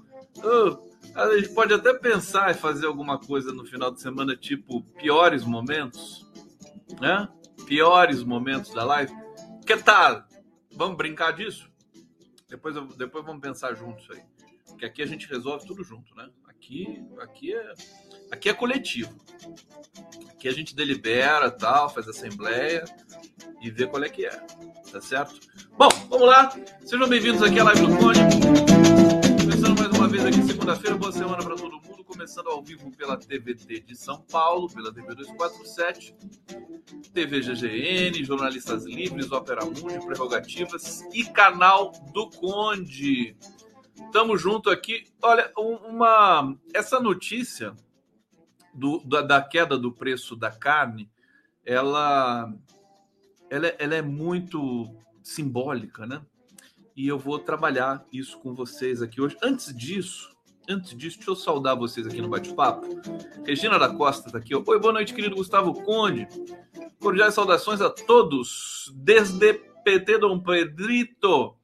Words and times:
conde. 0.00 0.46
Uh, 0.46 0.88
a 1.14 1.36
gente 1.36 1.48
pode 1.50 1.74
até 1.74 1.94
pensar 1.94 2.50
em 2.50 2.54
fazer 2.54 2.86
alguma 2.86 3.18
coisa 3.18 3.52
no 3.52 3.64
final 3.64 3.90
de 3.90 4.00
semana, 4.00 4.36
tipo 4.36 4.82
piores 4.98 5.44
momentos, 5.44 6.26
né? 7.00 7.28
Piores 7.66 8.22
momentos 8.22 8.72
da 8.72 8.84
live. 8.84 9.12
Que 9.66 9.76
tal? 9.76 10.24
Vamos 10.72 10.96
brincar 10.96 11.32
disso? 11.32 11.68
Depois, 12.48 12.76
eu, 12.76 12.86
depois 12.86 13.24
vamos 13.24 13.42
pensar 13.42 13.74
juntos 13.74 14.06
aí. 14.10 14.22
Porque 14.66 14.86
aqui 14.86 15.02
a 15.02 15.06
gente 15.06 15.26
resolve 15.28 15.66
tudo 15.66 15.82
junto, 15.82 16.14
né? 16.14 16.28
Aqui, 16.46 17.04
aqui, 17.20 17.54
é, 17.54 17.72
aqui 18.30 18.48
é 18.48 18.54
coletivo. 18.54 19.14
Aqui 20.30 20.48
a 20.48 20.52
gente 20.52 20.74
delibera, 20.74 21.50
tal, 21.50 21.90
faz 21.90 22.06
assembleia 22.08 22.84
e 23.60 23.70
vê 23.70 23.86
qual 23.86 24.02
é 24.04 24.08
que 24.08 24.24
é. 24.24 24.30
Tá 24.92 25.00
certo? 25.00 25.38
Bom, 25.76 25.88
vamos 26.08 26.28
lá. 26.28 26.50
Sejam 26.84 27.08
bem-vindos 27.08 27.42
aqui 27.42 27.58
à 27.58 27.64
Live 27.64 27.86
do 27.86 27.96
Cone. 27.98 28.97
Vez 30.18 30.36
aqui, 30.36 30.42
segunda-feira. 30.48 30.96
Boa 30.96 31.12
semana 31.12 31.36
para 31.36 31.54
todo 31.54 31.80
mundo. 31.80 32.02
Começando 32.02 32.48
ao 32.48 32.60
vivo 32.60 32.90
pela 32.90 33.16
TVT 33.16 33.80
de 33.80 33.94
São 33.94 34.20
Paulo, 34.22 34.68
pela 34.68 34.92
TV 34.92 35.14
247, 35.14 36.12
TV 37.12 37.40
GGN, 37.40 38.24
Jornalistas 38.24 38.84
Livres, 38.84 39.30
Opera 39.30 39.64
Mundi, 39.64 40.04
Prerrogativas 40.04 41.02
e 41.14 41.24
canal 41.24 41.92
do 42.12 42.28
Conde. 42.30 43.36
Tamo 44.12 44.36
junto 44.36 44.70
aqui. 44.70 45.04
Olha, 45.22 45.52
uma 45.56 46.52
essa 46.74 46.98
notícia 46.98 47.76
do, 48.74 48.98
da, 49.04 49.22
da, 49.22 49.40
queda 49.40 49.78
do 49.78 49.92
preço 49.92 50.34
da 50.34 50.50
carne, 50.50 51.08
ela, 51.64 52.52
ela, 53.48 53.68
ela 53.78 53.94
é 53.94 54.02
muito 54.02 54.92
simbólica, 55.22 56.06
né? 56.06 56.20
E 56.98 57.06
eu 57.06 57.16
vou 57.16 57.38
trabalhar 57.38 58.04
isso 58.12 58.36
com 58.40 58.52
vocês 58.52 59.00
aqui 59.00 59.20
hoje. 59.20 59.36
Antes 59.40 59.72
disso, 59.72 60.36
antes 60.68 60.96
disso, 60.96 61.16
deixa 61.18 61.30
eu 61.30 61.36
saudar 61.36 61.76
vocês 61.76 62.04
aqui 62.04 62.20
no 62.20 62.28
bate-papo. 62.28 62.88
Regina 63.46 63.78
da 63.78 63.88
Costa 63.88 64.26
está 64.26 64.38
aqui. 64.38 64.52
Oi, 64.52 64.80
boa 64.80 64.92
noite, 64.92 65.14
querido 65.14 65.36
Gustavo 65.36 65.74
Conde. 65.84 66.26
Cordiais 66.98 67.34
saudações 67.34 67.80
a 67.80 67.88
todos. 67.88 68.92
Desde 68.96 69.54
PT 69.84 70.18
Dom 70.18 70.40
Pedrito, 70.40 71.54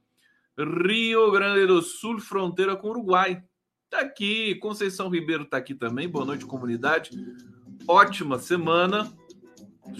Rio 0.56 1.32
Grande 1.32 1.66
do 1.66 1.82
Sul, 1.82 2.20
fronteira 2.20 2.76
com 2.76 2.90
Uruguai. 2.90 3.42
Tá 3.90 4.02
aqui, 4.02 4.54
Conceição 4.60 5.08
Ribeiro 5.08 5.44
tá 5.44 5.56
aqui 5.56 5.74
também. 5.74 6.08
Boa 6.08 6.24
noite, 6.24 6.46
comunidade. 6.46 7.10
Ótima 7.88 8.38
semana. 8.38 9.12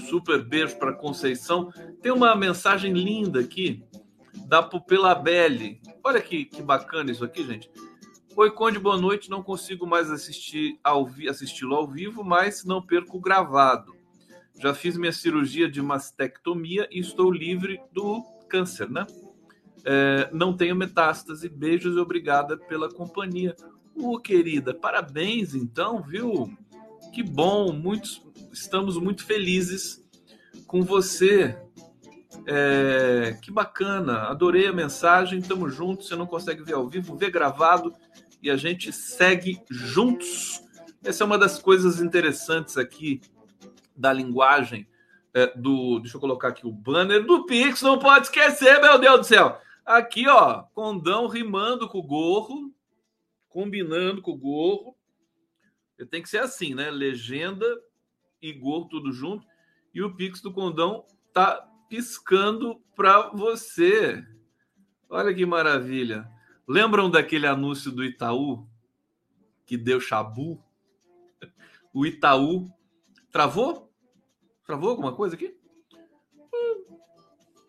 Super 0.09 0.45
beijo 0.45 0.79
para 0.79 0.93
Conceição. 0.93 1.73
Tem 2.01 2.13
uma 2.13 2.37
mensagem 2.37 2.93
linda 2.93 3.41
aqui 3.41 3.85
da 4.47 4.63
Pupila 4.63 5.15
Belli. 5.15 5.81
Olha 6.03 6.21
que, 6.21 6.45
que 6.45 6.63
bacana 6.63 7.11
isso 7.11 7.25
aqui, 7.25 7.45
gente. 7.45 7.71
Oi, 8.37 8.51
Conde, 8.51 8.79
boa 8.79 8.97
noite. 8.97 9.31
Não 9.31 9.43
consigo 9.43 9.87
mais 9.87 10.11
assistir 10.11 10.79
ao 10.83 11.09
assisti-lo 11.29 11.75
ao 11.75 11.87
vivo, 11.87 12.25
mas 12.25 12.65
não 12.65 12.83
perco 12.83 13.17
o 13.17 13.21
gravado. 13.21 13.95
Já 14.59 14.75
fiz 14.75 14.97
minha 14.97 15.13
cirurgia 15.13 15.69
de 15.69 15.81
mastectomia 15.81 16.89
e 16.91 17.01
estou 17.01 17.31
livre 17.31 17.81
do 17.93 18.23
câncer, 18.49 18.91
né? 18.91 19.07
É, 19.85 20.29
não 20.33 20.57
tenho 20.57 20.77
metástase. 20.77 21.49
Beijos 21.49 21.97
e 21.97 22.01
obrigada 22.01 22.57
pela 22.57 22.93
companhia. 22.93 23.55
Ô, 23.95 24.15
oh, 24.15 24.21
querida, 24.21 24.75
parabéns 24.75 25.55
então, 25.55 26.03
viu? 26.03 26.53
Que 27.13 27.23
bom, 27.23 27.73
muitos, 27.73 28.23
estamos 28.53 28.97
muito 28.99 29.25
felizes 29.25 30.03
com 30.67 30.83
você. 30.83 31.57
É, 32.47 33.39
que 33.41 33.51
bacana, 33.51 34.25
adorei 34.29 34.67
a 34.67 34.73
mensagem, 34.73 35.41
tamo 35.41 35.69
juntos. 35.69 36.09
Você 36.09 36.17
não 36.17 36.27
consegue 36.27 36.63
ver 36.63 36.75
ao 36.75 36.89
vivo, 36.89 37.17
vê 37.17 37.31
gravado 37.31 37.95
e 38.43 38.51
a 38.51 38.57
gente 38.57 38.93
segue 38.93 39.63
juntos. 39.71 40.63
Essa 41.03 41.25
é 41.25 41.27
uma 41.27 41.39
das 41.39 41.59
coisas 41.59 42.01
interessantes 42.01 42.77
aqui 42.77 43.21
da 43.97 44.13
linguagem 44.13 44.87
é, 45.33 45.53
do. 45.57 45.99
Deixa 46.01 46.17
eu 46.17 46.21
colocar 46.21 46.49
aqui 46.49 46.67
o 46.67 46.73
banner 46.73 47.25
do 47.25 47.45
Pix, 47.47 47.83
não 47.83 47.99
pode 47.99 48.27
esquecer, 48.27 48.81
meu 48.81 48.99
Deus 48.99 49.21
do 49.21 49.25
céu. 49.27 49.61
Aqui, 49.85 50.29
ó, 50.29 50.63
condão 50.75 51.27
rimando 51.27 51.89
com 51.89 51.99
o 51.99 52.03
gorro, 52.03 52.73
combinando 53.49 54.23
com 54.23 54.33
o 54.33 54.37
gorro. 54.37 54.97
Tem 56.11 56.23
que 56.23 56.29
ser 56.29 56.39
assim, 56.39 56.75
né? 56.75 56.91
Legenda 56.91 57.67
e 58.41 58.53
gorro 58.53 58.89
tudo 58.89 59.13
junto. 59.13 59.47
E 59.95 60.03
o 60.03 60.15
Pix 60.15 60.41
do 60.41 60.53
condão 60.53 61.05
tá 61.33 61.67
piscando 61.89 62.81
para 62.97 63.31
você. 63.31 64.25
Olha 65.09 65.35
que 65.35 65.45
maravilha. 65.45 66.29
Lembram 66.67 67.11
daquele 67.11 67.47
anúncio 67.47 67.91
do 67.93 68.05
Itaú 68.05 68.67
que 69.67 69.77
deu 69.77 70.01
chabu? 70.01 70.63
O 71.93 72.05
Itaú 72.05 72.71
travou? 73.31 73.93
Travou 74.67 74.91
alguma 74.91 75.15
coisa 75.15 75.35
aqui? 75.35 75.57
Hum, 76.53 76.99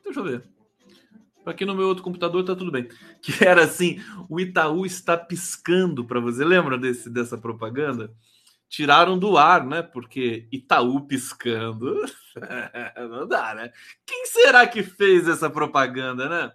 deixa 0.03 0.19
eu 0.19 0.23
ver. 0.23 0.55
Aqui 1.45 1.63
no 1.63 1.75
meu 1.75 1.87
outro 1.87 2.03
computador 2.03 2.43
tá 2.43 2.55
tudo 2.55 2.71
bem. 2.71 2.87
Que 3.21 3.43
era 3.43 3.63
assim: 3.63 3.99
o 4.29 4.39
Itaú 4.39 4.85
está 4.85 5.17
piscando 5.17 6.05
para 6.05 6.19
você. 6.19 6.43
Lembra 6.43 6.77
desse, 6.77 7.09
dessa 7.09 7.37
propaganda? 7.37 8.13
Tiraram 8.75 9.17
do 9.17 9.37
ar, 9.37 9.65
né? 9.65 9.81
Porque 9.81 10.49
Itaú 10.51 11.07
piscando. 11.07 11.95
Não 13.09 13.25
dá, 13.25 13.55
né? 13.55 13.71
Quem 14.05 14.25
será 14.25 14.67
que 14.67 14.83
fez 14.83 15.29
essa 15.29 15.49
propaganda, 15.49 16.27
né? 16.27 16.51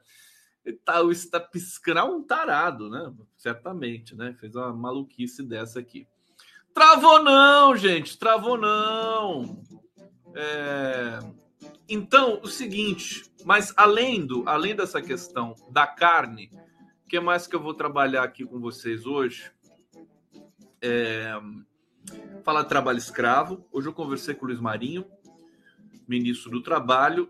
Itaú 0.67 1.11
está 1.11 1.41
piscando. 1.41 1.99
Ah, 1.99 2.05
um 2.05 2.23
tarado, 2.23 2.91
né? 2.91 3.11
Certamente, 3.39 4.15
né? 4.15 4.37
Fez 4.39 4.55
uma 4.55 4.71
maluquice 4.71 5.43
dessa 5.43 5.81
aqui. 5.81 6.07
Travou 6.75 7.23
não, 7.23 7.75
gente. 7.75 8.19
Travou 8.19 8.59
não. 8.59 9.63
É... 10.35 11.21
Então, 11.89 12.39
o 12.43 12.49
seguinte, 12.49 13.33
mas 13.47 13.73
além 13.79 14.27
do, 14.27 14.47
além 14.47 14.77
dessa 14.77 15.01
questão 15.01 15.55
da 15.71 15.87
carne, 15.87 16.51
o 17.03 17.09
que 17.09 17.19
mais 17.19 17.47
que 17.47 17.57
eu 17.57 17.63
vou 17.63 17.73
trabalhar 17.73 18.25
aqui 18.25 18.45
com 18.45 18.61
vocês 18.61 19.07
hoje? 19.07 19.51
É, 20.83 21.41
falar 22.43 22.63
de 22.63 22.69
trabalho 22.69 22.99
escravo. 22.99 23.67
Hoje 23.73 23.89
eu 23.89 23.93
conversei 23.93 24.35
com 24.35 24.45
o 24.45 24.49
Luiz 24.49 24.61
Marinho, 24.61 25.05
ministro 26.07 26.51
do 26.51 26.63
Trabalho, 26.63 27.29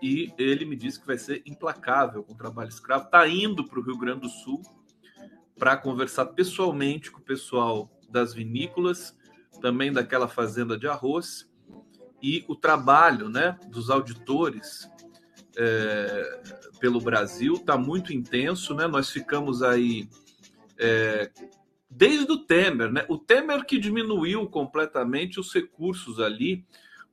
e 0.00 0.32
ele 0.38 0.64
me 0.64 0.76
disse 0.76 1.00
que 1.00 1.06
vai 1.06 1.18
ser 1.18 1.42
implacável 1.46 2.22
com 2.22 2.32
o 2.32 2.36
trabalho 2.36 2.68
escravo. 2.68 3.04
Está 3.04 3.26
indo 3.26 3.64
para 3.64 3.78
o 3.78 3.82
Rio 3.82 3.96
Grande 3.96 4.20
do 4.20 4.28
Sul 4.28 4.62
para 5.58 5.76
conversar 5.76 6.26
pessoalmente 6.26 7.10
com 7.10 7.20
o 7.20 7.24
pessoal 7.24 7.90
das 8.10 8.34
vinícolas, 8.34 9.16
também 9.60 9.92
daquela 9.92 10.28
fazenda 10.28 10.76
de 10.76 10.86
arroz 10.86 11.48
e 12.24 12.42
o 12.48 12.56
trabalho 12.56 13.28
né, 13.28 13.58
dos 13.68 13.90
auditores 13.90 14.88
é, 15.58 16.40
pelo 16.80 16.98
Brasil 16.98 17.54
está 17.54 17.76
muito 17.76 18.14
intenso, 18.14 18.74
né? 18.74 18.86
Nós 18.86 19.10
ficamos 19.10 19.62
aí 19.62 20.08
é, 20.78 21.30
desde 21.94 22.30
o 22.32 22.38
Temer, 22.38 22.92
né? 22.92 23.04
O 23.08 23.16
Temer 23.16 23.64
que 23.64 23.78
diminuiu 23.78 24.46
completamente 24.48 25.38
os 25.38 25.52
recursos 25.54 26.18
ali 26.18 26.64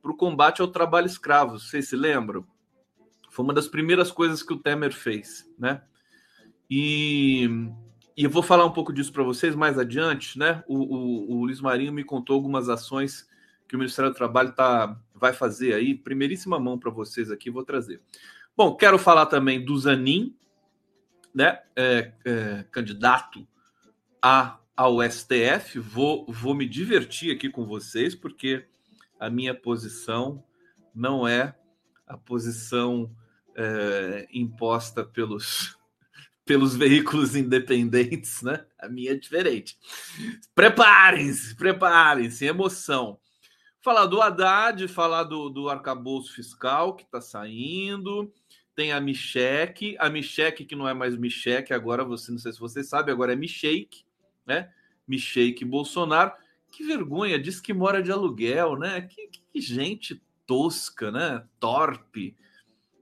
para 0.01 0.12
o 0.12 0.18
combate 0.18 0.62
ao 0.62 0.68
trabalho 0.68 1.06
escravo. 1.06 1.60
Vocês 1.60 1.88
se 1.88 1.95
lembram? 1.95 2.45
Foi 3.30 3.45
uma 3.45 3.54
das 3.54 3.68
primeiras 3.68 4.12
coisas 4.12 4.42
que 4.42 4.54
o 4.54 4.57
Temer 4.57 4.92
fez, 4.92 5.50
né? 5.57 5.83
E, 6.69 7.48
e 8.18 8.24
eu 8.24 8.30
vou 8.30 8.42
falar 8.42 8.66
um 8.66 8.72
pouco 8.72 8.92
disso 8.92 9.13
para 9.13 9.24
vocês 9.24 9.56
mais 9.56 9.78
adiante, 9.78 10.39
né? 10.39 10.63
O, 10.68 10.78
o, 10.78 11.31
o 11.31 11.45
Luiz 11.45 11.62
Marinho 11.62 11.94
me 11.94 12.04
contou 12.04 12.36
algumas 12.36 12.68
ações 12.68 13.30
que 13.68 13.75
o 13.75 13.80
Ministério 13.80 14.12
do 14.12 14.18
Trabalho 14.18 14.51
tá, 14.51 15.00
vai 15.13 15.31
fazer 15.31 15.74
aí, 15.74 15.95
primeiríssima 15.95 16.60
mão 16.60 16.78
para 16.78 16.92
vocês 16.92 17.31
aqui, 17.31 17.50
vou 17.50 17.63
trazer. 17.63 18.01
Bom, 18.57 18.75
quero 18.75 18.98
falar 18.98 19.28
também 19.28 19.63
do 19.63 19.78
Zanin, 19.78 20.36
né, 21.33 21.62
é, 21.74 22.12
é, 22.25 22.66
candidato 22.69 23.48
a, 24.22 24.60
ao 24.75 25.01
STF, 25.03 25.79
vou, 25.79 26.25
vou 26.27 26.53
me 26.53 26.68
divertir 26.68 27.35
aqui 27.35 27.50
com 27.50 27.65
vocês, 27.65 28.15
porque 28.15 28.65
a 29.19 29.29
minha 29.29 29.53
posição 29.53 30.44
não 30.94 31.27
é 31.27 31.56
a 32.07 32.18
posição 32.18 33.15
é, 33.56 34.27
imposta 34.33 35.03
pelos, 35.03 35.77
pelos 36.45 36.75
veículos 36.75 37.35
independentes, 37.35 38.41
né? 38.41 38.65
A 38.79 38.89
minha 38.89 39.12
é 39.12 39.15
diferente. 39.15 39.77
Preparem-se, 40.53 41.56
preparem-se, 41.56 42.45
emoção. 42.45 43.19
Falar 43.81 44.06
do 44.06 44.21
Haddad, 44.21 44.88
falar 44.88 45.23
do, 45.23 45.50
do 45.50 45.69
arcabouço 45.69 46.33
fiscal 46.33 46.95
que 46.95 47.03
está 47.03 47.21
saindo. 47.21 48.31
Tem 48.75 48.91
a 48.91 49.01
Micheque, 49.01 49.95
a 50.00 50.09
Micheque 50.09 50.65
que 50.65 50.75
não 50.75 50.88
é 50.88 50.94
mais 50.94 51.18
Micheque, 51.18 51.73
agora 51.73 52.03
você, 52.03 52.31
não 52.31 52.39
sei 52.39 52.53
se 52.53 52.59
você 52.59 52.83
sabe, 52.83 53.12
agora 53.12 53.33
é 53.33 53.35
Micheque, 53.35 54.06
né? 54.46 54.72
Micheque 55.08 55.66
Bolsonaro. 55.66 56.32
Que 56.72 56.84
vergonha, 56.84 57.40
diz 57.40 57.60
que 57.60 57.74
mora 57.74 58.02
de 58.02 58.12
aluguel, 58.12 58.78
né? 58.78 59.02
Que, 59.02 59.28
que 59.28 59.62
gente 59.62 60.22
tosca, 60.46 61.12
né? 61.12 61.44
Torpe. 61.60 62.36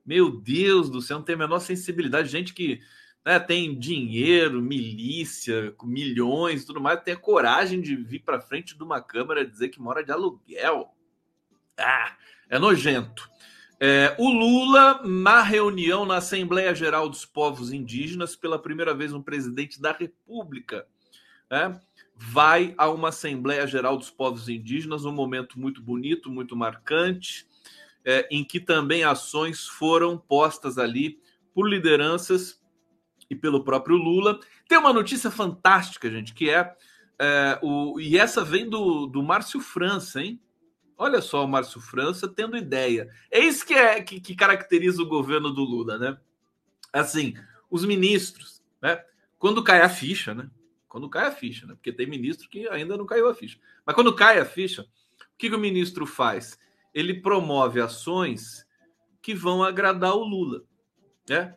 Meu 0.06 0.32
Deus 0.32 0.90
do 0.90 1.02
céu, 1.02 1.18
não 1.18 1.26
tem 1.26 1.36
a 1.36 1.40
menor 1.40 1.60
sensibilidade. 1.60 2.30
Gente 2.30 2.54
que 2.54 2.82
né, 3.24 3.40
tem 3.40 3.78
dinheiro, 3.78 4.62
milícia, 4.62 5.76
milhões, 5.84 6.66
tudo 6.66 6.82
mais, 6.82 7.04
tem 7.04 7.14
a 7.14 7.18
coragem 7.18 7.80
de 7.80 7.96
vir 7.96 8.24
para 8.24 8.42
frente 8.42 8.76
de 8.76 8.84
uma 8.84 9.02
câmara 9.02 9.46
dizer 9.46 9.70
que 9.70 9.80
mora 9.80 10.04
de 10.04 10.12
aluguel. 10.12 10.96
Ah, 11.78 12.18
é 12.50 12.58
nojento. 12.58 13.30
É, 13.80 14.14
o 14.18 14.30
Lula, 14.30 15.02
na 15.06 15.42
reunião 15.42 16.06
na 16.06 16.18
Assembleia 16.18 16.76
Geral 16.76 17.08
dos 17.08 17.26
Povos 17.26 17.72
Indígenas, 17.72 18.36
pela 18.36 18.60
primeira 18.60 18.94
vez 18.94 19.14
um 19.14 19.22
presidente 19.22 19.82
da 19.82 19.94
República, 19.94 20.86
né, 21.50 21.80
vai 22.16 22.74
a 22.78 22.90
uma 22.90 23.10
Assembleia 23.10 23.66
Geral 23.66 23.98
dos 23.98 24.10
Povos 24.10 24.50
Indígenas, 24.50 25.06
um 25.06 25.12
momento 25.12 25.60
muito 25.60 25.82
bonito, 25.82 26.30
muito 26.30 26.56
marcante, 26.56 27.48
é, 28.04 28.28
em 28.30 28.44
que 28.44 28.60
também 28.60 29.04
ações 29.04 29.68
foram 29.68 30.18
postas 30.18 30.78
ali 30.78 31.20
por 31.54 31.68
lideranças 31.68 32.62
e 33.30 33.36
pelo 33.36 33.64
próprio 33.64 33.96
Lula. 33.96 34.40
Tem 34.68 34.78
uma 34.78 34.94
notícia 34.94 35.32
fantástica, 35.32 36.10
gente, 36.10 36.34
que 36.34 36.50
é, 36.50 36.76
é 37.18 37.60
o, 37.62 38.00
e 38.00 38.18
essa 38.18 38.44
vem 38.44 38.70
do, 38.70 39.06
do 39.08 39.24
Márcio 39.24 39.60
França, 39.60 40.22
hein? 40.22 40.42
Olha 40.98 41.22
só 41.22 41.46
o 41.46 41.48
Márcio 41.48 41.80
França 41.80 42.28
tendo 42.28 42.58
ideia. 42.58 43.10
É 43.32 43.40
isso 43.40 43.66
que 43.66 43.74
é 43.74 44.02
que, 44.02 44.20
que 44.20 44.36
caracteriza 44.36 45.02
o 45.02 45.08
governo 45.08 45.52
do 45.52 45.64
Lula, 45.64 45.98
né? 45.98 46.18
Assim, 46.92 47.36
os 47.72 47.86
ministros, 47.86 48.62
né? 48.82 49.02
Quando 49.38 49.64
cai 49.64 49.82
a 49.82 49.88
ficha, 49.88 50.34
né? 50.34 50.50
Quando 50.90 51.08
cai 51.08 51.28
a 51.28 51.32
ficha, 51.32 51.68
né? 51.68 51.76
Porque 51.76 51.94
tem 51.94 52.08
ministro 52.08 52.50
que 52.50 52.68
ainda 52.68 52.98
não 52.98 53.06
caiu 53.06 53.30
a 53.30 53.36
ficha. 53.36 53.60
Mas 53.86 53.96
quando 53.96 54.16
cai 54.16 54.40
a 54.40 54.46
ficha, 54.46 54.82
o 54.82 55.38
que, 55.38 55.50
que 55.50 55.56
o 55.56 55.60
ministro 55.60 56.06
faz? 56.06 56.60
Ele 56.94 57.22
promove 57.22 57.80
ações 57.80 58.68
que 59.22 59.36
vão 59.36 59.64
agradar 59.64 60.16
o 60.16 60.24
Lula, 60.24 60.64
né? 61.30 61.56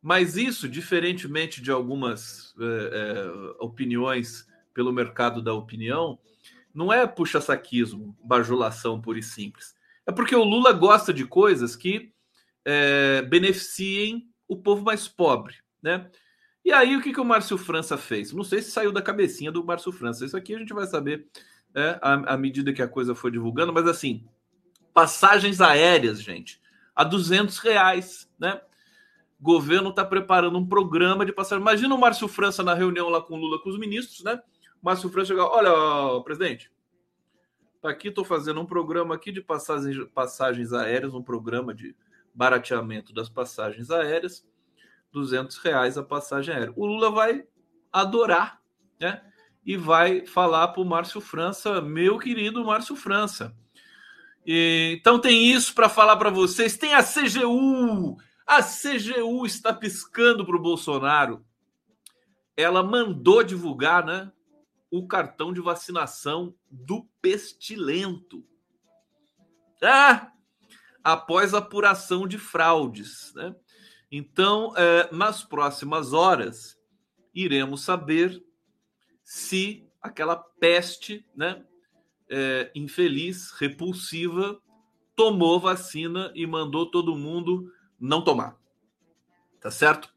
Mas 0.00 0.36
isso, 0.36 0.68
diferentemente 0.68 1.60
de 1.60 1.72
algumas 1.72 2.54
é, 2.60 2.64
é, 2.64 3.56
opiniões 3.58 4.46
pelo 4.72 4.92
mercado 4.92 5.42
da 5.42 5.52
opinião, 5.52 6.18
não 6.72 6.92
é 6.92 7.04
puxa-saquismo, 7.04 8.16
bajulação 8.22 9.00
pura 9.00 9.18
e 9.18 9.22
simples. 9.22 9.74
É 10.06 10.12
porque 10.12 10.36
o 10.36 10.44
Lula 10.44 10.72
gosta 10.72 11.12
de 11.12 11.26
coisas 11.26 11.74
que 11.74 12.12
é, 12.64 13.22
beneficiem 13.22 14.30
o 14.46 14.56
povo 14.56 14.84
mais 14.84 15.08
pobre, 15.08 15.56
né? 15.82 16.08
E 16.64 16.72
aí 16.72 16.96
o 16.96 17.02
que, 17.02 17.12
que 17.12 17.20
o 17.20 17.24
Márcio 17.24 17.56
França 17.56 17.96
fez? 17.96 18.32
Não 18.32 18.44
sei 18.44 18.60
se 18.60 18.70
saiu 18.70 18.92
da 18.92 19.00
cabecinha 19.00 19.50
do 19.50 19.64
Márcio 19.64 19.92
França. 19.92 20.24
Isso 20.24 20.36
aqui 20.36 20.54
a 20.54 20.58
gente 20.58 20.74
vai 20.74 20.86
saber 20.86 21.26
né, 21.74 21.98
à, 22.02 22.34
à 22.34 22.36
medida 22.36 22.72
que 22.72 22.82
a 22.82 22.88
coisa 22.88 23.14
for 23.14 23.30
divulgando. 23.30 23.72
Mas 23.72 23.86
assim, 23.86 24.26
passagens 24.92 25.60
aéreas, 25.60 26.20
gente, 26.20 26.60
a 26.94 27.04
200 27.04 27.58
reais, 27.58 28.28
né? 28.38 28.60
O 29.40 29.44
governo 29.44 29.90
está 29.90 30.04
preparando 30.04 30.58
um 30.58 30.66
programa 30.66 31.24
de 31.24 31.32
passagem. 31.32 31.62
Imagina 31.62 31.94
o 31.94 32.00
Márcio 32.00 32.26
França 32.26 32.62
na 32.62 32.74
reunião 32.74 33.08
lá 33.08 33.22
com 33.22 33.34
o 33.34 33.36
Lula, 33.36 33.62
com 33.62 33.70
os 33.70 33.78
ministros, 33.78 34.24
né? 34.24 34.42
Márcio 34.82 35.08
França 35.08 35.28
chegou, 35.28 35.44
olha, 35.44 36.22
presidente, 36.24 36.70
tá 37.80 37.90
aqui 37.90 38.08
estou 38.08 38.24
fazendo 38.24 38.60
um 38.60 38.66
programa 38.66 39.14
aqui 39.14 39.30
de 39.30 39.40
passagens, 39.40 39.96
passagens 40.12 40.72
aéreas, 40.72 41.14
um 41.14 41.22
programa 41.22 41.72
de 41.72 41.94
barateamento 42.34 43.12
das 43.12 43.28
passagens 43.28 43.90
aéreas, 43.90 44.44
200 45.12 45.56
reais 45.58 45.98
a 45.98 46.02
passagem 46.02 46.54
aérea. 46.54 46.72
O 46.76 46.86
Lula 46.86 47.10
vai 47.10 47.44
adorar, 47.92 48.60
né? 49.00 49.22
E 49.64 49.76
vai 49.76 50.26
falar 50.26 50.68
para 50.68 50.80
o 50.80 50.84
Márcio 50.84 51.20
França, 51.20 51.80
meu 51.80 52.18
querido 52.18 52.64
Márcio 52.64 52.96
França. 52.96 53.54
E, 54.46 54.96
então 54.98 55.18
tem 55.18 55.50
isso 55.50 55.74
para 55.74 55.88
falar 55.88 56.16
para 56.16 56.30
vocês. 56.30 56.76
Tem 56.76 56.94
a 56.94 57.02
CGU. 57.02 58.16
A 58.46 58.62
CGU 58.62 59.44
está 59.44 59.74
piscando 59.74 60.44
para 60.44 60.56
o 60.56 60.62
Bolsonaro. 60.62 61.44
Ela 62.56 62.82
mandou 62.82 63.42
divulgar, 63.42 64.04
né? 64.04 64.32
o 64.90 65.06
cartão 65.06 65.52
de 65.52 65.60
vacinação 65.60 66.54
do 66.70 67.06
pestilento. 67.20 68.44
Ah! 69.82 70.32
Após 71.04 71.54
apuração 71.54 72.26
de 72.26 72.38
fraudes. 72.38 73.32
Né? 73.34 73.54
Então, 74.10 74.72
é, 74.76 75.08
nas 75.12 75.42
próximas 75.42 76.12
horas, 76.12 76.78
iremos 77.34 77.82
saber 77.82 78.42
se 79.22 79.86
aquela 80.00 80.36
peste 80.36 81.24
né, 81.36 81.62
é, 82.30 82.70
infeliz, 82.74 83.50
repulsiva, 83.52 84.58
tomou 85.14 85.60
vacina 85.60 86.32
e 86.34 86.46
mandou 86.46 86.90
todo 86.90 87.16
mundo 87.16 87.70
não 88.00 88.22
tomar. 88.22 88.56
Tá 89.60 89.70
certo? 89.70 90.08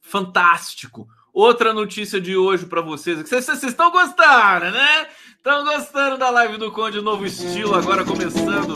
Fantástico. 0.00 1.08
Outra 1.32 1.72
notícia 1.72 2.20
de 2.20 2.36
hoje 2.36 2.66
para 2.66 2.80
vocês. 2.80 3.18
Vocês 3.20 3.62
estão 3.62 3.90
gostando, 3.90 4.70
né? 4.72 5.08
Estão 5.36 5.64
gostando 5.64 6.18
da 6.18 6.30
live 6.30 6.56
do 6.56 6.72
Conde 6.72 7.00
Novo 7.00 7.24
Estilo, 7.24 7.74
agora 7.74 8.04
começando 8.04 8.74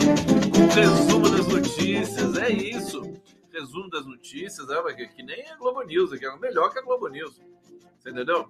com 0.51 0.63
o 0.63 0.69
resumo 0.69 1.22
Resumo 3.53 3.89
das 3.89 4.05
notícias, 4.05 4.69
é, 4.69 4.93
que, 4.93 5.07
que 5.07 5.23
nem 5.23 5.47
a 5.49 5.55
Globo 5.55 5.81
News, 5.83 6.11
aqui 6.11 6.25
é 6.25 6.37
melhor 6.37 6.71
que 6.71 6.79
a 6.79 6.81
Globo 6.81 7.07
News. 7.07 7.39
Você 7.99 8.09
entendeu? 8.09 8.49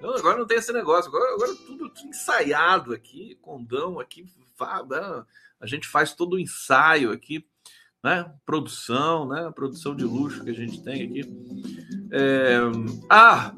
Não, 0.00 0.14
agora 0.16 0.38
não 0.38 0.46
tem 0.46 0.58
esse 0.58 0.72
negócio. 0.72 1.08
Agora, 1.08 1.34
agora 1.34 1.54
tudo, 1.54 1.90
tudo 1.90 2.08
ensaiado 2.08 2.92
aqui, 2.92 3.36
condão 3.42 4.00
aqui. 4.00 4.24
Né? 4.24 5.24
A 5.60 5.66
gente 5.66 5.86
faz 5.86 6.14
todo 6.14 6.34
o 6.34 6.38
ensaio 6.38 7.12
aqui 7.12 7.46
né? 8.02 8.32
Produção, 8.46 9.28
né? 9.28 9.50
Produção 9.54 9.94
de 9.94 10.04
luxo 10.04 10.42
que 10.42 10.50
a 10.50 10.54
gente 10.54 10.82
tem 10.82 11.04
aqui. 11.04 11.22
É... 12.10 12.58
Ah, 13.08 13.54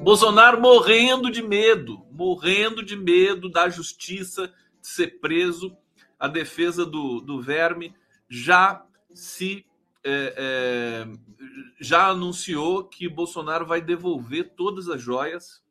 Bolsonaro 0.00 0.60
morrendo 0.60 1.30
de 1.30 1.42
medo, 1.42 2.04
morrendo 2.10 2.84
de 2.84 2.96
medo 2.96 3.48
da 3.48 3.68
justiça 3.68 4.48
de 4.80 4.88
ser 4.88 5.20
preso. 5.20 5.76
A 6.18 6.28
defesa 6.28 6.86
do, 6.86 7.20
do 7.20 7.40
verme 7.40 7.94
já 8.28 8.84
se 9.14 9.64
é, 10.04 10.34
é, 10.36 11.06
já 11.80 12.08
anunciou 12.08 12.84
que 12.84 13.08
Bolsonaro 13.08 13.66
vai 13.66 13.80
devolver 13.80 14.52
todas 14.56 14.88
as 14.88 15.00
joias 15.00 15.62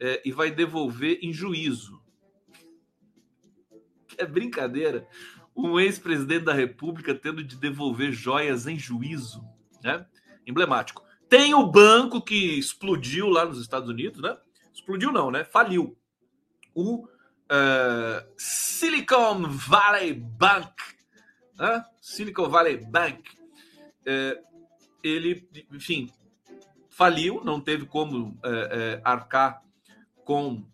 é, 0.00 0.22
e 0.24 0.32
vai 0.32 0.50
devolver 0.50 1.18
em 1.22 1.32
juízo. 1.32 2.00
É 4.16 4.26
brincadeira 4.26 5.06
um 5.54 5.78
ex-presidente 5.78 6.44
da 6.44 6.54
República 6.54 7.14
tendo 7.14 7.42
de 7.42 7.56
devolver 7.56 8.12
joias 8.12 8.66
em 8.66 8.78
juízo, 8.78 9.44
né? 9.82 10.06
Emblemático. 10.46 11.04
Tem 11.28 11.52
o 11.52 11.66
banco 11.66 12.22
que 12.22 12.58
explodiu 12.58 13.28
lá 13.28 13.44
nos 13.44 13.60
Estados 13.60 13.88
Unidos, 13.88 14.22
né? 14.22 14.36
Explodiu 14.72 15.10
não, 15.10 15.30
né? 15.30 15.44
Faliu. 15.44 15.98
O 16.74 17.04
uh, 17.04 18.24
Silicon 18.36 19.48
Valley 19.48 20.14
Bank, 20.14 20.74
né? 21.58 21.84
Silicon 22.00 22.48
Valley 22.48 22.76
Bank, 22.76 23.22
uh, 24.02 24.46
ele, 25.02 25.48
enfim, 25.72 26.10
faliu, 26.88 27.42
não 27.44 27.60
teve 27.60 27.86
como 27.86 28.28
uh, 28.28 29.00
arcar 29.04 29.62
com 30.24 30.64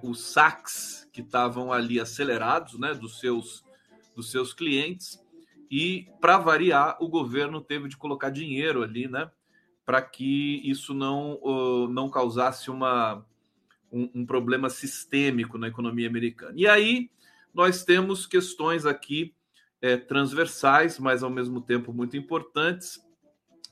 os 0.00 0.20
saques 0.20 1.08
que 1.12 1.20
estavam 1.20 1.72
ali 1.72 1.98
acelerados, 1.98 2.78
né? 2.78 2.94
Dos 2.94 3.18
seus 3.18 3.64
dos 4.14 4.30
seus 4.30 4.54
clientes. 4.54 5.22
E, 5.70 6.08
para 6.20 6.38
variar, 6.38 6.96
o 7.00 7.08
governo 7.08 7.60
teve 7.60 7.88
de 7.88 7.96
colocar 7.96 8.30
dinheiro 8.30 8.82
ali, 8.82 9.06
né? 9.06 9.30
Para 9.84 10.00
que 10.00 10.62
isso 10.64 10.94
não, 10.94 11.38
não 11.90 12.08
causasse 12.08 12.70
uma, 12.70 13.24
um, 13.92 14.10
um, 14.14 14.26
problema 14.26 14.70
sistêmico 14.70 15.58
na 15.58 15.68
economia 15.68 16.08
americana. 16.08 16.54
E 16.56 16.66
aí 16.66 17.10
nós 17.52 17.84
temos 17.84 18.26
questões 18.26 18.86
aqui 18.86 19.34
é, 19.80 19.96
transversais, 19.96 20.98
mas 20.98 21.22
ao 21.22 21.30
mesmo 21.30 21.60
tempo 21.60 21.92
muito 21.92 22.16
importantes, 22.16 23.00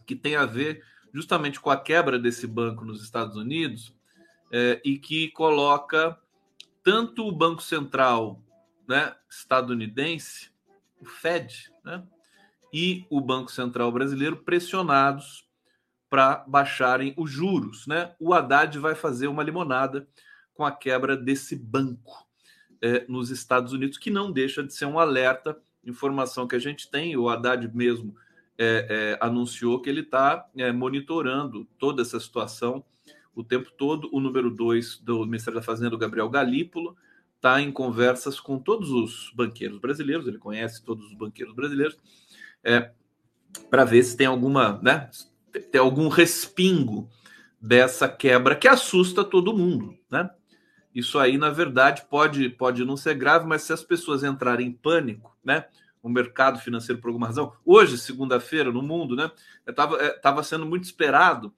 que 0.07 0.15
tem 0.15 0.37
a 0.37 0.45
ver 0.45 0.85
justamente 1.13 1.61
com 1.61 1.71
a 1.71 1.77
quebra 1.77 2.19
desse 2.19 2.47
banco 2.47 2.85
nos 2.85 3.03
Estados 3.03 3.37
Unidos 3.37 3.95
é, 4.53 4.81
e 4.85 4.99
que 4.99 5.31
coloca 5.31 6.19
tanto 6.83 7.27
o 7.27 7.33
Banco 7.33 7.63
Central 7.63 8.43
né, 8.87 9.15
estadunidense, 9.29 10.51
o 11.01 11.07
Fed, 11.07 11.73
né, 11.85 12.05
e 12.73 13.07
o 13.09 13.21
Banco 13.21 13.51
Central 13.51 13.91
brasileiro 13.93 14.37
pressionados 14.37 15.49
para 16.11 16.45
baixarem 16.47 17.15
os 17.17 17.31
juros. 17.31 17.87
Né? 17.87 18.15
O 18.19 18.35
Haddad 18.35 18.79
vai 18.79 18.95
fazer 18.95 19.29
uma 19.29 19.43
limonada 19.43 20.07
com 20.55 20.65
a 20.65 20.73
quebra 20.73 21.17
desse 21.17 21.57
banco 21.57 22.27
é, 22.83 23.05
nos 23.09 23.31
Estados 23.31 23.73
Unidos, 23.73 23.97
que 23.97 24.11
não 24.11 24.31
deixa 24.31 24.63
de 24.63 24.75
ser 24.75 24.87
um 24.87 24.99
alerta, 24.99 25.57
informação 25.87 26.47
que 26.47 26.57
a 26.57 26.59
gente 26.59 26.91
tem, 26.91 27.17
o 27.17 27.29
Haddad 27.29 27.69
mesmo 27.75 28.15
é, 28.59 28.87
é, 28.89 29.19
anunciou 29.25 29.81
que 29.81 29.91
ele 29.91 30.01
está 30.01 30.47
é, 30.57 30.73
monitorando 30.73 31.67
toda 31.79 32.03
essa 32.03 32.19
situação 32.21 32.85
o 33.35 33.43
tempo 33.43 33.71
todo. 33.77 34.09
O 34.13 34.21
número 34.21 34.51
dois 34.51 34.99
do 34.99 35.25
Ministério 35.25 35.59
da 35.59 35.65
Fazenda, 35.65 35.95
o 35.95 35.99
Gabriel 35.99 36.29
Galípolo, 36.31 36.97
está 37.37 37.61
em 37.61 37.71
conversas 37.71 38.41
com 38.41 38.59
todos 38.59 38.91
os 38.91 39.31
banqueiros 39.35 39.79
brasileiros, 39.79 40.27
ele 40.27 40.39
conhece 40.39 40.83
todos 40.83 41.07
os 41.07 41.15
banqueiros 41.15 41.55
brasileiros, 41.55 41.99
é, 42.63 42.91
para 43.69 43.85
ver 43.85 44.03
se 44.03 44.17
tem 44.17 44.27
alguma, 44.27 44.81
né, 44.83 45.11
tem 45.71 45.81
algum 45.81 46.09
respingo 46.09 47.09
dessa 47.61 48.09
quebra 48.09 48.57
que 48.57 48.67
assusta 48.67 49.23
todo 49.23 49.57
mundo, 49.57 49.95
né? 50.11 50.31
Isso 50.95 51.19
aí, 51.19 51.37
na 51.37 51.51
verdade, 51.51 52.07
pode, 52.09 52.49
pode 52.51 52.85
não 52.85 52.97
ser 52.97 53.15
grave, 53.15 53.47
mas 53.47 53.63
se 53.63 53.73
as 53.73 53.83
pessoas 53.83 54.23
entrarem 54.23 54.69
em 54.69 54.73
pânico, 54.73 55.34
né? 55.45 55.67
O 56.03 56.09
mercado 56.09 56.59
financeiro, 56.59 57.01
por 57.01 57.09
alguma 57.09 57.27
razão, 57.27 57.53
hoje, 57.65 57.97
segunda-feira, 57.97 58.71
no 58.71 58.83
mundo, 58.83 59.17
né? 59.17 59.31
Estava 59.67 60.41
é, 60.41 60.43
sendo 60.43 60.67
muito 60.67 60.85
esperado, 60.85 61.55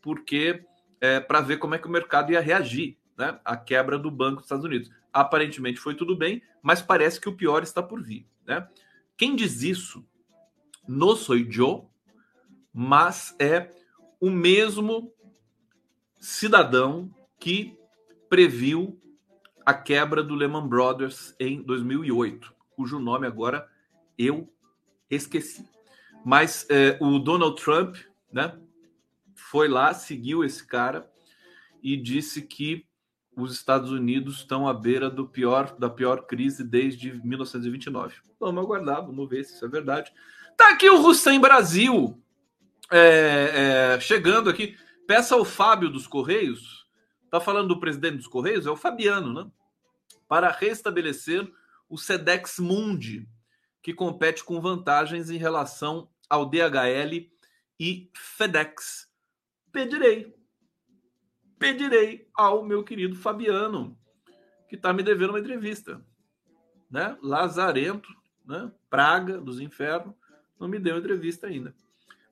porque 0.00 0.64
é, 1.00 1.20
para 1.20 1.40
ver 1.40 1.58
como 1.58 1.74
é 1.74 1.78
que 1.78 1.86
o 1.86 1.90
mercado 1.90 2.32
ia 2.32 2.40
reagir, 2.40 2.96
né? 3.16 3.38
A 3.44 3.56
quebra 3.56 3.98
do 3.98 4.10
Banco 4.10 4.36
dos 4.36 4.44
Estados 4.44 4.64
Unidos. 4.64 4.90
Aparentemente 5.12 5.80
foi 5.80 5.94
tudo 5.94 6.16
bem, 6.16 6.42
mas 6.62 6.80
parece 6.80 7.20
que 7.20 7.28
o 7.28 7.36
pior 7.36 7.62
está 7.62 7.82
por 7.82 8.02
vir. 8.02 8.26
Né? 8.46 8.66
Quem 9.16 9.34
diz 9.34 9.62
isso 9.62 10.04
não 10.86 11.16
sou 11.16 11.36
eu, 11.36 11.90
mas 12.72 13.34
é 13.38 13.70
o 14.20 14.30
mesmo 14.30 15.12
cidadão 16.18 17.10
que 17.38 17.76
previu 18.28 19.00
a 19.64 19.74
quebra 19.74 20.22
do 20.22 20.34
Lehman 20.34 20.66
Brothers 20.66 21.34
em 21.38 21.62
2008, 21.62 22.54
cujo 22.80 22.98
nome 22.98 23.26
agora 23.26 23.68
eu 24.16 24.50
esqueci. 25.10 25.68
Mas 26.24 26.66
é, 26.70 26.96
o 26.98 27.18
Donald 27.18 27.62
Trump, 27.62 27.96
né, 28.32 28.58
foi 29.34 29.68
lá, 29.68 29.92
seguiu 29.92 30.42
esse 30.42 30.66
cara 30.66 31.10
e 31.82 31.94
disse 31.94 32.40
que 32.40 32.86
os 33.36 33.52
Estados 33.52 33.90
Unidos 33.90 34.36
estão 34.36 34.66
à 34.66 34.72
beira 34.72 35.10
do 35.10 35.28
pior 35.28 35.76
da 35.78 35.90
pior 35.90 36.26
crise 36.26 36.64
desde 36.64 37.12
1929. 37.22 38.16
Vamos 38.38 38.64
aguardar, 38.64 39.04
vamos 39.04 39.28
ver 39.28 39.44
se 39.44 39.54
isso 39.54 39.64
é 39.66 39.68
verdade. 39.68 40.10
Tá 40.56 40.70
aqui 40.70 40.88
o 40.88 41.06
Hussein 41.06 41.38
Brasil 41.38 42.18
é, 42.90 43.96
é, 43.96 44.00
chegando 44.00 44.48
aqui. 44.48 44.74
Peça 45.06 45.34
ao 45.34 45.44
Fábio 45.44 45.90
dos 45.90 46.06
Correios. 46.06 46.86
Tá 47.30 47.40
falando 47.40 47.68
do 47.68 47.80
presidente 47.80 48.16
dos 48.16 48.26
Correios? 48.26 48.66
É 48.66 48.70
o 48.70 48.76
Fabiano, 48.76 49.34
né? 49.34 49.50
Para 50.26 50.50
restabelecer 50.50 51.46
o 51.90 51.98
Sedex 51.98 52.58
Mundi, 52.58 53.28
que 53.82 53.92
compete 53.92 54.42
com 54.42 54.60
vantagens 54.60 55.28
em 55.28 55.36
relação 55.36 56.08
ao 56.28 56.48
DHL 56.48 57.28
e 57.78 58.10
FedEx. 58.14 59.10
Pedirei 59.70 60.40
pedirei 61.60 62.26
ao 62.34 62.64
meu 62.64 62.82
querido 62.82 63.14
Fabiano, 63.14 63.96
que 64.66 64.76
está 64.76 64.94
me 64.94 65.02
devendo 65.02 65.30
uma 65.30 65.38
entrevista. 65.38 66.02
Né? 66.90 67.16
Lazarento, 67.22 68.08
né? 68.46 68.72
praga 68.88 69.38
dos 69.38 69.60
infernos, 69.60 70.14
não 70.58 70.66
me 70.66 70.78
deu 70.78 70.96
entrevista 70.96 71.46
ainda. 71.46 71.74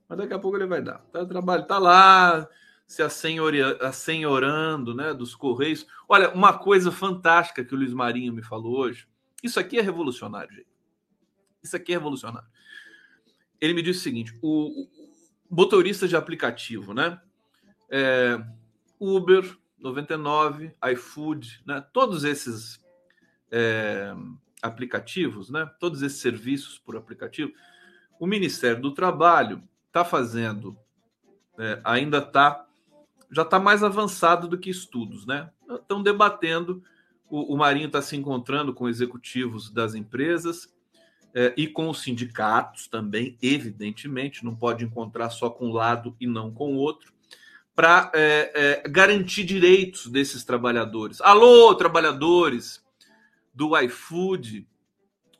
Mas 0.07 0.17
daqui 0.17 0.33
a 0.33 0.39
pouco 0.39 0.57
ele 0.57 0.65
vai 0.65 0.81
dar. 0.81 0.97
Tá, 1.11 1.23
trabalho 1.23 1.67
tá 1.67 1.77
lá, 1.77 2.49
se 2.87 3.03
assenhorando 3.03 4.95
né, 4.95 5.13
dos 5.13 5.35
Correios. 5.35 5.85
Olha, 6.07 6.31
uma 6.31 6.57
coisa 6.57 6.91
fantástica 6.91 7.63
que 7.63 7.75
o 7.75 7.77
Luiz 7.77 7.93
Marinho 7.93 8.33
me 8.33 8.41
falou 8.41 8.79
hoje. 8.79 9.07
Isso 9.43 9.59
aqui 9.59 9.77
é 9.77 9.81
revolucionário, 9.81 10.53
gente. 10.53 10.67
Isso 11.63 11.75
aqui 11.75 11.91
é 11.91 11.95
revolucionário. 11.95 12.47
Ele 13.59 13.73
me 13.73 13.81
disse 13.81 13.99
o 13.99 14.03
seguinte: 14.03 14.37
o, 14.41 14.83
o 14.83 14.89
motorista 15.49 16.07
de 16.07 16.15
aplicativo, 16.15 16.93
né? 16.93 17.21
É, 17.89 18.39
Uber, 18.99 19.57
99, 19.79 20.75
iFood, 20.91 21.61
né? 21.65 21.83
todos 21.93 22.23
esses 22.23 22.83
é, 23.49 24.13
aplicativos, 24.61 25.49
né? 25.49 25.69
todos 25.79 26.01
esses 26.01 26.19
serviços 26.19 26.77
por 26.77 26.97
aplicativo, 26.97 27.51
o 28.19 28.27
Ministério 28.27 28.81
do 28.81 28.93
Trabalho 28.93 29.63
está 29.87 30.03
fazendo, 30.03 30.77
é, 31.57 31.79
ainda 31.83 32.19
está, 32.19 32.67
já 33.31 33.43
está 33.43 33.59
mais 33.59 33.83
avançado 33.83 34.47
do 34.47 34.57
que 34.57 34.69
estudos, 34.69 35.25
né? 35.25 35.49
Estão 35.69 36.03
debatendo, 36.03 36.83
o, 37.29 37.53
o 37.53 37.57
Marinho 37.57 37.87
está 37.87 38.01
se 38.01 38.15
encontrando 38.15 38.73
com 38.73 38.89
executivos 38.89 39.69
das 39.69 39.95
empresas 39.95 40.73
é, 41.33 41.53
e 41.55 41.67
com 41.67 41.89
os 41.89 42.01
sindicatos 42.01 42.87
também, 42.87 43.37
evidentemente, 43.41 44.43
não 44.43 44.55
pode 44.55 44.83
encontrar 44.83 45.29
só 45.29 45.49
com 45.49 45.67
um 45.67 45.73
lado 45.73 46.15
e 46.19 46.25
não 46.25 46.51
com 46.51 46.73
o 46.73 46.77
outro 46.77 47.13
para 47.79 48.11
é, 48.13 48.51
é, 48.83 48.89
garantir 48.89 49.45
direitos 49.45 50.07
desses 50.07 50.43
trabalhadores. 50.43 51.21
Alô, 51.21 51.73
trabalhadores 51.75 52.83
do 53.53 53.77
iFood, 53.79 54.67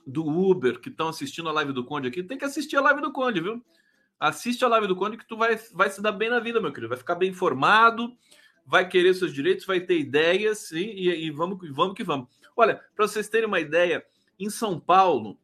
do 0.07 0.25
Uber, 0.25 0.79
que 0.79 0.87
estão 0.87 1.09
assistindo 1.09 1.49
a 1.49 1.51
live 1.51 1.73
do 1.73 1.83
Conde 1.83 2.07
aqui, 2.07 2.23
tem 2.23 2.37
que 2.37 2.45
assistir 2.45 2.77
a 2.77 2.81
live 2.81 3.01
do 3.01 3.11
Conde, 3.11 3.41
viu? 3.41 3.61
Assiste 4.17 4.63
a 4.63 4.69
live 4.69 4.87
do 4.87 4.95
Conde 4.95 5.17
que 5.17 5.27
tu 5.27 5.35
vai, 5.35 5.59
vai 5.73 5.89
se 5.89 6.01
dar 6.01 6.13
bem 6.13 6.29
na 6.29 6.39
vida, 6.39 6.61
meu 6.61 6.71
querido. 6.71 6.87
Vai 6.87 6.97
ficar 6.97 7.15
bem 7.15 7.29
informado, 7.29 8.15
vai 8.69 8.87
querer 8.87 9.15
seus 9.15 9.33
direitos, 9.33 9.65
vai 9.65 9.79
ter 9.79 9.97
ideias 9.97 10.71
e, 10.71 10.77
e, 10.77 11.25
e 11.25 11.31
vamos, 11.31 11.57
vamos 11.71 11.95
que 11.95 12.03
vamos. 12.03 12.29
Olha, 12.55 12.75
para 12.95 13.07
vocês 13.07 13.27
terem 13.27 13.47
uma 13.47 13.59
ideia, 13.59 14.05
em 14.37 14.47
São 14.47 14.79
Paulo, 14.79 15.39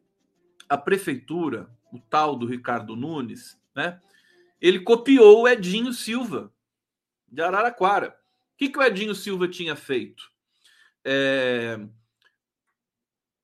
a 0.70 0.78
prefeitura, 0.78 1.68
o 1.92 2.00
tal 2.00 2.36
do 2.36 2.46
Ricardo 2.46 2.96
Nunes, 2.96 3.60
né? 3.76 4.00
Ele 4.62 4.80
copiou 4.80 5.42
o 5.42 5.48
Edinho 5.48 5.92
Silva, 5.92 6.54
de 7.28 7.42
Araraquara. 7.42 8.10
O 8.54 8.58
que, 8.58 8.70
que 8.70 8.78
o 8.78 8.84
Edinho 8.84 9.16
Silva 9.16 9.48
tinha 9.48 9.76
feito? 9.76 10.32
É... 11.04 11.80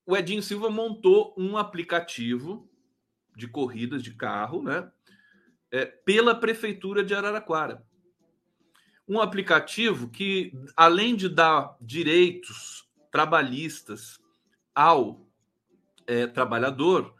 O 0.06 0.16
Edinho 0.16 0.42
Silva 0.42 0.70
montou 0.70 1.34
um 1.36 1.56
aplicativo 1.56 2.70
de 3.36 3.48
corridas 3.48 4.00
de 4.00 4.14
carro, 4.14 4.62
né? 4.62 4.90
É, 5.72 5.86
pela 5.86 6.34
prefeitura 6.34 7.02
de 7.02 7.14
Araraquara. 7.14 7.84
Um 9.12 9.20
aplicativo 9.20 10.08
que, 10.08 10.54
além 10.74 11.14
de 11.14 11.28
dar 11.28 11.76
direitos 11.80 12.88
trabalhistas 13.10 14.18
ao 14.74 15.26
é, 16.06 16.26
trabalhador, 16.26 17.14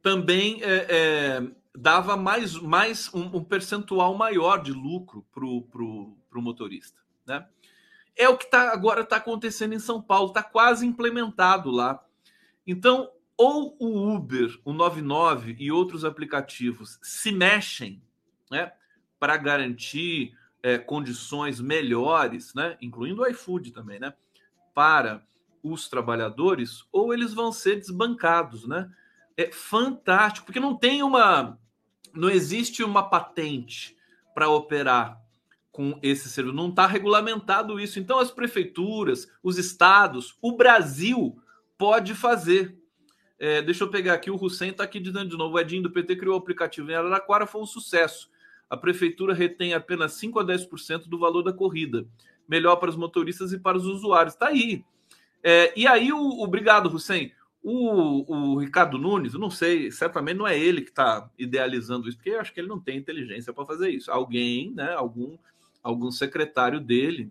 também 0.00 0.62
é, 0.62 0.86
é 0.88 1.42
dava 1.74 2.16
mais, 2.16 2.54
mais 2.54 3.12
um, 3.12 3.36
um 3.36 3.44
percentual 3.44 4.14
maior 4.14 4.62
de 4.62 4.72
lucro 4.72 5.26
para 5.32 5.44
o 5.44 5.62
pro, 5.62 6.16
pro 6.30 6.42
motorista. 6.42 7.00
Né? 7.26 7.46
É 8.16 8.28
o 8.28 8.36
que 8.36 8.50
tá, 8.50 8.72
agora 8.72 9.02
está 9.02 9.16
acontecendo 9.16 9.74
em 9.74 9.78
São 9.78 10.00
Paulo, 10.00 10.28
está 10.28 10.42
quase 10.42 10.86
implementado 10.86 11.70
lá. 11.70 12.02
Então, 12.66 13.10
ou 13.36 13.76
o 13.78 14.14
Uber, 14.14 14.58
o 14.64 14.72
99 14.72 15.56
e 15.58 15.72
outros 15.72 16.04
aplicativos 16.04 16.98
se 17.02 17.32
mexem 17.32 18.02
né, 18.50 18.72
para 19.18 19.36
garantir 19.36 20.34
é, 20.62 20.78
condições 20.78 21.60
melhores, 21.60 22.54
né, 22.54 22.76
incluindo 22.80 23.22
o 23.22 23.26
iFood 23.26 23.72
também, 23.72 23.98
né, 23.98 24.14
para 24.74 25.26
os 25.62 25.88
trabalhadores, 25.88 26.84
ou 26.90 27.12
eles 27.12 27.34
vão 27.34 27.52
ser 27.52 27.76
desbancados. 27.76 28.66
Né? 28.66 28.90
É 29.36 29.50
fantástico, 29.52 30.46
porque 30.46 30.60
não 30.60 30.76
tem 30.76 31.02
uma 31.02 31.58
não 32.14 32.28
existe 32.28 32.82
uma 32.84 33.08
patente 33.08 33.96
para 34.34 34.48
operar 34.48 35.20
com 35.70 35.98
esse 36.02 36.28
serviço, 36.28 36.54
não 36.54 36.68
está 36.68 36.86
regulamentado 36.86 37.80
isso. 37.80 37.98
Então, 37.98 38.18
as 38.18 38.30
prefeituras, 38.30 39.26
os 39.42 39.56
estados, 39.56 40.36
o 40.42 40.54
Brasil 40.54 41.38
pode 41.78 42.14
fazer. 42.14 42.78
É, 43.38 43.62
deixa 43.62 43.84
eu 43.84 43.90
pegar 43.90 44.14
aqui, 44.14 44.30
o 44.30 44.36
Hussein 44.36 44.70
está 44.70 44.84
aqui 44.84 45.00
dizendo 45.00 45.30
de 45.30 45.36
novo: 45.36 45.56
o 45.56 45.58
Edinho 45.58 45.82
do 45.82 45.90
PT 45.90 46.16
criou 46.16 46.34
o 46.34 46.38
aplicativo 46.38 46.90
em 46.90 46.94
Araraquara, 46.94 47.46
foi 47.46 47.62
um 47.62 47.66
sucesso. 47.66 48.30
A 48.72 48.76
prefeitura 48.78 49.34
retém 49.34 49.74
apenas 49.74 50.14
5 50.14 50.40
a 50.40 50.44
10% 50.46 51.06
do 51.06 51.18
valor 51.18 51.42
da 51.42 51.52
corrida. 51.52 52.06
Melhor 52.48 52.76
para 52.76 52.88
os 52.88 52.96
motoristas 52.96 53.52
e 53.52 53.58
para 53.58 53.76
os 53.76 53.84
usuários. 53.84 54.32
Está 54.32 54.46
aí. 54.48 54.82
É, 55.42 55.78
e 55.78 55.86
aí, 55.86 56.10
o, 56.10 56.40
obrigado, 56.40 56.86
Hussein. 56.86 57.32
O, 57.62 58.24
o, 58.34 58.58
Ricardo 58.58 58.96
Nunes, 58.96 59.34
não 59.34 59.50
sei, 59.50 59.90
certamente 59.90 60.38
não 60.38 60.46
é 60.48 60.58
ele 60.58 60.80
que 60.80 60.88
está 60.88 61.28
idealizando 61.38 62.08
isso, 62.08 62.16
porque 62.16 62.30
eu 62.30 62.40
acho 62.40 62.50
que 62.50 62.60
ele 62.60 62.68
não 62.68 62.80
tem 62.80 62.96
inteligência 62.96 63.52
para 63.52 63.66
fazer 63.66 63.90
isso. 63.90 64.10
Alguém, 64.10 64.72
né, 64.72 64.94
algum, 64.94 65.36
algum 65.82 66.10
secretário 66.10 66.80
dele 66.80 67.30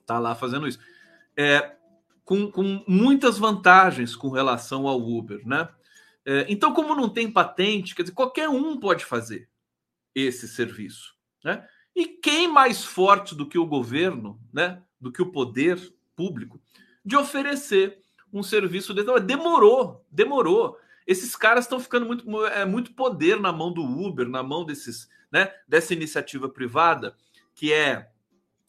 está 0.00 0.20
lá 0.20 0.36
fazendo 0.36 0.68
isso. 0.68 0.78
É, 1.36 1.74
com, 2.24 2.48
com 2.52 2.84
muitas 2.86 3.36
vantagens 3.36 4.14
com 4.14 4.28
relação 4.28 4.86
ao 4.86 5.00
Uber, 5.00 5.44
né? 5.44 5.68
É, 6.24 6.46
então, 6.48 6.72
como 6.72 6.94
não 6.94 7.08
tem 7.08 7.28
patente, 7.28 7.96
quer 7.96 8.02
dizer, 8.02 8.14
qualquer 8.14 8.48
um 8.48 8.78
pode 8.78 9.04
fazer 9.04 9.50
esse 10.14 10.48
serviço, 10.48 11.14
né? 11.44 11.66
E 11.94 12.06
quem 12.06 12.48
mais 12.48 12.84
forte 12.84 13.34
do 13.34 13.46
que 13.46 13.58
o 13.58 13.66
governo, 13.66 14.40
né? 14.52 14.82
Do 15.00 15.12
que 15.12 15.20
o 15.20 15.30
poder 15.30 15.78
público 16.16 16.60
de 17.04 17.16
oferecer 17.16 17.98
um 18.32 18.42
serviço 18.42 18.94
desse. 18.94 19.20
Demorou, 19.20 20.04
demorou. 20.10 20.78
Esses 21.06 21.36
caras 21.36 21.64
estão 21.64 21.80
ficando 21.80 22.06
muito, 22.06 22.46
é, 22.46 22.64
muito 22.64 22.92
poder 22.94 23.38
na 23.40 23.52
mão 23.52 23.72
do 23.72 23.82
Uber, 23.82 24.28
na 24.28 24.42
mão 24.42 24.64
desses, 24.64 25.08
né, 25.30 25.52
dessa 25.66 25.92
iniciativa 25.92 26.48
privada, 26.48 27.16
que 27.54 27.72
é 27.72 28.08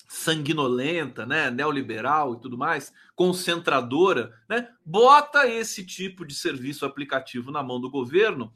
sanguinolenta, 0.07 1.25
né, 1.25 1.49
neoliberal 1.49 2.35
e 2.35 2.39
tudo 2.39 2.57
mais, 2.57 2.91
concentradora, 3.15 4.33
né, 4.49 4.69
bota 4.85 5.47
esse 5.47 5.85
tipo 5.85 6.25
de 6.25 6.33
serviço 6.35 6.85
aplicativo 6.85 7.51
na 7.51 7.63
mão 7.63 7.79
do 7.79 7.89
governo. 7.89 8.51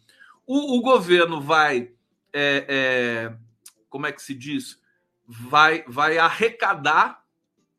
O, 0.45 0.77
o 0.77 0.81
governo 0.81 1.39
vai, 1.39 1.91
é, 2.39 2.65
é, 2.69 3.37
como 3.89 4.05
é 4.05 4.11
que 4.11 4.21
se 4.21 4.35
diz, 4.35 4.79
vai, 5.27 5.83
vai 5.87 6.19
arrecadar 6.19 7.25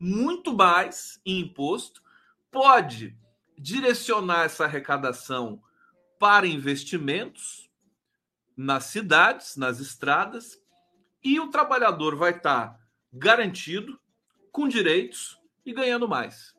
muito 0.00 0.52
mais 0.52 1.20
em 1.24 1.40
imposto, 1.40 2.02
pode 2.50 3.16
direcionar 3.56 4.44
essa 4.44 4.64
arrecadação 4.64 5.62
para 6.18 6.44
investimentos 6.46 7.70
nas 8.56 8.84
cidades, 8.86 9.56
nas 9.56 9.78
estradas, 9.78 10.60
e 11.22 11.38
o 11.38 11.50
trabalhador 11.50 12.16
vai 12.16 12.32
estar 12.32 12.80
garantido, 13.12 13.98
com 14.50 14.66
direitos 14.66 15.40
e 15.64 15.72
ganhando 15.72 16.08
mais. 16.08 16.52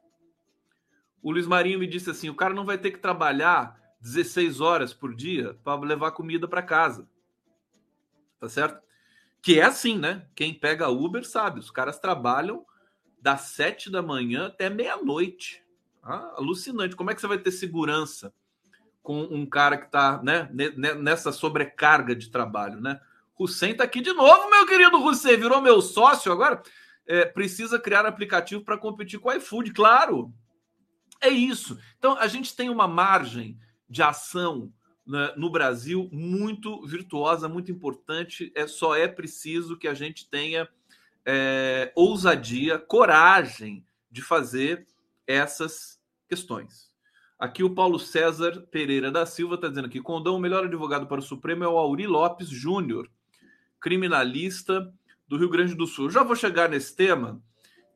O 1.21 1.31
Luiz 1.31 1.45
Marinho 1.45 1.79
me 1.79 1.87
disse 1.87 2.09
assim: 2.09 2.29
o 2.29 2.35
cara 2.35 2.53
não 2.53 2.63
vai 2.63 2.77
ter 2.77 2.91
que 2.91 2.99
trabalhar 2.99 3.77
16 3.99 4.61
horas 4.61 4.93
por 4.93 5.13
dia 5.13 5.53
para 5.65 5.81
levar 5.81 6.11
comida 6.11 6.47
para 6.47 6.61
casa. 6.61 7.09
Tá 8.39 8.47
certo? 8.47 8.81
Que 9.41 9.59
é 9.59 9.63
assim, 9.63 9.97
né? 9.97 10.25
Quem 10.35 10.53
pega 10.53 10.89
Uber 10.89 11.25
sabe, 11.25 11.59
os 11.59 11.71
caras 11.71 11.99
trabalham 11.99 12.65
das 13.21 13.41
7 13.41 13.89
da 13.89 14.01
manhã 14.01 14.47
até 14.47 14.69
meia-noite. 14.69 15.63
Ah, 16.01 16.33
alucinante. 16.37 16.95
Como 16.95 17.11
é 17.11 17.15
que 17.15 17.21
você 17.21 17.27
vai 17.27 17.37
ter 17.37 17.51
segurança 17.51 18.33
com 19.01 19.21
um 19.23 19.45
cara 19.45 19.77
que 19.77 19.85
está 19.85 20.21
né, 20.23 20.49
nessa 20.97 21.31
sobrecarga 21.31 22.15
de 22.15 22.29
trabalho, 22.29 22.79
né? 22.79 22.99
Hussein 23.37 23.71
está 23.71 23.85
aqui 23.85 24.01
de 24.01 24.11
novo, 24.13 24.49
meu 24.49 24.65
querido 24.65 25.01
Hussein, 25.03 25.37
virou 25.37 25.61
meu 25.61 25.81
sócio 25.81 26.31
agora. 26.31 26.61
É, 27.07 27.25
precisa 27.25 27.79
criar 27.79 28.05
aplicativo 28.05 28.63
para 28.63 28.77
competir 28.77 29.19
com 29.19 29.29
o 29.29 29.33
iFood, 29.33 29.71
claro. 29.71 30.33
É 31.21 31.29
isso. 31.29 31.79
Então, 31.97 32.17
a 32.17 32.27
gente 32.27 32.55
tem 32.55 32.69
uma 32.69 32.87
margem 32.87 33.57
de 33.89 34.03
ação 34.03 34.71
né, 35.09 35.33
no 35.35 35.49
Brasil 35.49 36.07
muito 36.11 36.85
virtuosa, 36.85 37.49
muito 37.49 37.71
importante. 37.71 38.51
É 38.55 38.67
Só 38.67 38.95
é 38.95 39.07
preciso 39.07 39.75
que 39.75 39.87
a 39.87 39.93
gente 39.95 40.29
tenha 40.29 40.69
é, 41.25 41.91
ousadia, 41.95 42.77
coragem 42.77 43.83
de 44.11 44.21
fazer 44.21 44.87
essas 45.25 45.99
questões. 46.27 46.89
Aqui 47.39 47.63
o 47.63 47.73
Paulo 47.73 47.97
César 47.97 48.67
Pereira 48.69 49.11
da 49.11 49.25
Silva 49.25 49.55
está 49.55 49.67
dizendo 49.67 49.89
que 49.89 50.01
Condão, 50.01 50.35
o 50.35 50.39
melhor 50.39 50.65
advogado 50.65 51.07
para 51.07 51.19
o 51.19 51.23
Supremo 51.23 51.63
é 51.63 51.67
o 51.67 51.77
Auri 51.77 52.05
Lopes 52.05 52.49
Júnior 52.49 53.09
criminalista 53.79 54.93
do 55.27 55.37
Rio 55.37 55.49
Grande 55.49 55.73
do 55.73 55.87
Sul. 55.87 56.05
Eu 56.05 56.11
já 56.11 56.23
vou 56.23 56.35
chegar 56.35 56.69
nesse 56.69 56.95
tema. 56.95 57.41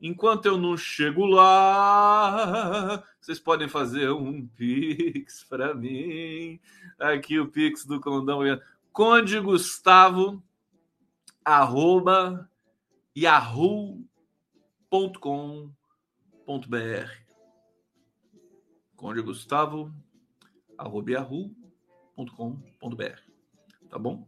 Enquanto 0.06 0.46
eu 0.48 0.58
não 0.58 0.76
chego 0.76 1.26
lá, 1.26 3.02
vocês 3.22 3.40
podem 3.40 3.70
fazer 3.70 4.12
um 4.12 4.46
pix 4.46 5.46
para 5.46 5.74
mim. 5.74 6.60
Aqui 7.00 7.40
o 7.40 7.48
pix 7.48 7.86
do 7.86 8.02
Condão. 8.02 8.42
Conde 8.92 9.40
Gustavo, 9.40 10.44
arroba, 11.46 12.50
yahoo.com.br. 13.18 14.04
Conde 18.98 19.22
Gustavo, 19.22 19.96
arroba, 20.78 21.12
yahoo.com.br. 21.12 21.56
Tá 23.90 23.98
bom? 23.98 24.28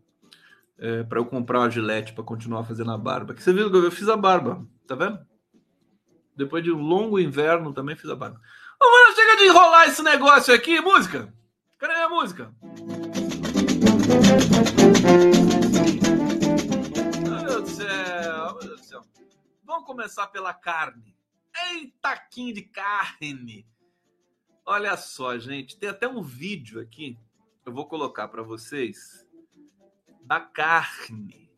é, 0.77 1.03
para 1.03 1.19
eu 1.19 1.25
comprar 1.25 1.59
uma 1.59 1.69
gilete 1.69 2.13
para 2.13 2.23
continuar 2.23 2.63
fazendo 2.63 2.91
a 2.91 2.97
barba. 2.97 3.33
Que 3.33 3.41
você 3.41 3.53
viu 3.53 3.69
que 3.69 3.77
eu 3.77 3.91
fiz 3.91 4.07
a 4.09 4.17
barba, 4.17 4.65
tá 4.87 4.95
vendo? 4.95 5.19
Depois 6.35 6.63
de 6.63 6.71
um 6.71 6.81
longo 6.81 7.19
inverno 7.19 7.73
também 7.73 7.95
fiz 7.95 8.09
a 8.09 8.15
barba. 8.15 8.41
Vamos, 8.79 9.15
chega 9.15 9.37
de 9.37 9.43
enrolar 9.45 9.87
esse 9.87 10.03
negócio 10.03 10.53
aqui, 10.53 10.81
música. 10.81 11.33
Cadê 11.77 11.93
a 11.93 12.09
música? 12.09 12.53
Meu 17.21 17.65
céu. 17.67 18.57
Vamos 19.63 19.85
começar 19.85 20.27
pela 20.27 20.53
carne. 20.53 21.15
Eita, 21.71 22.17
quinho 22.17 22.53
de 22.53 22.63
carne. 22.63 23.65
Olha 24.65 24.97
só, 24.97 25.37
gente, 25.37 25.77
tem 25.77 25.89
até 25.89 26.07
um 26.07 26.21
vídeo 26.21 26.81
aqui. 26.81 27.17
Eu 27.65 27.71
vou 27.71 27.87
colocar 27.87 28.27
para 28.27 28.43
vocês 28.43 29.25
da 30.21 30.39
carne. 30.39 31.51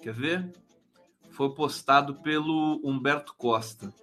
Quer 0.00 0.14
ver? 0.14 0.52
Foi 1.38 1.54
postado 1.54 2.16
pelo 2.16 2.80
Humberto 2.82 3.32
Costa. 3.38 3.94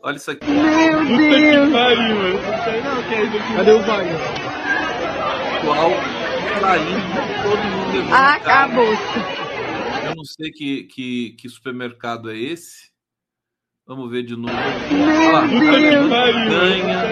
Olha 0.00 0.14
isso 0.14 0.30
aqui. 0.30 0.46
Meu 0.48 1.04
Deus! 1.04 1.72
Cadê 3.56 3.72
o 3.72 3.82
banho? 3.82 4.16
Qual 5.64 5.90
traindo 6.60 7.00
todo 7.42 7.64
mundo 7.64 7.92
levando 7.92 8.14
Acabou-se. 8.14 9.18
Eu 10.06 10.14
não 10.14 10.24
sei 10.24 10.52
que, 10.52 10.84
que, 10.84 11.32
que 11.32 11.48
supermercado 11.48 12.30
é 12.30 12.38
esse. 12.38 12.92
Vamos 13.84 14.08
ver 14.08 14.22
de 14.22 14.36
novo. 14.36 14.54
Meu 14.54 15.32
lá, 15.32 15.40
Deus! 15.40 16.08
Ganha. 16.08 17.02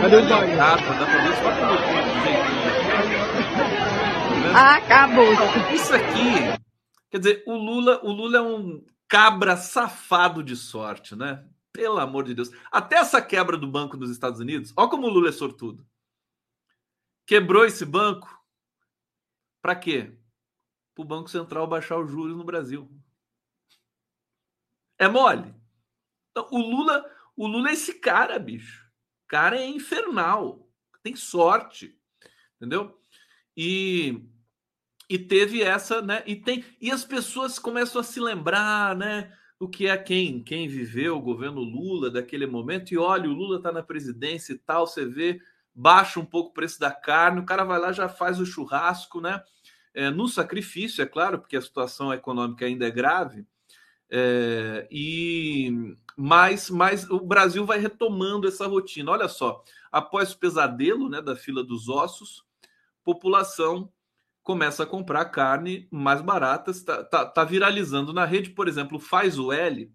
Cadê 0.00 0.16
o 0.16 0.26
banho? 0.26 0.56
Dá 0.56 0.76
pra 0.78 1.18
ver 1.18 1.36
só 1.36 1.52
pelo 1.52 1.76
jeito. 2.24 2.40
Acabou. 4.56 5.30
Isso 5.74 5.94
aqui, 5.94 6.62
quer 7.12 7.18
dizer, 7.18 7.44
o 7.46 7.54
Lula, 7.54 8.02
o 8.02 8.10
Lula 8.10 8.38
é 8.38 8.40
um 8.40 8.82
cabra 9.06 9.54
safado 9.54 10.42
de 10.42 10.56
sorte, 10.56 11.14
né? 11.14 11.46
Pelo 11.70 11.98
amor 11.98 12.24
de 12.24 12.34
Deus. 12.34 12.50
Até 12.70 12.96
essa 12.96 13.20
quebra 13.20 13.58
do 13.58 13.70
banco 13.70 13.98
dos 13.98 14.10
Estados 14.10 14.40
Unidos, 14.40 14.72
olha 14.74 14.88
como 14.88 15.06
o 15.06 15.10
Lula 15.10 15.28
é 15.28 15.32
sortudo. 15.32 15.86
Quebrou 17.26 17.66
esse 17.66 17.84
banco 17.84 18.42
para 19.60 19.76
quê? 19.76 20.18
Para 20.94 21.02
o 21.02 21.06
Banco 21.06 21.28
Central 21.28 21.66
baixar 21.66 21.98
os 21.98 22.10
juros 22.10 22.34
no 22.34 22.44
Brasil. 22.44 22.90
É 24.98 25.06
mole. 25.06 25.54
Então, 26.30 26.48
o 26.50 26.58
Lula, 26.58 27.04
o 27.36 27.46
Lula 27.46 27.68
é 27.68 27.72
esse 27.74 28.00
cara, 28.00 28.38
bicho. 28.38 28.90
O 29.24 29.28
cara 29.28 29.58
é 29.58 29.66
infernal. 29.66 30.66
Tem 31.02 31.14
sorte. 31.14 31.98
Entendeu? 32.56 32.98
E 33.54 34.31
e 35.12 35.18
teve 35.18 35.62
essa, 35.62 36.00
né? 36.00 36.22
E 36.26 36.34
tem 36.34 36.64
e 36.80 36.90
as 36.90 37.04
pessoas 37.04 37.58
começam 37.58 38.00
a 38.00 38.04
se 38.04 38.18
lembrar, 38.18 38.96
né? 38.96 39.30
O 39.60 39.68
que 39.68 39.86
é 39.86 39.96
quem 39.98 40.42
quem 40.42 40.66
viveu 40.66 41.16
o 41.16 41.20
governo 41.20 41.60
Lula 41.60 42.10
daquele 42.10 42.46
momento 42.46 42.92
e 42.92 42.98
olha, 42.98 43.28
o 43.28 43.34
Lula 43.34 43.58
está 43.58 43.70
na 43.70 43.82
presidência 43.82 44.54
e 44.54 44.58
tal, 44.58 44.86
você 44.86 45.04
vê 45.04 45.38
baixa 45.74 46.18
um 46.18 46.24
pouco 46.24 46.50
o 46.50 46.54
preço 46.54 46.80
da 46.80 46.90
carne, 46.90 47.40
o 47.40 47.44
cara 47.44 47.62
vai 47.62 47.78
lá 47.78 47.92
já 47.92 48.08
faz 48.08 48.40
o 48.40 48.46
churrasco, 48.46 49.20
né? 49.20 49.42
É, 49.94 50.08
no 50.08 50.26
sacrifício, 50.26 51.02
é 51.02 51.06
claro, 51.06 51.38
porque 51.38 51.58
a 51.58 51.60
situação 51.60 52.10
econômica 52.10 52.64
ainda 52.64 52.86
é 52.86 52.90
grave. 52.90 53.46
É, 54.10 54.88
e 54.90 55.94
mas, 56.16 56.70
mas 56.70 57.08
o 57.10 57.20
Brasil 57.20 57.66
vai 57.66 57.78
retomando 57.78 58.48
essa 58.48 58.66
rotina. 58.66 59.10
Olha 59.10 59.28
só, 59.28 59.62
após 59.90 60.32
o 60.32 60.38
pesadelo 60.38 61.10
né, 61.10 61.20
da 61.20 61.36
fila 61.36 61.62
dos 61.62 61.90
ossos, 61.90 62.44
população 63.04 63.92
começa 64.42 64.82
a 64.82 64.86
comprar 64.86 65.26
carne 65.26 65.86
mais 65.90 66.20
barata, 66.20 66.70
está 66.70 67.04
tá, 67.04 67.24
tá, 67.24 67.44
viralizando 67.44 68.12
na 68.12 68.24
rede, 68.24 68.50
por 68.50 68.66
exemplo, 68.68 68.98
Faz 68.98 69.38
o 69.38 69.52
L, 69.52 69.90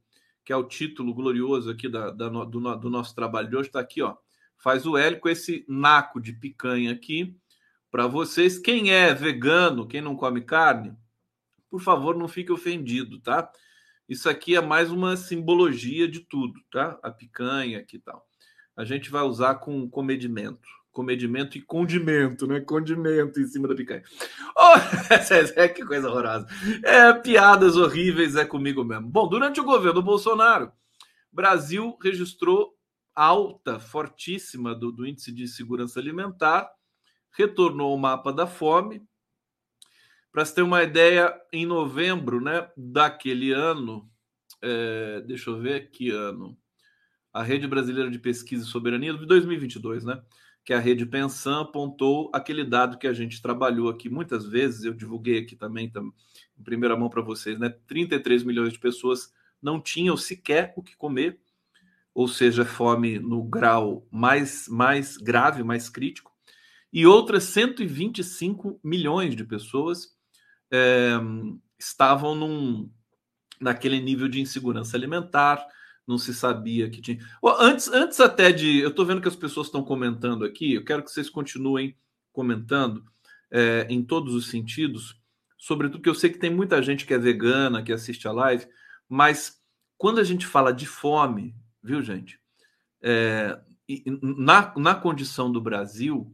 que 0.45 0.53
é 0.53 0.55
o 0.55 0.63
título 0.63 1.13
glorioso 1.13 1.69
aqui 1.69 1.89
da, 1.89 2.11
da 2.11 2.29
do, 2.29 2.75
do, 2.77 2.89
nosso 2.89 3.13
trabalho 3.13 3.49
de 3.49 3.57
hoje, 3.57 3.69
está 3.69 3.79
aqui, 3.79 4.01
ó. 4.01 4.15
Faz 4.57 4.85
o 4.85 4.97
L 4.97 5.17
com 5.19 5.29
esse 5.29 5.65
naco 5.67 6.19
de 6.19 6.33
picanha 6.33 6.91
aqui 6.91 7.37
para 7.91 8.07
vocês. 8.07 8.57
Quem 8.57 8.91
é 8.91 9.13
vegano, 9.13 9.87
quem 9.87 10.01
não 10.01 10.15
come 10.15 10.41
carne, 10.41 10.95
por 11.69 11.81
favor, 11.81 12.17
não 12.17 12.27
fique 12.27 12.51
ofendido, 12.51 13.19
tá? 13.19 13.51
Isso 14.07 14.29
aqui 14.29 14.55
é 14.55 14.61
mais 14.61 14.89
uma 14.89 15.17
simbologia 15.17 16.07
de 16.07 16.21
tudo, 16.21 16.61
tá? 16.71 16.97
A 17.03 17.11
picanha 17.11 17.79
aqui 17.79 17.97
e 17.97 17.99
tal. 17.99 18.25
A 18.75 18.85
gente 18.85 19.09
vai 19.09 19.23
usar 19.23 19.55
com 19.55 19.89
comedimento 19.89 20.76
comedimento 20.97 21.55
e 21.55 21.61
condimento, 21.61 22.47
né? 22.47 22.59
Condimento 22.59 23.39
em 23.39 23.45
cima 23.45 23.67
da 23.67 23.75
picanha. 23.75 24.01
Oh, 24.59 25.67
que 25.75 25.85
coisa 25.85 26.09
horrorosa. 26.09 26.47
É, 26.83 27.13
piadas 27.13 27.77
horríveis 27.77 28.35
é 28.35 28.43
comigo 28.43 28.83
mesmo. 28.83 29.07
Bom, 29.07 29.29
durante 29.29 29.61
o 29.61 29.63
governo 29.63 30.01
Bolsonaro, 30.01 30.71
Brasil 31.31 31.95
registrou 32.01 32.75
alta, 33.13 33.79
fortíssima 33.79 34.73
do, 34.73 34.91
do 34.91 35.05
índice 35.05 35.31
de 35.31 35.47
segurança 35.47 35.99
alimentar, 35.99 36.67
retornou 37.29 37.91
ao 37.91 37.97
mapa 37.99 38.33
da 38.33 38.47
fome. 38.47 39.05
Para 40.31 40.43
você 40.43 40.55
ter 40.55 40.61
uma 40.63 40.81
ideia, 40.81 41.31
em 41.53 41.67
novembro 41.67 42.41
né, 42.41 42.67
daquele 42.75 43.51
ano, 43.51 44.09
é, 44.63 45.21
deixa 45.21 45.51
eu 45.51 45.59
ver 45.59 45.91
que 45.91 46.09
ano, 46.09 46.57
a 47.31 47.43
Rede 47.43 47.67
Brasileira 47.67 48.09
de 48.09 48.17
Pesquisa 48.17 48.63
e 48.63 48.67
Soberania, 48.67 49.13
de 49.13 49.27
2022, 49.27 50.03
né? 50.03 50.19
Que 50.67 50.73
a 50.73 50.79
rede 50.79 51.05
Pensan 51.05 51.61
apontou 51.61 52.29
aquele 52.33 52.61
dado 52.61 52.97
que 52.97 53.07
a 53.07 53.13
gente 53.13 53.41
trabalhou 53.41 53.87
aqui 53.87 54.09
muitas 54.09 54.45
vezes, 54.45 54.83
eu 54.83 54.93
divulguei 54.93 55.39
aqui 55.39 55.55
também 55.55 55.89
em 56.59 56.61
primeira 56.61 56.93
mão 56.97 57.07
para 57.07 57.21
vocês, 57.21 57.57
né? 57.57 57.73
33 57.87 58.43
milhões 58.43 58.73
de 58.73 58.79
pessoas 58.79 59.31
não 59.61 59.79
tinham 59.79 60.17
sequer 60.17 60.73
o 60.75 60.83
que 60.83 60.97
comer, 60.97 61.39
ou 62.13 62.27
seja, 62.27 62.65
fome 62.65 63.17
no 63.17 63.41
grau 63.45 64.05
mais, 64.11 64.67
mais 64.67 65.15
grave, 65.15 65.63
mais 65.63 65.87
crítico, 65.87 66.33
e 66.91 67.05
outras 67.05 67.45
125 67.45 68.77
milhões 68.83 69.37
de 69.37 69.45
pessoas 69.45 70.17
é, 70.69 71.13
estavam 71.79 72.35
num, 72.35 72.91
naquele 73.57 74.01
nível 74.01 74.27
de 74.27 74.41
insegurança 74.41 74.97
alimentar, 74.97 75.65
não 76.07 76.17
se 76.17 76.33
sabia 76.33 76.89
que 76.89 77.01
tinha. 77.01 77.19
Antes, 77.59 77.89
antes 77.89 78.19
até 78.19 78.51
de. 78.51 78.79
Eu 78.79 78.89
estou 78.89 79.05
vendo 79.05 79.21
que 79.21 79.27
as 79.27 79.35
pessoas 79.35 79.67
estão 79.67 79.83
comentando 79.83 80.45
aqui, 80.45 80.73
eu 80.73 80.85
quero 80.85 81.03
que 81.03 81.11
vocês 81.11 81.29
continuem 81.29 81.95
comentando 82.31 83.03
é, 83.51 83.85
em 83.89 84.03
todos 84.03 84.33
os 84.33 84.47
sentidos, 84.49 85.19
sobretudo 85.57 86.01
que 86.01 86.09
eu 86.09 86.15
sei 86.15 86.29
que 86.29 86.39
tem 86.39 86.49
muita 86.49 86.81
gente 86.81 87.05
que 87.05 87.13
é 87.13 87.17
vegana, 87.17 87.83
que 87.83 87.91
assiste 87.91 88.27
a 88.27 88.31
live, 88.31 88.67
mas 89.09 89.61
quando 89.97 90.19
a 90.19 90.23
gente 90.23 90.45
fala 90.45 90.71
de 90.71 90.85
fome, 90.85 91.55
viu, 91.83 92.01
gente? 92.01 92.39
É, 93.01 93.59
na, 94.21 94.73
na 94.77 94.95
condição 94.95 95.51
do 95.51 95.59
Brasil, 95.59 96.33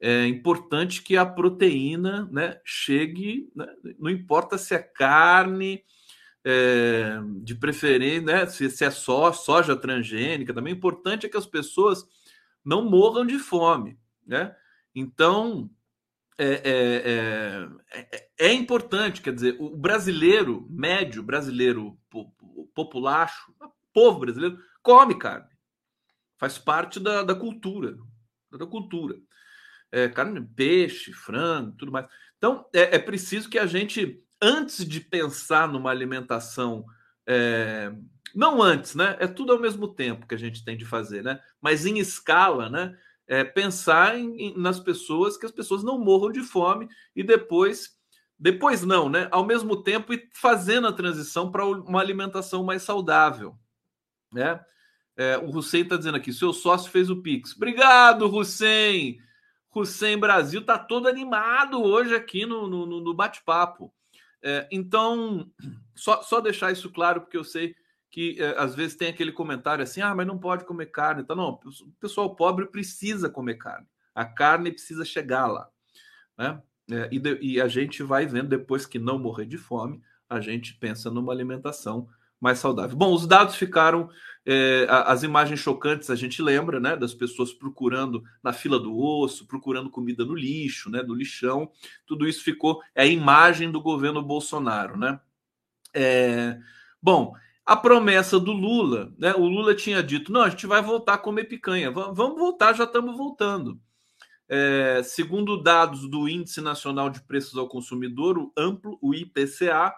é 0.00 0.26
importante 0.26 1.02
que 1.02 1.16
a 1.16 1.24
proteína 1.26 2.28
né, 2.30 2.60
chegue, 2.64 3.50
né, 3.54 3.66
não 3.98 4.10
importa 4.10 4.58
se 4.58 4.74
é 4.74 4.78
carne 4.78 5.82
é, 6.44 7.18
de 7.42 7.54
preferência, 7.54 8.22
né, 8.22 8.46
se, 8.46 8.70
se 8.70 8.84
é 8.84 8.90
só 8.90 9.32
soja 9.32 9.76
transgênica, 9.76 10.54
também 10.54 10.72
importante 10.72 11.26
é 11.26 11.28
que 11.28 11.36
as 11.36 11.46
pessoas 11.46 12.04
não 12.64 12.88
morram 12.88 13.26
de 13.26 13.38
fome, 13.38 13.98
né? 14.26 14.54
Então 14.94 15.70
é, 16.38 16.52
é, 16.64 18.08
é, 18.12 18.28
é 18.38 18.52
importante, 18.52 19.20
quer 19.20 19.34
dizer, 19.34 19.56
o 19.58 19.76
brasileiro 19.76 20.66
médio, 20.70 21.22
brasileiro 21.22 21.98
populacho, 22.74 23.52
povo 23.92 24.20
brasileiro, 24.20 24.58
come 24.82 25.18
carne, 25.18 25.48
faz 26.38 26.56
parte 26.56 27.00
da, 27.00 27.24
da 27.24 27.34
cultura, 27.34 27.96
da 28.52 28.66
cultura, 28.66 29.16
é, 29.90 30.08
carne, 30.08 30.46
peixe, 30.54 31.12
frango, 31.12 31.76
tudo 31.76 31.90
mais. 31.90 32.06
Então 32.36 32.68
é, 32.72 32.96
é 32.96 32.98
preciso 32.98 33.50
que 33.50 33.58
a 33.58 33.66
gente 33.66 34.22
antes 34.40 34.86
de 34.86 35.00
pensar 35.00 35.68
numa 35.68 35.90
alimentação, 35.90 36.84
é, 37.26 37.92
não 38.34 38.62
antes, 38.62 38.94
né? 38.94 39.16
É 39.18 39.26
tudo 39.26 39.52
ao 39.52 39.58
mesmo 39.58 39.88
tempo 39.88 40.26
que 40.26 40.34
a 40.34 40.38
gente 40.38 40.64
tem 40.64 40.76
de 40.76 40.84
fazer, 40.84 41.22
né? 41.22 41.40
Mas 41.60 41.86
em 41.86 41.98
escala, 41.98 42.68
né? 42.68 42.96
É, 43.26 43.44
pensar 43.44 44.18
em, 44.18 44.40
em, 44.40 44.58
nas 44.58 44.80
pessoas, 44.80 45.36
que 45.36 45.44
as 45.44 45.52
pessoas 45.52 45.82
não 45.82 45.98
morram 45.98 46.32
de 46.32 46.42
fome 46.42 46.88
e 47.14 47.22
depois, 47.22 47.98
depois 48.38 48.82
não, 48.82 49.08
né? 49.08 49.28
Ao 49.30 49.44
mesmo 49.44 49.82
tempo 49.82 50.14
e 50.14 50.28
fazendo 50.32 50.86
a 50.86 50.92
transição 50.92 51.50
para 51.50 51.66
uma 51.66 52.00
alimentação 52.00 52.64
mais 52.64 52.82
saudável, 52.82 53.54
né? 54.32 54.60
É, 55.16 55.36
o 55.36 55.48
Hussein 55.48 55.82
está 55.82 55.96
dizendo 55.96 56.16
aqui, 56.16 56.32
seu 56.32 56.52
sócio 56.52 56.92
fez 56.92 57.10
o 57.10 57.20
Pix. 57.20 57.56
Obrigado, 57.56 58.32
Hussein! 58.32 59.18
Hussein 59.74 60.16
Brasil 60.16 60.64
tá 60.64 60.78
todo 60.78 61.08
animado 61.08 61.82
hoje 61.82 62.14
aqui 62.14 62.46
no, 62.46 62.68
no, 62.68 62.86
no 62.86 63.14
bate-papo. 63.14 63.92
É, 64.42 64.68
então, 64.70 65.50
só, 65.94 66.22
só 66.22 66.40
deixar 66.40 66.70
isso 66.72 66.90
claro, 66.90 67.20
porque 67.22 67.36
eu 67.36 67.44
sei 67.44 67.74
que 68.10 68.40
é, 68.40 68.54
às 68.58 68.74
vezes 68.74 68.96
tem 68.96 69.08
aquele 69.08 69.32
comentário 69.32 69.82
assim: 69.82 70.00
ah, 70.00 70.14
mas 70.14 70.26
não 70.26 70.38
pode 70.38 70.64
comer 70.64 70.86
carne. 70.86 71.22
Então, 71.22 71.36
não, 71.36 71.50
o 71.50 71.92
pessoal 72.00 72.34
pobre 72.34 72.66
precisa 72.66 73.28
comer 73.28 73.54
carne. 73.56 73.86
A 74.14 74.24
carne 74.24 74.72
precisa 74.72 75.04
chegar 75.04 75.46
lá. 75.46 75.68
Né? 76.36 76.62
É, 76.90 77.08
e, 77.12 77.18
de, 77.18 77.38
e 77.40 77.60
a 77.60 77.68
gente 77.68 78.02
vai 78.02 78.26
vendo 78.26 78.48
depois 78.48 78.86
que 78.86 78.98
não 78.98 79.18
morrer 79.18 79.46
de 79.46 79.58
fome, 79.58 80.00
a 80.28 80.40
gente 80.40 80.74
pensa 80.74 81.10
numa 81.10 81.32
alimentação 81.32 82.08
mais 82.40 82.58
saudável. 82.58 82.96
Bom, 82.96 83.12
os 83.12 83.26
dados 83.26 83.56
ficaram, 83.56 84.08
é, 84.46 84.86
as 84.88 85.22
imagens 85.22 85.60
chocantes 85.60 86.10
a 86.10 86.14
gente 86.14 86.40
lembra, 86.40 86.78
né, 86.78 86.96
das 86.96 87.14
pessoas 87.14 87.52
procurando 87.52 88.22
na 88.42 88.52
fila 88.52 88.78
do 88.78 88.96
osso, 88.96 89.46
procurando 89.46 89.90
comida 89.90 90.24
no 90.24 90.34
lixo, 90.34 90.90
né, 90.90 91.02
no 91.02 91.14
lixão. 91.14 91.70
Tudo 92.06 92.28
isso 92.28 92.42
ficou 92.42 92.80
é 92.94 93.02
a 93.02 93.06
imagem 93.06 93.70
do 93.70 93.80
governo 93.80 94.22
Bolsonaro, 94.22 94.96
né? 94.96 95.20
É, 95.94 96.58
bom, 97.02 97.34
a 97.68 97.76
promessa 97.76 98.40
do 98.40 98.52
Lula, 98.52 99.12
né? 99.18 99.34
O 99.34 99.46
Lula 99.46 99.74
tinha 99.74 100.02
dito: 100.02 100.32
não, 100.32 100.40
a 100.40 100.48
gente 100.48 100.66
vai 100.66 100.80
voltar 100.80 101.14
a 101.14 101.18
comer 101.18 101.44
picanha. 101.44 101.90
Vamos 101.90 102.38
voltar, 102.38 102.72
já 102.72 102.84
estamos 102.84 103.14
voltando. 103.14 103.78
É, 104.48 105.02
segundo 105.04 105.62
dados 105.62 106.08
do 106.08 106.26
Índice 106.26 106.62
Nacional 106.62 107.10
de 107.10 107.20
Preços 107.20 107.58
ao 107.58 107.68
Consumidor, 107.68 108.38
o 108.38 108.50
amplo, 108.56 108.98
o 109.02 109.14
IPCA, 109.14 109.94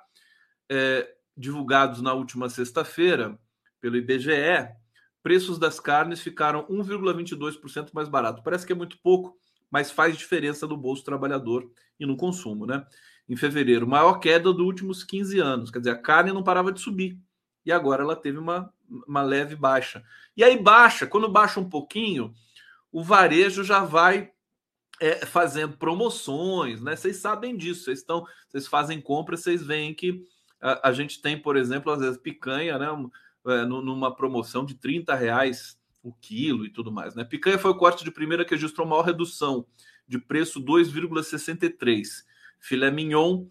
é, 0.69 1.09
divulgados 1.41 2.03
na 2.03 2.13
última 2.13 2.49
sexta-feira 2.49 3.39
pelo 3.81 3.97
IBGE, 3.97 4.69
preços 5.23 5.59
das 5.59 5.81
carnes 5.81 6.21
ficaram 6.21 6.67
1,22% 6.69 7.91
mais 7.93 8.09
barato. 8.09 8.43
Parece 8.43 8.67
que 8.67 8.73
é 8.73 8.77
muito 8.77 8.99
pouco, 8.99 9.37
mas 9.71 9.91
faz 9.91 10.17
diferença 10.17 10.67
no 10.67 10.77
bolso 10.77 11.05
trabalhador 11.05 11.71
e 11.99 12.05
no 12.05 12.17
consumo, 12.17 12.67
né? 12.67 12.87
Em 13.29 13.37
fevereiro, 13.37 13.87
maior 13.87 14.19
queda 14.19 14.53
dos 14.53 14.65
últimos 14.65 15.05
15 15.05 15.39
anos. 15.39 15.71
Quer 15.71 15.79
dizer, 15.79 15.91
a 15.91 15.99
carne 15.99 16.33
não 16.33 16.43
parava 16.43 16.73
de 16.73 16.81
subir. 16.81 17.19
E 17.65 17.71
agora 17.71 18.03
ela 18.03 18.17
teve 18.17 18.39
uma, 18.39 18.73
uma 19.07 19.23
leve 19.23 19.55
baixa. 19.55 20.03
E 20.37 20.43
aí 20.43 20.61
baixa, 20.61 21.07
quando 21.07 21.29
baixa 21.29 21.61
um 21.61 21.69
pouquinho, 21.69 22.35
o 22.91 23.05
varejo 23.05 23.63
já 23.63 23.85
vai 23.85 24.33
é, 25.01 25.25
fazendo 25.25 25.77
promoções, 25.77 26.83
né? 26.83 26.97
Vocês 26.97 27.17
sabem 27.17 27.57
disso, 27.57 27.85
vocês 27.85 28.01
estão, 28.01 28.27
vocês 28.49 28.67
fazem 28.67 29.01
compras, 29.01 29.41
vocês 29.41 29.63
veem 29.63 29.95
que 29.95 30.25
a, 30.61 30.89
a 30.89 30.93
gente 30.93 31.21
tem, 31.21 31.41
por 31.41 31.57
exemplo, 31.57 31.93
às 31.93 32.01
vezes 32.01 32.19
picanha, 32.19 32.79
né? 32.79 32.87
É, 33.47 33.65
numa 33.65 34.15
promoção 34.15 34.67
de 34.67 34.75
30 34.75 35.15
reais 35.15 35.81
o 36.03 36.13
quilo 36.13 36.67
e 36.67 36.71
tudo 36.71 36.93
mais. 36.93 37.15
Né? 37.15 37.25
Picanha 37.25 37.59
foi 37.59 37.71
o 37.71 37.77
corte 37.77 38.05
de 38.05 38.11
primeira 38.11 38.45
que 38.45 38.55
registrou 38.55 38.87
maior 38.87 39.03
redução 39.03 39.67
de 40.07 40.19
preço 40.19 40.61
2,63. 40.61 42.25
Filé 42.59 42.91
mignon 42.91 43.47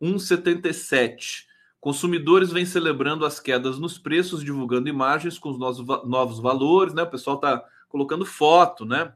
1,77. 0.00 1.44
Consumidores 1.80 2.50
vêm 2.50 2.64
celebrando 2.64 3.26
as 3.26 3.38
quedas 3.38 3.78
nos 3.78 3.98
preços, 3.98 4.42
divulgando 4.42 4.88
imagens 4.88 5.38
com 5.38 5.50
os 5.50 5.58
novos, 5.58 5.86
novos 6.06 6.38
valores, 6.38 6.94
né? 6.94 7.02
O 7.02 7.10
pessoal 7.10 7.36
está 7.36 7.62
colocando 7.88 8.24
foto, 8.24 8.86
né? 8.86 9.12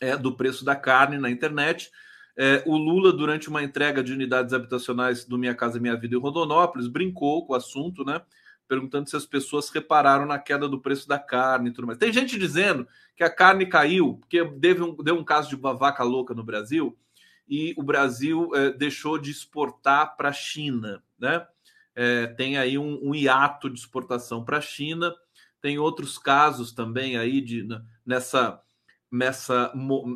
É, 0.00 0.16
do 0.16 0.34
preço 0.34 0.64
da 0.64 0.74
carne 0.74 1.18
na 1.18 1.30
internet. 1.30 1.90
É, 2.36 2.62
o 2.66 2.76
Lula, 2.76 3.12
durante 3.12 3.48
uma 3.48 3.62
entrega 3.62 4.02
de 4.02 4.12
unidades 4.12 4.54
habitacionais 4.54 5.24
do 5.24 5.36
Minha 5.36 5.54
Casa 5.54 5.78
Minha 5.78 5.96
Vida 5.96 6.16
em 6.16 6.20
Rondonópolis, 6.20 6.88
brincou 6.88 7.46
com 7.46 7.52
o 7.52 7.56
assunto, 7.56 8.04
né? 8.04 8.22
Perguntando 8.66 9.08
se 9.08 9.16
as 9.16 9.26
pessoas 9.26 9.68
repararam 9.68 10.24
na 10.24 10.38
queda 10.38 10.66
do 10.68 10.80
preço 10.80 11.06
da 11.06 11.18
carne 11.18 11.68
e 11.68 11.72
tudo 11.72 11.86
mais. 11.86 11.98
Tem 11.98 12.12
gente 12.12 12.38
dizendo 12.38 12.86
que 13.14 13.22
a 13.22 13.28
carne 13.28 13.66
caiu, 13.66 14.14
porque 14.20 14.42
deu 14.44 14.84
um, 14.84 15.02
deu 15.02 15.14
um 15.14 15.24
caso 15.24 15.48
de 15.50 15.56
uma 15.56 15.74
vaca 15.74 16.02
louca 16.02 16.32
no 16.32 16.42
Brasil 16.42 16.96
e 17.46 17.74
o 17.76 17.82
Brasil 17.82 18.50
é, 18.54 18.70
deixou 18.70 19.18
de 19.18 19.30
exportar 19.30 20.16
para 20.16 20.30
a 20.30 20.32
China, 20.32 21.02
né? 21.18 21.46
É, 21.94 22.26
tem 22.28 22.56
aí 22.56 22.78
um, 22.78 22.98
um 23.02 23.14
hiato 23.14 23.68
de 23.68 23.78
exportação 23.78 24.42
para 24.42 24.56
a 24.56 24.62
China. 24.62 25.14
Tem 25.60 25.78
outros 25.78 26.16
casos 26.16 26.72
também 26.72 27.18
aí 27.18 27.42
de 27.42 27.68
nessa 28.06 28.58
nessa, 29.12 29.70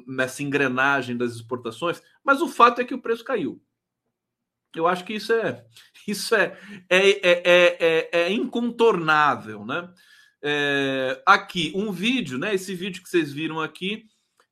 nessa 0.07 0.43
engrenagem 0.43 1.17
das 1.17 1.35
exportações, 1.35 2.03
mas 2.25 2.41
o 2.41 2.49
fato 2.49 2.81
é 2.81 2.85
que 2.85 2.95
o 2.95 3.01
preço 3.03 3.23
caiu. 3.23 3.63
Eu 4.75 4.87
acho 4.87 5.05
que 5.05 5.15
isso 5.15 5.33
é 5.33 5.65
isso 6.09 6.35
é, 6.35 6.59
é, 6.89 7.11
é, 7.11 7.77
é, 7.81 8.09
é 8.23 8.33
incontornável, 8.33 9.65
né? 9.65 9.93
É, 10.43 11.23
aqui 11.27 11.73
um 11.75 11.93
vídeo, 11.93 12.39
né? 12.39 12.55
Esse 12.55 12.75
vídeo 12.75 13.03
que 13.03 13.09
vocês 13.09 13.33
viram 13.33 13.61
aqui 13.61 14.07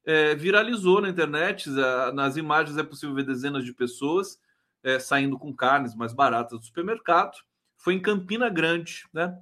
é, 0.05 0.35
viralizou 0.35 1.01
na 1.01 1.09
internet. 1.09 1.71
Nas 2.15 2.37
imagens 2.37 2.77
é 2.77 2.83
possível 2.83 3.15
ver 3.15 3.25
dezenas 3.25 3.65
de 3.65 3.73
pessoas 3.73 4.39
é, 4.83 4.99
saindo 4.99 5.39
com 5.39 5.55
carnes 5.55 5.95
mais 5.95 6.13
baratas 6.13 6.59
do 6.59 6.65
supermercado. 6.65 7.37
Foi 7.79 7.95
em 7.95 8.01
Campina 8.01 8.49
Grande, 8.49 9.05
né? 9.13 9.39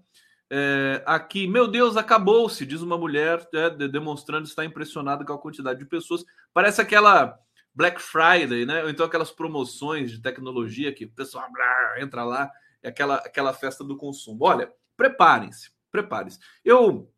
É, 0.55 1.03
aqui, 1.07 1.47
meu 1.47 1.67
Deus, 1.67 1.97
acabou-se, 1.97 2.67
diz 2.67 2.83
uma 2.83 2.99
mulher, 2.99 3.49
é, 3.55 3.71
demonstrando 3.89 4.47
estar 4.47 4.67
impressionada 4.67 5.25
com 5.25 5.33
a 5.33 5.39
quantidade 5.39 5.79
de 5.79 5.87
pessoas. 5.87 6.27
Parece 6.53 6.79
aquela 6.79 7.39
Black 7.75 8.03
Friday, 8.03 8.67
né? 8.67 8.83
Ou 8.83 8.91
então 8.91 9.07
aquelas 9.07 9.31
promoções 9.31 10.11
de 10.11 10.21
tecnologia 10.21 10.93
que 10.93 11.07
o 11.07 11.11
pessoal 11.11 11.51
blá, 11.51 12.03
entra 12.03 12.23
lá, 12.23 12.51
é 12.83 12.91
aquela, 12.91 13.15
aquela 13.17 13.55
festa 13.55 13.83
do 13.83 13.97
consumo. 13.97 14.45
Olha, 14.45 14.71
preparem-se, 14.95 15.71
preparem-se. 15.91 16.39
Eu, 16.63 17.11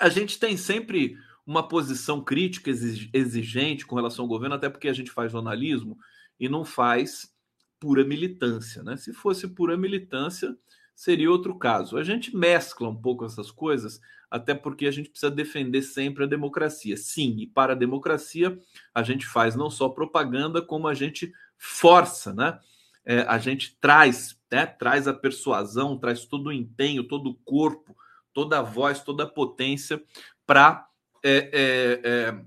a 0.00 0.08
gente 0.08 0.40
tem 0.40 0.56
sempre 0.56 1.16
uma 1.46 1.68
posição 1.68 2.20
crítica, 2.20 2.68
exigente 2.68 3.86
com 3.86 3.94
relação 3.94 4.24
ao 4.24 4.28
governo, 4.28 4.56
até 4.56 4.68
porque 4.68 4.88
a 4.88 4.92
gente 4.92 5.12
faz 5.12 5.30
jornalismo 5.30 5.96
e 6.38 6.48
não 6.48 6.64
faz 6.64 7.32
pura 7.78 8.04
militância, 8.04 8.82
né? 8.82 8.96
Se 8.96 9.12
fosse 9.12 9.46
pura 9.46 9.76
militância, 9.76 10.56
seria 10.94 11.30
outro 11.30 11.58
caso. 11.58 11.96
A 11.96 12.02
gente 12.04 12.36
mescla 12.36 12.88
um 12.88 12.96
pouco 12.96 13.24
essas 13.24 13.50
coisas, 13.50 14.00
até 14.30 14.54
porque 14.54 14.86
a 14.86 14.90
gente 14.90 15.10
precisa 15.10 15.30
defender 15.30 15.82
sempre 15.82 16.24
a 16.24 16.26
democracia. 16.26 16.96
Sim, 16.96 17.36
e 17.38 17.46
para 17.46 17.72
a 17.72 17.76
democracia 17.76 18.58
a 18.94 19.02
gente 19.02 19.26
faz 19.26 19.54
não 19.54 19.70
só 19.70 19.88
propaganda, 19.88 20.62
como 20.62 20.88
a 20.88 20.94
gente 20.94 21.32
força, 21.58 22.32
né? 22.32 22.58
é, 23.04 23.20
a 23.22 23.38
gente 23.38 23.76
traz, 23.80 24.38
né, 24.50 24.66
traz 24.66 25.08
a 25.08 25.14
persuasão, 25.14 25.98
traz 25.98 26.24
todo 26.24 26.48
o 26.48 26.52
empenho, 26.52 27.04
todo 27.04 27.30
o 27.30 27.34
corpo, 27.34 27.96
toda 28.32 28.58
a 28.58 28.62
voz, 28.62 29.02
toda 29.02 29.24
a 29.24 29.28
potência 29.28 30.02
para 30.46 30.86
é, 31.22 31.50
é, 31.52 32.10
é, 32.10 32.44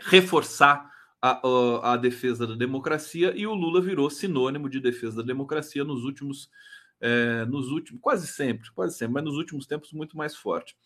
reforçar 0.00 0.90
a, 1.20 1.40
a, 1.46 1.92
a, 1.92 1.96
defesa 1.96 2.46
da 2.46 2.54
democracia 2.54 3.32
e 3.36 3.46
o 3.46 3.54
Lula 3.54 3.80
virou 3.80 4.10
sinônimo 4.10 4.68
de 4.68 4.80
defesa 4.80 5.18
da 5.18 5.22
democracia 5.22 5.84
nos 5.84 6.04
últimos, 6.04 6.50
é, 7.00 7.44
nos 7.46 7.70
últimos, 7.70 8.00
quase 8.00 8.26
sempre, 8.26 8.70
quase 8.72 8.96
sempre, 8.96 9.14
mas 9.14 9.24
nos 9.24 9.36
últimos 9.36 9.66
tempos 9.66 9.92
muito 9.92 10.16
mais 10.16 10.36
forte. 10.36 10.76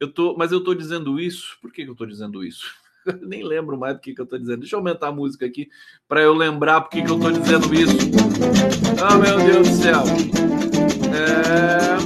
Eu 0.00 0.12
tô, 0.12 0.36
mas 0.36 0.52
eu 0.52 0.58
estou 0.58 0.74
dizendo 0.74 1.18
isso, 1.18 1.58
por 1.60 1.72
que, 1.72 1.82
que 1.82 1.88
eu 1.88 1.92
estou 1.92 2.06
dizendo 2.06 2.44
isso? 2.44 2.74
Eu 3.06 3.16
nem 3.26 3.42
lembro 3.42 3.78
mais 3.78 3.94
do 3.94 4.00
que, 4.00 4.14
que 4.14 4.20
eu 4.20 4.24
estou 4.24 4.38
dizendo. 4.38 4.60
Deixa 4.60 4.76
eu 4.76 4.80
aumentar 4.80 5.08
a 5.08 5.12
música 5.12 5.46
aqui 5.46 5.70
para 6.06 6.20
eu 6.20 6.34
lembrar 6.34 6.82
por 6.82 6.90
que, 6.90 7.02
que 7.02 7.10
eu 7.10 7.16
estou 7.16 7.32
dizendo 7.32 7.74
isso. 7.74 7.96
Ah, 9.02 9.14
oh, 9.14 9.18
meu 9.18 9.38
Deus 9.38 9.68
do 9.68 9.74
céu. 9.74 10.02
É... 11.14 11.98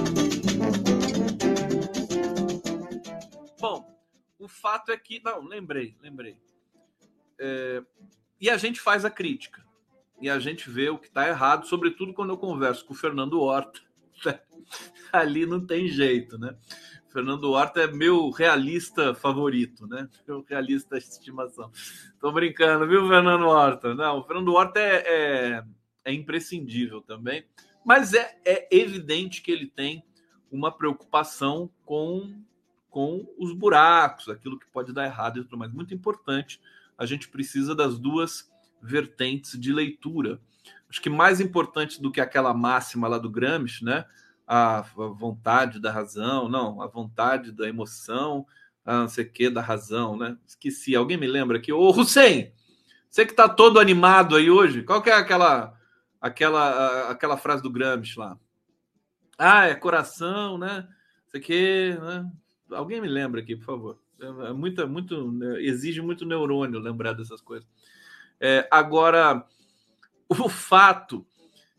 Bom, 3.60 3.88
o 4.38 4.48
fato 4.48 4.92
é 4.92 4.96
que. 4.96 5.20
Não, 5.24 5.44
lembrei, 5.44 5.96
lembrei. 6.00 6.36
É, 7.38 7.82
e 8.40 8.48
a 8.48 8.56
gente 8.56 8.80
faz 8.80 9.04
a 9.04 9.10
crítica. 9.10 9.64
E 10.22 10.30
a 10.30 10.38
gente 10.38 10.70
vê 10.70 10.88
o 10.88 10.96
que 10.96 11.08
está 11.08 11.28
errado, 11.28 11.66
sobretudo 11.66 12.14
quando 12.14 12.30
eu 12.30 12.38
converso 12.38 12.86
com 12.86 12.94
o 12.94 12.96
Fernando 12.96 13.40
Horta. 13.40 13.80
Ali 15.12 15.44
não 15.44 15.66
tem 15.66 15.88
jeito, 15.88 16.38
né? 16.38 16.56
Fernando 17.08 17.50
Horta 17.50 17.80
é 17.80 17.86
meu 17.88 18.30
realista 18.30 19.14
favorito, 19.14 19.84
né? 19.88 20.08
Meu 20.26 20.44
realista 20.48 20.96
de 20.96 21.04
estimação. 21.04 21.72
Tô 22.20 22.30
brincando, 22.30 22.86
viu, 22.86 23.08
Fernando 23.08 23.48
Horta? 23.48 23.96
Não, 23.96 24.20
o 24.20 24.22
Fernando 24.22 24.54
Horta 24.54 24.78
é, 24.78 24.94
é, 25.06 25.64
é 26.04 26.12
imprescindível 26.12 27.02
também, 27.02 27.44
mas 27.84 28.14
é, 28.14 28.38
é 28.44 28.68
evidente 28.70 29.42
que 29.42 29.50
ele 29.50 29.66
tem 29.66 30.04
uma 30.52 30.70
preocupação 30.70 31.68
com, 31.84 32.32
com 32.88 33.26
os 33.36 33.52
buracos, 33.52 34.28
aquilo 34.28 34.56
que 34.56 34.70
pode 34.70 34.92
dar 34.92 35.04
errado 35.04 35.40
e 35.40 35.42
tudo 35.42 35.58
mais. 35.58 35.72
Muito 35.72 35.92
importante 35.92 36.60
a 36.96 37.04
gente 37.04 37.28
precisa 37.28 37.74
das 37.74 37.98
duas 37.98 38.51
vertentes 38.82 39.58
de 39.58 39.72
leitura. 39.72 40.40
Acho 40.88 41.00
que 41.00 41.08
mais 41.08 41.40
importante 41.40 42.02
do 42.02 42.10
que 42.10 42.20
aquela 42.20 42.52
máxima 42.52 43.08
lá 43.08 43.16
do 43.18 43.30
Gramsci, 43.30 43.84
né? 43.84 44.04
A 44.46 44.82
vontade 44.82 45.80
da 45.80 45.90
razão, 45.90 46.48
não, 46.48 46.82
a 46.82 46.86
vontade 46.86 47.52
da 47.52 47.68
emoção, 47.68 48.46
a 48.84 48.98
não 48.98 49.08
sei 49.08 49.24
o 49.24 49.30
que 49.30 49.48
da 49.48 49.62
razão, 49.62 50.16
né? 50.16 50.36
Esqueci. 50.46 50.94
Alguém 50.94 51.16
me 51.16 51.26
lembra 51.26 51.56
aqui? 51.56 51.72
Ô, 51.72 51.90
Hussein, 51.90 52.52
você 53.08 53.24
que 53.24 53.32
tá 53.32 53.48
todo 53.48 53.78
animado 53.78 54.36
aí 54.36 54.50
hoje, 54.50 54.82
qual 54.82 55.00
que 55.00 55.08
é 55.08 55.14
aquela 55.14 55.78
aquela 56.20 57.10
aquela 57.10 57.36
frase 57.36 57.62
do 57.62 57.70
Gramsci 57.70 58.18
lá? 58.18 58.36
Ah, 59.38 59.66
é 59.66 59.74
coração, 59.74 60.58
né? 60.58 60.86
Isso 61.26 61.36
aqui, 61.36 61.96
né? 62.00 62.30
Alguém 62.70 63.00
me 63.00 63.08
lembra 63.08 63.40
aqui, 63.40 63.56
por 63.56 63.64
favor. 63.64 63.98
É, 64.20 64.50
é 64.50 64.52
muito, 64.52 64.86
muito, 64.88 65.32
né, 65.32 65.62
exige 65.62 66.00
muito 66.00 66.24
neurônio 66.24 66.78
lembrar 66.78 67.12
dessas 67.12 67.40
coisas. 67.40 67.68
É, 68.44 68.66
agora, 68.72 69.46
o 70.28 70.48
fato. 70.48 71.24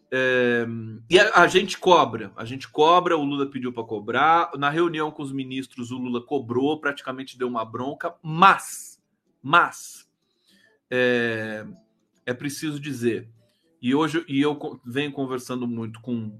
É, 0.09 0.65
e 1.09 1.19
a, 1.19 1.41
a, 1.41 1.47
gente 1.47 1.77
cobra, 1.77 2.31
a 2.37 2.45
gente 2.45 2.69
cobra, 2.69 3.17
o 3.17 3.23
Lula 3.25 3.49
pediu 3.51 3.73
para 3.73 3.83
cobrar. 3.83 4.51
Na 4.57 4.69
reunião 4.69 5.11
com 5.11 5.21
os 5.21 5.33
ministros, 5.33 5.91
o 5.91 5.97
Lula 5.97 6.25
cobrou, 6.25 6.79
praticamente 6.79 7.37
deu 7.37 7.49
uma 7.49 7.65
bronca, 7.65 8.15
mas, 8.21 9.03
mas, 9.41 10.09
é, 10.89 11.65
é 12.25 12.33
preciso 12.33 12.79
dizer, 12.79 13.29
e 13.81 13.93
hoje 13.93 14.23
e 14.29 14.39
eu 14.39 14.79
venho 14.85 15.11
conversando 15.11 15.67
muito 15.67 15.99
com 15.99 16.39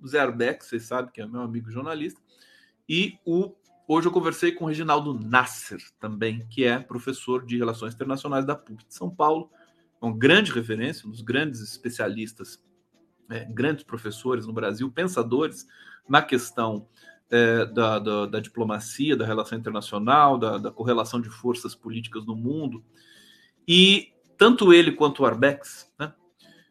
o 0.00 0.06
Zé 0.08 0.20
Arbeck, 0.20 0.64
vocês 0.64 0.84
sabem 0.84 1.12
que 1.12 1.20
é 1.20 1.26
meu 1.26 1.42
amigo 1.42 1.70
jornalista, 1.70 2.20
e 2.88 3.18
o 3.26 3.54
Hoje 3.86 4.08
eu 4.08 4.12
conversei 4.12 4.50
com 4.50 4.64
o 4.64 4.68
Reginaldo 4.68 5.12
Nasser, 5.12 5.78
também, 6.00 6.46
que 6.48 6.64
é 6.64 6.78
professor 6.78 7.44
de 7.44 7.58
Relações 7.58 7.92
Internacionais 7.92 8.46
da 8.46 8.56
PUC 8.56 8.86
de 8.86 8.94
São 8.94 9.10
Paulo, 9.10 9.50
é 10.00 10.06
uma 10.06 10.16
grande 10.16 10.50
referência, 10.50 11.06
um 11.06 11.10
dos 11.10 11.20
grandes 11.20 11.60
especialistas, 11.60 12.64
é, 13.28 13.44
grandes 13.44 13.84
professores 13.84 14.46
no 14.46 14.54
Brasil, 14.54 14.90
pensadores 14.90 15.66
na 16.08 16.22
questão 16.22 16.88
é, 17.30 17.66
da, 17.66 17.98
da, 17.98 18.24
da, 18.24 18.40
diplomacia, 18.40 19.14
da 19.14 19.26
relação 19.26 19.58
internacional, 19.58 20.38
da, 20.38 20.56
da, 20.56 20.70
correlação 20.70 21.20
de 21.20 21.28
forças 21.28 21.74
políticas 21.74 22.24
no 22.24 22.34
mundo. 22.34 22.82
E 23.68 24.14
tanto 24.38 24.72
ele 24.72 24.92
quanto 24.92 25.22
o 25.22 25.26
Arbex, 25.26 25.92
né, 25.98 26.14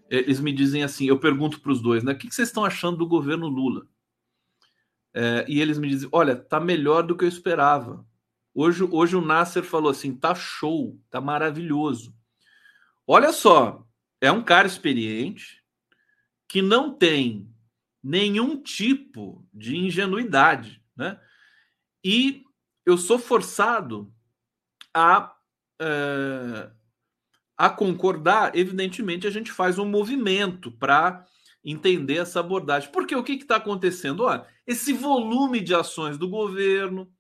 eles 0.10 0.40
me 0.40 0.52
dizem 0.52 0.84
assim: 0.84 1.06
eu 1.06 1.20
pergunto 1.20 1.62
para 1.62 1.72
os 1.72 1.82
dois, 1.82 2.04
né, 2.04 2.14
o 2.14 2.18
que 2.18 2.34
vocês 2.34 2.48
estão 2.48 2.66
achando 2.66 2.98
do 2.98 3.08
governo 3.08 3.48
Lula? 3.48 3.86
É, 5.14 5.46
e 5.48 5.62
eles 5.62 5.78
me 5.78 5.88
dizem: 5.88 6.10
olha, 6.12 6.36
tá 6.36 6.60
melhor 6.60 7.04
do 7.04 7.16
que 7.16 7.24
eu 7.24 7.30
esperava. 7.30 8.06
Hoje, 8.54 8.84
hoje 8.84 9.16
o 9.16 9.22
Nasser 9.22 9.64
falou 9.64 9.92
assim: 9.92 10.16
tá 10.16 10.34
show, 10.34 11.00
tá 11.10 11.22
maravilhoso. 11.22 12.16
Olha 13.06 13.32
só, 13.32 13.86
é 14.22 14.32
um 14.32 14.44
cara 14.44 14.68
experiente 14.68 15.62
que 16.48 16.62
não 16.62 16.94
tem 16.94 17.50
nenhum 18.02 18.62
tipo 18.62 19.46
de 19.54 19.76
ingenuidade, 19.78 20.82
né? 20.96 21.20
E 22.04 22.44
eu 22.86 22.98
sou 22.98 23.18
forçado 23.18 24.14
a, 24.94 25.34
é, 25.80 26.70
a 27.58 27.70
concordar. 27.70 28.56
Evidentemente, 28.56 29.26
a 29.26 29.32
gente 29.32 29.52
faz 29.52 29.80
um 29.80 29.86
movimento 29.86 30.72
para 30.72 31.26
entender 31.64 32.18
essa 32.18 32.42
abordagem. 32.42 32.92
Porque 32.92 33.16
o 33.16 33.24
que 33.24 33.34
está 33.34 33.56
acontecendo? 33.56 34.24
Olha, 34.24 34.46
esse 34.66 34.94
volume 34.94 35.60
de 35.60 35.76
ações 35.76 36.18
do 36.18 36.28
governo, 36.30 37.12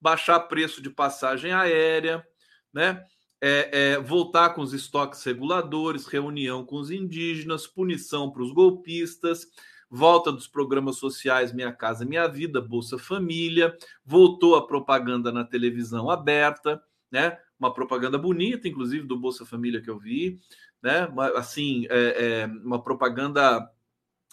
baixar 0.00 0.40
preço 0.40 0.82
de 0.82 0.90
passagem 0.90 1.52
aérea, 1.52 2.24
né? 2.72 3.02
É, 3.40 3.70
é, 3.72 4.00
voltar 4.00 4.50
com 4.50 4.62
os 4.62 4.72
estoques 4.72 5.22
reguladores, 5.22 6.06
reunião 6.06 6.64
com 6.64 6.76
os 6.76 6.90
indígenas, 6.90 7.66
punição 7.66 8.30
para 8.30 8.42
os 8.42 8.52
golpistas, 8.52 9.46
volta 9.90 10.32
dos 10.32 10.48
programas 10.48 10.96
sociais 10.96 11.52
Minha 11.52 11.72
Casa 11.72 12.06
Minha 12.06 12.26
Vida, 12.26 12.60
Bolsa 12.60 12.98
Família, 12.98 13.76
voltou 14.04 14.56
a 14.56 14.66
propaganda 14.66 15.30
na 15.30 15.44
televisão 15.44 16.10
aberta, 16.10 16.82
né? 17.10 17.38
Uma 17.58 17.72
propaganda 17.72 18.18
bonita, 18.18 18.66
inclusive 18.66 19.06
do 19.06 19.18
Bolsa 19.18 19.44
Família 19.44 19.80
que 19.80 19.90
eu 19.90 19.98
vi, 19.98 20.38
né? 20.82 21.06
Assim, 21.36 21.86
é, 21.90 22.42
é 22.42 22.46
uma 22.46 22.82
propaganda 22.82 23.70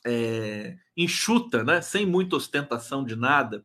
é, 0.05 0.77
enxuta, 0.95 1.63
né? 1.63 1.81
Sem 1.81 2.05
muita 2.05 2.35
ostentação 2.35 3.03
de 3.03 3.15
nada. 3.15 3.63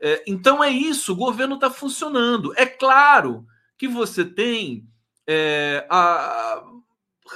É, 0.00 0.22
então 0.26 0.62
é 0.62 0.70
isso, 0.70 1.12
o 1.12 1.16
governo 1.16 1.56
está 1.56 1.70
funcionando. 1.70 2.52
É 2.56 2.66
claro 2.66 3.46
que 3.76 3.88
você 3.88 4.24
tem 4.24 4.88
é, 5.26 5.86
a, 5.90 6.62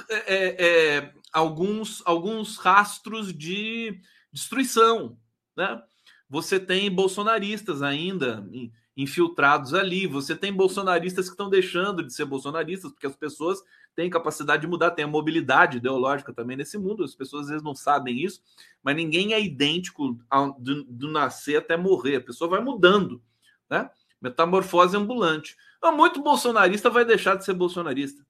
é, 0.09 0.67
é, 0.67 1.15
alguns, 1.33 2.03
alguns 2.05 2.57
rastros 2.57 3.33
de 3.33 4.01
destruição, 4.33 5.17
né? 5.57 5.83
Você 6.29 6.59
tem 6.59 6.91
bolsonaristas 6.91 7.83
ainda 7.83 8.49
infiltrados 8.97 9.75
ali, 9.75 10.07
você 10.07 10.35
tem 10.35 10.53
bolsonaristas 10.53 11.27
que 11.27 11.33
estão 11.33 11.51
deixando 11.51 12.03
de 12.03 12.13
ser 12.13 12.25
bolsonaristas, 12.25 12.91
porque 12.91 13.07
as 13.07 13.17
pessoas 13.17 13.63
tem 13.95 14.09
capacidade 14.09 14.63
de 14.63 14.69
mudar, 14.69 14.91
tem 14.93 15.05
a 15.05 15.09
mobilidade 15.09 15.77
ideológica 15.77 16.33
também 16.33 16.57
nesse 16.57 16.79
mundo. 16.79 17.05
As 17.05 17.15
pessoas 17.15 17.45
às 17.45 17.49
vezes 17.49 17.63
não 17.63 17.75
sabem 17.75 18.19
isso, 18.19 18.43
mas 18.83 18.97
ninguém 18.97 19.35
é 19.35 19.41
idêntico 19.41 20.19
ao, 20.31 20.53
do, 20.59 20.85
do, 20.85 21.11
nascer 21.11 21.57
até 21.57 21.77
morrer. 21.77 22.17
A 22.17 22.21
pessoa 22.23 22.49
vai 22.49 22.61
mudando, 22.61 23.23
né? 23.69 23.91
Metamorfose 24.21 24.97
ambulante. 24.97 25.57
Então, 25.79 25.97
muito 25.97 26.23
bolsonarista 26.23 26.89
vai 26.89 27.05
deixar 27.05 27.37
de 27.37 27.45
ser 27.45 27.55
bolsonarista. 27.55 28.25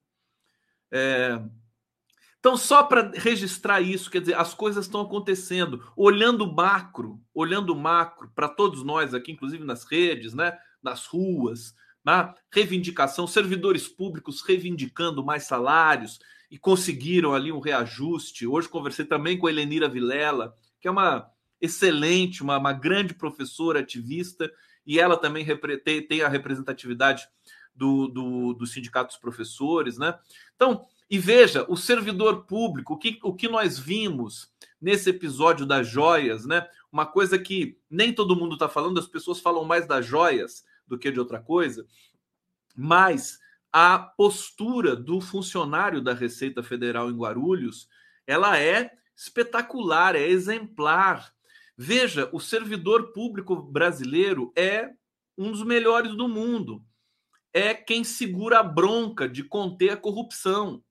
É... 0.91 1.39
Então, 2.39 2.57
só 2.57 2.83
para 2.83 3.11
registrar 3.15 3.79
isso, 3.79 4.11
quer 4.11 4.19
dizer, 4.19 4.35
as 4.35 4.53
coisas 4.53 4.85
estão 4.85 4.99
acontecendo, 4.99 5.81
olhando 5.95 6.51
macro, 6.51 7.21
olhando 7.33 7.73
macro 7.73 8.29
para 8.35 8.49
todos 8.49 8.83
nós 8.83 9.13
aqui, 9.13 9.31
inclusive 9.31 9.63
nas 9.63 9.85
redes, 9.85 10.33
né, 10.33 10.57
nas 10.83 11.05
ruas, 11.05 11.73
na 12.03 12.35
reivindicação, 12.51 13.25
servidores 13.25 13.87
públicos 13.87 14.41
reivindicando 14.41 15.23
mais 15.23 15.43
salários 15.43 16.19
e 16.51 16.57
conseguiram 16.57 17.33
ali 17.33 17.51
um 17.51 17.59
reajuste. 17.59 18.45
Hoje 18.45 18.67
conversei 18.69 19.05
também 19.05 19.37
com 19.37 19.47
a 19.47 19.49
Helenira 19.49 19.87
Vilela, 19.87 20.55
que 20.79 20.87
é 20.87 20.91
uma 20.91 21.27
excelente, 21.61 22.43
uma, 22.43 22.57
uma 22.57 22.73
grande 22.73 23.13
professora 23.13 23.79
ativista, 23.79 24.51
e 24.85 24.99
ela 24.99 25.15
também 25.15 25.45
tem, 25.83 26.05
tem 26.05 26.21
a 26.21 26.27
representatividade 26.27 27.25
do, 27.73 28.07
do, 28.07 28.53
do 28.53 28.67
sindicato 28.67 29.07
dos 29.07 29.17
professores, 29.17 29.97
né? 29.97 30.17
Então, 30.55 30.85
e 31.09 31.17
veja, 31.17 31.65
o 31.69 31.77
servidor 31.77 32.45
público, 32.45 32.93
o 32.93 32.97
que, 32.97 33.19
o 33.23 33.33
que 33.33 33.47
nós 33.47 33.79
vimos 33.79 34.51
nesse 34.81 35.09
episódio 35.09 35.65
das 35.65 35.87
joias, 35.87 36.45
né? 36.45 36.67
Uma 36.91 37.05
coisa 37.05 37.39
que 37.39 37.77
nem 37.89 38.13
todo 38.13 38.35
mundo 38.35 38.53
está 38.53 38.67
falando, 38.67 38.99
as 38.99 39.07
pessoas 39.07 39.39
falam 39.39 39.63
mais 39.63 39.87
das 39.87 40.05
joias, 40.05 40.63
do 40.87 40.97
que 40.97 41.11
de 41.11 41.19
outra 41.19 41.39
coisa, 41.39 41.85
mas 42.75 43.39
a 43.71 43.97
postura 43.97 44.95
do 44.95 45.19
funcionário 45.19 46.01
da 46.01 46.13
Receita 46.13 46.61
Federal 46.61 47.09
em 47.09 47.17
Guarulhos 47.17 47.87
ela 48.25 48.57
é 48.59 48.91
espetacular, 49.15 50.15
é 50.15 50.27
exemplar. 50.27 51.33
Veja, 51.77 52.29
o 52.31 52.39
servidor 52.39 53.11
público 53.11 53.55
brasileiro 53.55 54.51
é 54.55 54.91
um 55.37 55.51
dos 55.51 55.63
melhores 55.63 56.15
do 56.15 56.27
mundo. 56.27 56.83
É 57.51 57.73
quem 57.73 58.03
segura 58.03 58.59
a 58.59 58.63
bronca 58.63 59.27
de 59.27 59.43
conter 59.43 59.91
a 59.91 59.97
corrupção. 59.97 60.83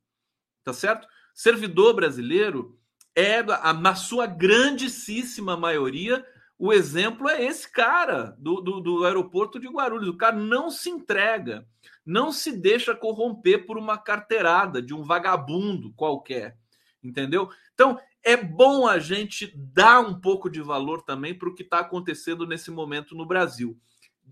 Tá 0.65 0.73
certo? 0.73 1.09
Servidor 1.35 1.95
brasileiro 1.95 2.79
é, 3.15 3.43
na 3.75 3.95
sua 3.95 4.27
grandíssima 4.27 5.57
maioria, 5.57 6.25
o 6.65 6.73
exemplo 6.73 7.29
é 7.29 7.45
esse 7.45 7.69
cara 7.69 8.37
do, 8.39 8.61
do, 8.61 8.81
do, 8.81 9.05
aeroporto 9.05 9.59
de 9.59 9.67
Guarulhos. 9.67 10.09
O 10.09 10.17
cara 10.17 10.37
não 10.37 10.71
se 10.71 10.89
entrega, 10.89 11.67
não 12.07 12.31
se 12.31 12.57
deixa 12.57 12.95
corromper 12.95 13.67
por 13.67 13.77
uma 13.77 13.99
carteirada 13.99 14.81
de 14.81 14.95
um 14.95 15.03
vagabundo 15.03 15.93
qualquer. 15.95 16.57
Entendeu? 17.03 17.51
Então, 17.75 17.99
é 18.23 18.37
bom 18.37 18.87
a 18.87 19.01
gente 19.01 19.53
dar 19.57 19.99
um 20.03 20.15
pouco 20.21 20.49
de 20.49 20.61
valor 20.61 21.03
também 21.03 21.37
para 21.37 21.49
o 21.49 21.55
que 21.55 21.65
está 21.65 21.81
acontecendo 21.81 22.47
nesse 22.47 22.71
momento 22.71 23.17
no 23.17 23.27
Brasil. 23.27 23.77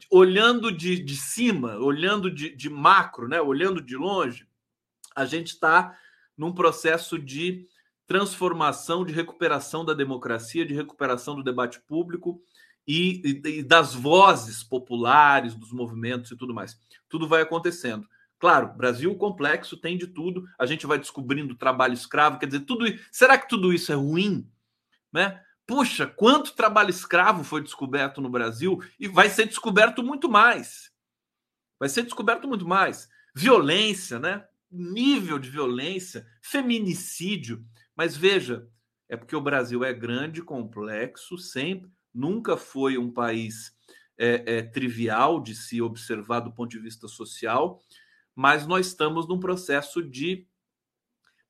Olhando 0.09 0.71
de, 0.71 1.03
de 1.03 1.17
cima, 1.17 1.79
olhando 1.79 2.31
de, 2.31 2.55
de 2.55 2.71
macro, 2.71 3.27
né? 3.27 3.41
olhando 3.41 3.81
de 3.83 3.97
longe, 3.97 4.47
a 5.17 5.25
gente 5.25 5.49
está 5.49 5.99
num 6.39 6.53
processo 6.53 7.19
de 7.19 7.67
transformação, 8.11 9.05
de 9.05 9.13
recuperação 9.13 9.85
da 9.85 9.95
democracia, 9.95 10.67
de 10.67 10.75
recuperação 10.75 11.37
do 11.37 11.45
debate 11.45 11.79
público 11.79 12.43
e, 12.85 13.23
e, 13.25 13.59
e 13.59 13.63
das 13.63 13.95
vozes 13.95 14.65
populares, 14.65 15.55
dos 15.55 15.71
movimentos 15.71 16.33
e 16.33 16.37
tudo 16.37 16.53
mais. 16.53 16.77
Tudo 17.09 17.29
vai 17.29 17.41
acontecendo. 17.41 18.05
Claro, 18.41 18.75
Brasil 18.77 19.15
complexo 19.15 19.77
tem 19.77 19.97
de 19.97 20.09
tudo. 20.09 20.45
A 20.59 20.67
gente 20.67 20.89
vai 20.89 20.99
descobrindo 20.99 21.55
trabalho 21.55 21.95
escravo, 21.95 22.41
quer 22.41 22.47
dizer, 22.47 22.63
tudo. 22.63 22.85
Será 23.13 23.39
que 23.39 23.49
tudo 23.49 23.73
isso 23.73 23.93
é 23.93 23.95
ruim, 23.95 24.45
né? 25.13 25.41
Puxa, 25.65 26.05
quanto 26.05 26.57
trabalho 26.57 26.91
escravo 26.91 27.45
foi 27.45 27.63
descoberto 27.63 28.21
no 28.21 28.29
Brasil 28.29 28.83
e 28.99 29.07
vai 29.07 29.31
ser 29.31 29.47
descoberto 29.47 30.03
muito 30.03 30.29
mais. 30.29 30.91
Vai 31.79 31.89
ser 31.89 32.03
descoberto 32.03 32.49
muito 32.49 32.67
mais. 32.67 33.09
Violência, 33.33 34.19
né? 34.19 34.45
Nível 34.69 35.39
de 35.39 35.49
violência, 35.49 36.27
feminicídio. 36.43 37.65
Mas 38.01 38.17
veja, 38.17 38.67
é 39.11 39.15
porque 39.15 39.37
o 39.37 39.43
Brasil 39.43 39.85
é 39.85 39.93
grande, 39.93 40.41
complexo, 40.41 41.37
sempre, 41.37 41.93
nunca 42.15 42.57
foi 42.57 42.97
um 42.97 43.13
país 43.13 43.77
é, 44.17 44.57
é, 44.57 44.63
trivial 44.63 45.39
de 45.39 45.55
se 45.55 45.83
observar 45.83 46.41
do 46.41 46.51
ponto 46.51 46.71
de 46.71 46.79
vista 46.79 47.07
social 47.07 47.79
mas 48.35 48.67
nós 48.67 48.87
estamos 48.87 49.29
num 49.29 49.39
processo 49.39 50.03
de. 50.03 50.47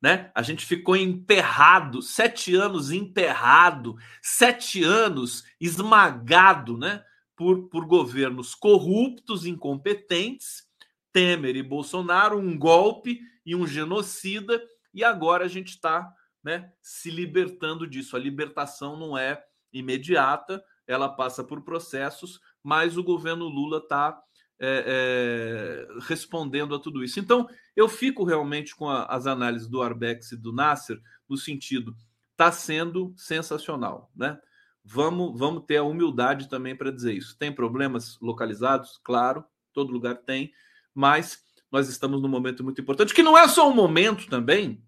Né? 0.02 0.32
A 0.34 0.42
gente 0.42 0.66
ficou 0.66 0.96
emperrado, 0.96 2.02
sete 2.02 2.52
anos 2.52 2.90
emperrado, 2.90 3.94
sete 4.20 4.82
anos 4.82 5.44
esmagado 5.60 6.76
né? 6.76 7.04
por, 7.36 7.68
por 7.68 7.86
governos 7.86 8.56
corruptos, 8.56 9.46
incompetentes, 9.46 10.66
Temer 11.12 11.54
e 11.54 11.62
Bolsonaro, 11.62 12.40
um 12.40 12.58
golpe 12.58 13.20
e 13.46 13.54
um 13.54 13.68
genocida, 13.68 14.60
e 14.92 15.04
agora 15.04 15.44
a 15.44 15.48
gente 15.48 15.68
está 15.68 16.12
né, 16.42 16.72
se 16.80 17.10
libertando 17.10 17.86
disso. 17.86 18.16
A 18.16 18.18
libertação 18.18 18.98
não 18.98 19.16
é 19.16 19.42
imediata, 19.72 20.62
ela 20.86 21.08
passa 21.08 21.44
por 21.44 21.62
processos, 21.62 22.40
mas 22.62 22.96
o 22.96 23.04
governo 23.04 23.46
Lula 23.46 23.78
está 23.78 24.20
é, 24.58 25.86
é, 25.88 25.98
respondendo 26.02 26.74
a 26.74 26.78
tudo 26.78 27.02
isso. 27.02 27.18
Então, 27.18 27.48
eu 27.74 27.88
fico 27.88 28.24
realmente 28.24 28.74
com 28.74 28.88
a, 28.88 29.04
as 29.06 29.26
análises 29.26 29.68
do 29.68 29.82
Arbex 29.82 30.32
e 30.32 30.36
do 30.36 30.52
Nasser 30.52 31.00
no 31.28 31.36
sentido 31.36 31.94
está 32.32 32.50
sendo 32.50 33.12
sensacional, 33.16 34.10
né? 34.16 34.38
Vamos, 34.82 35.38
vamos 35.38 35.64
ter 35.66 35.76
a 35.76 35.82
humildade 35.82 36.48
também 36.48 36.74
para 36.74 36.90
dizer 36.90 37.12
isso. 37.12 37.36
Tem 37.36 37.54
problemas 37.54 38.18
localizados, 38.20 38.98
claro, 39.04 39.44
todo 39.74 39.92
lugar 39.92 40.16
tem, 40.16 40.50
mas 40.94 41.44
nós 41.70 41.88
estamos 41.88 42.20
num 42.20 42.28
momento 42.28 42.64
muito 42.64 42.80
importante, 42.80 43.14
que 43.14 43.22
não 43.22 43.36
é 43.36 43.46
só 43.46 43.68
um 43.70 43.74
momento 43.74 44.26
também 44.26 44.82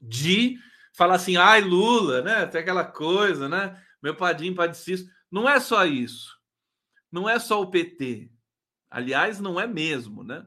de 0.00 0.56
falar 0.94 1.16
assim, 1.16 1.36
ai, 1.36 1.60
Lula, 1.60 2.22
né? 2.22 2.46
Tem 2.46 2.60
aquela 2.60 2.84
coisa, 2.84 3.48
né? 3.48 3.78
Meu 4.02 4.14
padrinho 4.14 4.54
padecido. 4.54 5.10
Não 5.30 5.48
é 5.48 5.60
só 5.60 5.84
isso. 5.84 6.38
Não 7.12 7.28
é 7.28 7.38
só 7.38 7.60
o 7.60 7.70
PT. 7.70 8.30
Aliás, 8.90 9.40
não 9.40 9.60
é 9.60 9.66
mesmo, 9.66 10.24
né? 10.24 10.46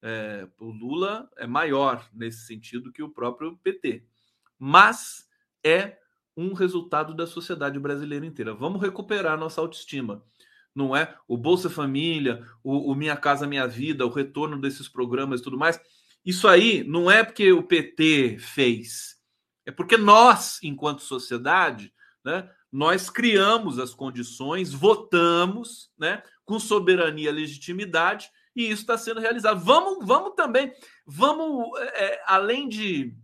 É, 0.00 0.48
o 0.58 0.70
Lula 0.70 1.28
é 1.36 1.46
maior 1.46 2.08
nesse 2.12 2.46
sentido 2.46 2.92
que 2.92 3.02
o 3.02 3.08
próprio 3.08 3.56
PT, 3.58 4.04
mas 4.58 5.28
é 5.64 5.96
um 6.36 6.54
resultado 6.54 7.14
da 7.14 7.26
sociedade 7.26 7.78
brasileira 7.78 8.26
inteira. 8.26 8.52
Vamos 8.52 8.82
recuperar 8.82 9.38
nossa 9.38 9.60
autoestima. 9.60 10.24
Não 10.74 10.96
é 10.96 11.14
o 11.28 11.36
Bolsa 11.36 11.70
Família, 11.70 12.44
o, 12.64 12.90
o 12.90 12.94
Minha 12.96 13.16
Casa 13.16 13.46
Minha 13.46 13.66
Vida, 13.66 14.06
o 14.06 14.10
retorno 14.10 14.60
desses 14.60 14.88
programas 14.88 15.40
e 15.40 15.44
tudo 15.44 15.58
mais. 15.58 15.80
Isso 16.24 16.48
aí 16.48 16.82
não 16.82 17.10
é 17.10 17.22
porque 17.22 17.52
o 17.52 17.62
PT 17.62 18.38
fez, 18.38 19.16
é 19.66 19.70
porque 19.70 19.96
nós, 19.96 20.58
enquanto 20.62 21.02
sociedade, 21.02 21.92
né, 22.24 22.50
nós 22.70 23.10
criamos 23.10 23.78
as 23.78 23.94
condições, 23.94 24.72
votamos, 24.72 25.90
né, 25.98 26.22
com 26.44 26.58
soberania 26.58 27.28
e 27.28 27.32
legitimidade, 27.32 28.30
e 28.54 28.70
isso 28.70 28.82
está 28.82 28.98
sendo 28.98 29.20
realizado. 29.20 29.60
Vamos, 29.60 30.06
vamos 30.06 30.34
também, 30.34 30.72
vamos, 31.06 31.78
é, 31.80 32.04
é, 32.04 32.22
além 32.26 32.68
de 32.68 33.14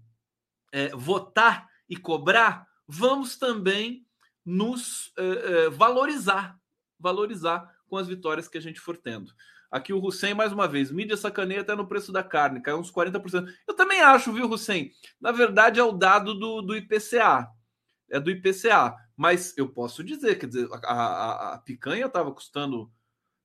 é, 0.73 0.89
votar 0.91 1.69
e 1.89 1.97
cobrar, 1.97 2.67
vamos 2.87 3.37
também 3.37 4.07
nos 4.45 5.13
é, 5.17 5.25
é, 5.25 5.71
valorizar, 5.71 6.59
valorizar 6.99 7.71
com 7.89 7.97
as 7.97 8.07
vitórias 8.07 8.49
que 8.49 8.59
a 8.59 8.61
gente 8.61 8.81
for 8.81 8.97
tendo. 8.97 9.33
Aqui 9.71 9.93
o 9.93 10.03
Hussein, 10.03 10.33
mais 10.35 10.53
uma 10.53 10.67
vez, 10.67 10.91
mídia 10.91 11.17
sacaneia 11.17 11.61
até 11.61 11.75
no 11.75 11.87
preço 11.87 12.11
da 12.11 12.23
carne, 12.23 12.63
caiu 12.63 12.79
uns 12.79 12.91
40%. 12.91 13.53
Eu 13.67 13.75
também 13.75 14.01
acho, 14.01 14.33
viu, 14.33 14.49
Hussein? 14.49 14.91
Na 15.21 15.31
verdade, 15.31 15.79
é 15.79 15.83
o 15.85 15.93
dado 15.93 16.35
do, 16.35 16.63
do 16.63 16.75
IPCA. 16.75 17.49
É 18.11 18.19
do 18.19 18.31
IPCA. 18.31 18.97
Mas 19.15 19.53
eu 19.59 19.69
posso 19.69 20.03
dizer, 20.03 20.39
quer 20.39 20.47
dizer, 20.47 20.69
a, 20.85 20.93
a, 20.93 21.55
a 21.55 21.59
picanha 21.59 22.07
estava 22.07 22.33
custando 22.33 22.91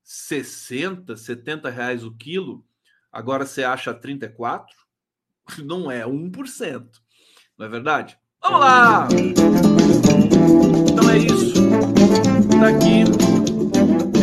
60, 0.04 1.18
70 1.18 1.70
reais 1.70 2.04
o 2.06 2.16
quilo, 2.16 2.66
agora 3.12 3.46
você 3.46 3.64
acha 3.64 3.94
34? 3.94 4.74
Não 5.66 5.92
é 5.92 6.06
1%. 6.06 6.88
Não 7.58 7.66
é 7.66 7.70
verdade? 7.70 8.18
Vamos 8.42 8.60
lá! 8.60 9.08
Então 10.92 11.10
é 11.10 11.18
isso. 11.18 11.54
Está 12.50 12.70
aqui 12.70 13.04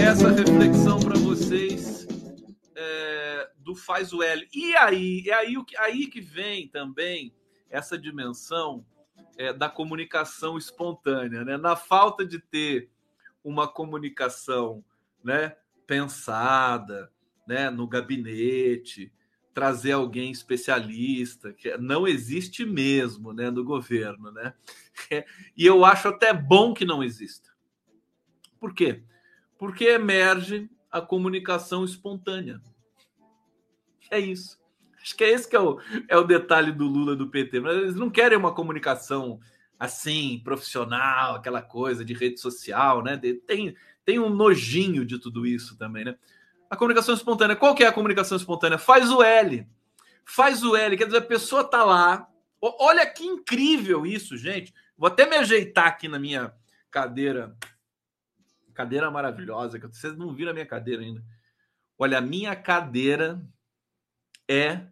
essa 0.01 0.31
reflexão 0.31 0.99
para 0.99 1.20
do 3.71 3.75
faz 3.77 4.13
o 4.13 4.21
L. 4.21 4.49
E 4.53 4.75
aí, 4.75 5.23
é 5.29 5.35
aí, 5.35 5.55
aí 5.79 6.07
que 6.09 6.21
vem 6.21 6.67
também 6.67 7.33
essa 7.71 7.97
dimensão 7.97 8.85
é, 9.39 9.53
da 9.53 9.69
comunicação 9.69 10.59
espontânea, 10.59 11.45
né? 11.45 11.57
Na 11.57 11.77
falta 11.77 12.27
de 12.27 12.41
ter 12.41 12.91
uma 13.45 13.69
comunicação, 13.69 14.85
né, 15.23 15.57
pensada, 15.87 17.13
né, 17.47 17.71
no 17.71 17.87
gabinete, 17.87 19.13
trazer 19.55 19.93
alguém 19.93 20.31
especialista, 20.31 21.53
que 21.53 21.77
não 21.79 22.07
existe 22.07 22.67
mesmo, 22.67 23.33
né, 23.33 23.51
no 23.51 23.65
governo, 23.65 24.33
né? 24.33 24.53
E 25.57 25.65
eu 25.65 25.85
acho 25.85 26.09
até 26.09 26.33
bom 26.35 26.75
que 26.75 26.85
não 26.85 27.03
exista. 27.03 27.51
Por 28.59 28.75
quê? 28.75 29.03
Porque 29.57 29.85
emerge 29.85 30.69
a 30.91 31.01
comunicação 31.01 31.85
espontânea. 31.85 32.61
É 34.11 34.19
isso. 34.19 34.59
Acho 35.01 35.17
que 35.17 35.25
é 35.25 35.31
esse 35.31 35.49
que 35.49 35.57
é 35.57 35.61
o, 35.61 35.81
é 36.09 36.17
o 36.17 36.25
detalhe 36.25 36.73
do 36.73 36.87
Lula 36.87 37.17
do 37.17 37.29
PT. 37.29 37.61
Mas 37.61 37.77
eles 37.77 37.95
não 37.95 38.11
querem 38.11 38.37
uma 38.37 38.53
comunicação 38.53 39.41
assim, 39.79 40.41
profissional, 40.45 41.37
aquela 41.37 41.63
coisa 41.63 42.05
de 42.05 42.13
rede 42.13 42.39
social, 42.39 43.03
né? 43.03 43.19
Tem, 43.47 43.75
tem 44.05 44.19
um 44.19 44.29
nojinho 44.29 45.07
de 45.07 45.19
tudo 45.19 45.47
isso 45.47 45.79
também, 45.79 46.05
né? 46.05 46.17
A 46.69 46.77
comunicação 46.77 47.15
espontânea, 47.15 47.57
qual 47.57 47.75
que 47.75 47.83
é 47.83 47.87
a 47.87 47.93
comunicação 47.93 48.37
espontânea? 48.37 48.77
Faz 48.77 49.11
o 49.11 49.23
L. 49.23 49.67
Faz 50.25 50.63
o 50.63 50.77
L, 50.77 50.97
quer 50.97 51.07
dizer, 51.07 51.19
a 51.19 51.23
pessoa 51.23 51.65
tá 51.65 51.83
lá. 51.83 52.29
Olha 52.61 53.07
que 53.07 53.25
incrível 53.25 54.07
isso, 54.07 54.37
gente. 54.37 54.73
Vou 54.99 55.09
até 55.09 55.27
me 55.27 55.37
ajeitar 55.37 55.87
aqui 55.87 56.09
na 56.09 56.19
minha 56.19 56.53
cadeira. 56.91 57.57
Cadeira 58.75 59.11
maravilhosa, 59.11 59.81
que 59.81 59.87
vocês 59.87 60.17
não 60.17 60.35
viram 60.35 60.51
a 60.51 60.55
minha 60.55 60.67
cadeira 60.67 61.03
ainda. 61.03 61.25
Olha, 61.99 62.19
a 62.19 62.23
minha 62.23 62.55
cadeira 62.55 63.43
é 64.51 64.83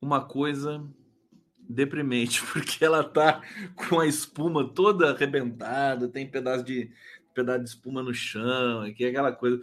uma 0.00 0.20
coisa 0.20 0.86
deprimente, 1.58 2.40
porque 2.52 2.84
ela 2.84 3.02
tá 3.02 3.42
com 3.74 3.98
a 3.98 4.06
espuma 4.06 4.68
toda 4.68 5.10
arrebentada, 5.10 6.08
tem 6.08 6.30
pedaço 6.30 6.62
de 6.62 6.90
pedaço 7.34 7.64
de 7.64 7.68
espuma 7.70 8.00
no 8.00 8.14
chão, 8.14 8.82
aqui 8.82 9.04
aquela 9.04 9.32
coisa. 9.32 9.60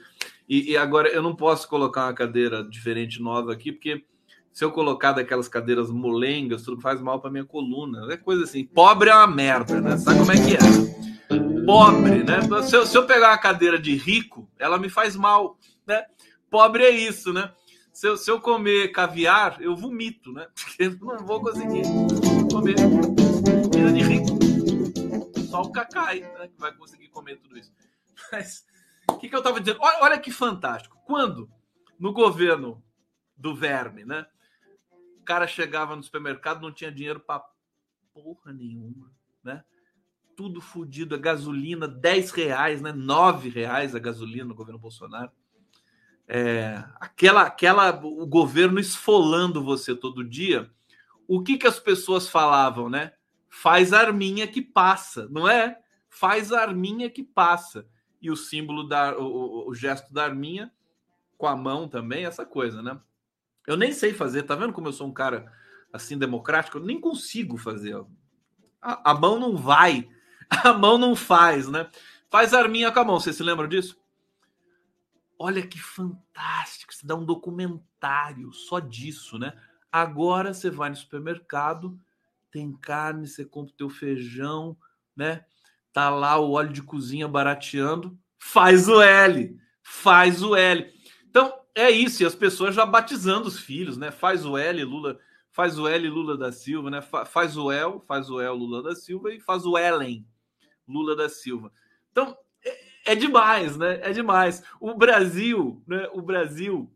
E, 0.50 0.72
e, 0.72 0.78
agora 0.78 1.08
eu 1.08 1.24
não 1.24 1.34
posso 1.34 1.70
colocar 1.70 2.08
uma 2.08 2.14
cadeira 2.14 2.62
diferente 2.62 3.22
nova 3.22 3.54
aqui, 3.54 3.72
porque 3.72 4.04
se 4.52 4.66
eu 4.66 4.72
colocar 4.72 5.14
daquelas 5.14 5.48
cadeiras 5.48 5.90
molengas, 5.90 6.64
tudo 6.64 6.82
faz 6.82 7.00
mal 7.00 7.22
para 7.22 7.32
minha 7.32 7.46
coluna. 7.46 8.14
É 8.14 8.18
coisa 8.18 8.44
assim. 8.44 8.66
Pobre 8.66 9.10
é 9.10 9.16
uma 9.16 9.28
merda, 9.28 9.80
né? 9.80 9.98
Sabe 9.98 10.20
como 10.20 10.32
é 10.34 10.36
que 10.36 10.56
é? 10.56 11.66
Pobre, 11.66 12.24
né? 12.26 12.42
Se 12.64 12.76
eu, 12.76 12.86
se 12.86 12.98
eu 12.98 13.06
pegar 13.06 13.30
uma 13.30 13.38
cadeira 13.38 13.80
de 13.80 13.96
rico, 13.96 14.50
ela 14.60 14.78
me 14.78 14.90
faz 14.90 15.16
mal, 15.16 15.58
né? 15.88 16.04
Pobre 16.50 16.84
é 16.84 16.90
isso, 16.90 17.32
né? 17.32 17.50
Se 17.94 18.08
eu, 18.08 18.18
se 18.18 18.32
eu 18.32 18.40
comer 18.40 18.92
caviar, 18.92 19.62
eu 19.62 19.76
vomito, 19.76 20.32
né? 20.32 20.48
Porque 20.56 20.90
não 20.90 21.26
vou 21.26 21.42
conseguir 21.42 21.84
comer 22.52 22.76
comida 22.76 23.92
de 23.92 24.02
rico. 24.02 25.42
Só 25.50 25.62
o 25.62 25.72
cacai 25.72 26.22
né, 26.22 26.48
que 26.48 26.60
vai 26.60 26.74
conseguir 26.74 27.10
comer 27.10 27.38
tudo 27.38 27.58
isso. 27.58 27.72
Mas 28.32 28.66
o 29.10 29.18
que, 29.18 29.28
que 29.28 29.36
eu 29.36 29.40
estava 29.40 29.60
dizendo? 29.60 29.80
Olha, 29.82 29.98
olha 30.02 30.20
que 30.20 30.32
fantástico. 30.32 30.98
Quando 31.06 31.50
no 32.00 32.14
governo 32.14 32.82
do 33.36 33.56
verme, 33.56 34.06
né? 34.06 34.26
O 35.20 35.24
cara 35.24 35.46
chegava 35.46 35.96
no 35.96 36.04
supermercado, 36.04 36.62
não 36.62 36.72
tinha 36.72 36.92
dinheiro 36.92 37.20
para 37.20 37.46
porra 38.14 38.54
nenhuma, 38.54 39.12
né? 39.44 39.64
Tudo 40.36 40.62
fodido, 40.62 41.14
a 41.14 41.18
gasolina, 41.18 41.88
10 41.88 42.32
reais, 42.32 42.82
né? 42.82 42.92
9 42.92 43.50
reais 43.50 43.94
a 43.94 44.00
gasolina 44.00 44.46
no 44.46 44.56
governo 44.56 44.80
Bolsonaro. 44.80 45.32
É, 46.34 46.82
aquela, 46.96 47.42
aquela, 47.42 47.90
o 47.90 48.26
governo 48.26 48.80
esfolando 48.80 49.62
você 49.62 49.94
todo 49.94 50.24
dia. 50.24 50.72
O 51.28 51.44
que 51.44 51.58
que 51.58 51.68
as 51.68 51.78
pessoas 51.78 52.30
falavam, 52.30 52.90
né? 52.90 53.12
Faz 53.50 53.92
arminha 53.92 54.48
que 54.48 54.62
passa, 54.62 55.28
não 55.30 55.46
é? 55.46 55.78
Faz 56.10 56.54
arminha 56.54 57.10
que 57.10 57.22
passa. 57.22 57.86
E 58.22 58.32
o 58.32 58.38
símbolo 58.38 58.88
da, 58.88 59.18
o, 59.20 59.68
o 59.68 59.76
gesto 59.76 60.14
da 60.14 60.24
arminha 60.24 60.72
com 61.38 61.48
a 61.48 61.56
mão 61.56 61.86
também, 61.86 62.26
essa 62.26 62.46
coisa, 62.46 62.82
né? 62.82 62.98
Eu 63.68 63.76
nem 63.76 63.92
sei 63.92 64.14
fazer, 64.14 64.44
tá 64.44 64.56
vendo 64.56 64.72
como 64.72 64.88
eu 64.88 64.94
sou 64.94 65.08
um 65.08 65.14
cara 65.14 65.52
assim 65.92 66.18
democrático? 66.18 66.78
Eu 66.78 66.86
nem 66.86 67.02
consigo 67.02 67.58
fazer. 67.58 68.02
A, 68.82 69.12
a 69.12 69.14
mão 69.14 69.38
não 69.38 69.58
vai, 69.58 70.08
a 70.50 70.72
mão 70.72 70.98
não 70.98 71.14
faz, 71.14 71.68
né? 71.68 71.90
Faz 72.30 72.54
arminha 72.54 72.90
com 72.90 73.00
a 73.02 73.04
mão, 73.04 73.20
vocês 73.20 73.36
se 73.36 73.44
lembram 73.44 73.68
disso? 73.68 74.01
Olha 75.44 75.66
que 75.66 75.80
fantástico, 75.80 76.94
você 76.94 77.04
dá 77.04 77.16
um 77.16 77.26
documentário 77.26 78.54
só 78.54 78.78
disso, 78.80 79.40
né? 79.40 79.60
Agora 79.92 80.54
você 80.54 80.70
vai 80.70 80.92
no 80.92 80.96
supermercado, 80.96 82.00
tem 82.52 82.72
carne, 82.74 83.28
você 83.28 83.44
compra 83.44 83.74
o 83.74 83.76
teu 83.76 83.90
feijão, 83.90 84.78
né? 85.16 85.44
Tá 85.92 86.12
lá 86.12 86.38
o 86.38 86.52
óleo 86.52 86.72
de 86.72 86.84
cozinha 86.84 87.28
barateando, 87.28 88.16
faz 88.38 88.88
o 88.88 89.02
L, 89.02 89.60
faz 89.82 90.44
o 90.44 90.56
L. 90.56 90.94
Então, 91.28 91.52
é 91.74 91.90
isso, 91.90 92.22
e 92.22 92.26
as 92.28 92.36
pessoas 92.36 92.76
já 92.76 92.86
batizando 92.86 93.48
os 93.48 93.60
filhos, 93.60 93.98
né? 93.98 94.12
Faz 94.12 94.46
o 94.46 94.56
L, 94.56 94.84
Lula, 94.84 95.20
faz 95.50 95.80
o 95.80 95.88
L, 95.88 96.08
Lula 96.08 96.38
da 96.38 96.52
Silva, 96.52 96.92
né? 96.92 97.02
Faz 97.02 97.58
o 97.58 97.72
El, 97.72 98.00
faz 98.02 98.30
o 98.30 98.40
El, 98.40 98.54
Lula 98.54 98.84
da 98.84 98.96
Silva 98.96 99.34
e 99.34 99.40
faz 99.40 99.66
o 99.66 99.76
Ellen, 99.76 100.24
Lula 100.88 101.16
da 101.16 101.28
Silva. 101.28 101.74
Então, 102.12 102.38
é, 103.12 103.16
demais, 103.16 103.78
né? 103.78 104.00
É 104.02 104.12
demais. 104.12 104.64
O 104.80 104.94
Brasil, 104.94 105.82
né? 105.88 106.10
O 106.14 106.22
Brasil 106.22 106.92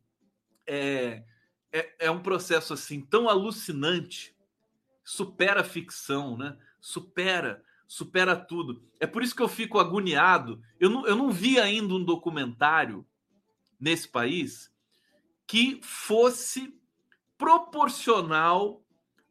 é, 0.66 1.24
é, 1.72 1.96
é 2.00 2.12
um 2.12 2.22
processo 2.22 2.74
assim 2.74 3.02
tão 3.02 3.30
alucinante, 3.30 4.36
supera 5.04 5.62
a 5.62 5.66
ficção, 5.66 6.38
né? 6.38 6.58
Supera 6.80 7.64
supera 7.88 8.36
tudo. 8.36 8.84
É 9.00 9.08
por 9.08 9.24
isso 9.24 9.36
que 9.36 9.42
eu 9.42 9.48
fico 9.48 9.80
agoniado. 9.80 10.62
Eu 10.80 10.90
não, 10.90 11.06
eu 11.06 11.16
não 11.16 11.32
vi 11.32 11.60
ainda 11.60 11.94
um 11.94 12.04
documentário 12.04 13.06
nesse 13.80 14.08
país 14.08 14.72
que 15.46 15.80
fosse 15.84 16.80
proporcional 17.38 18.84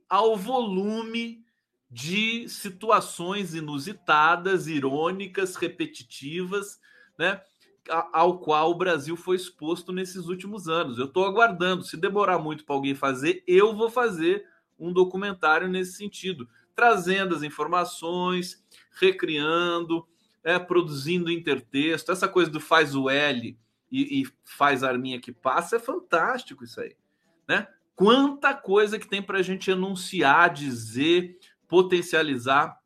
ao 0.09 0.37
volume 0.37 1.44
de 1.91 2.49
situações 2.49 3.55
inusitadas, 3.55 4.67
irônicas, 4.67 5.57
repetitivas, 5.57 6.81
né? 7.19 7.41
Ao 8.13 8.39
qual 8.39 8.71
o 8.71 8.77
Brasil 8.77 9.17
foi 9.17 9.37
exposto 9.37 9.93
nesses 9.93 10.27
últimos 10.27 10.69
anos. 10.69 10.99
Eu 10.99 11.05
estou 11.05 11.27
aguardando. 11.27 11.85
Se 11.85 11.97
demorar 11.97 12.39
muito 12.39 12.65
para 12.65 12.75
alguém 12.75 12.95
fazer, 12.95 13.45
eu 13.47 13.75
vou 13.77 13.91
fazer 13.91 14.47
um 14.79 14.93
documentário 14.93 15.69
nesse 15.69 15.93
sentido, 15.93 16.49
trazendo 16.75 17.35
as 17.35 17.43
informações, 17.43 18.65
recriando, 18.99 20.07
é, 20.43 20.59
produzindo 20.59 21.31
intertexto. 21.31 22.11
Essa 22.11 22.27
coisa 22.27 22.51
do 22.51 22.61
faz 22.61 22.95
o 22.95 23.09
L 23.11 23.57
e, 23.91 24.23
e 24.23 24.27
faz 24.43 24.83
a 24.83 24.89
arminha 24.89 25.21
que 25.21 25.33
passa, 25.33 25.77
é 25.77 25.79
fantástico 25.79 26.65
isso 26.65 26.81
aí, 26.81 26.97
né? 27.47 27.69
Quanta 27.95 28.53
coisa 28.53 28.99
que 28.99 29.07
tem 29.07 29.23
para 29.23 29.39
a 29.39 29.43
gente 29.43 29.71
anunciar, 29.71 30.53
dizer, 30.53 31.39
potencializar 31.69 32.77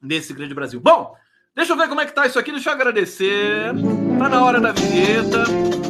nesse 0.00 0.32
grande 0.32 0.54
Brasil. 0.54 0.80
Bom, 0.80 1.14
deixa 1.54 1.72
eu 1.72 1.76
ver 1.76 1.88
como 1.88 2.00
é 2.00 2.06
que 2.06 2.14
tá 2.14 2.26
isso 2.26 2.38
aqui, 2.38 2.52
deixa 2.52 2.70
eu 2.70 2.74
agradecer. 2.74 3.72
Tá 4.18 4.28
na 4.28 4.44
hora 4.44 4.60
da 4.60 4.72
vinheta. 4.72 5.44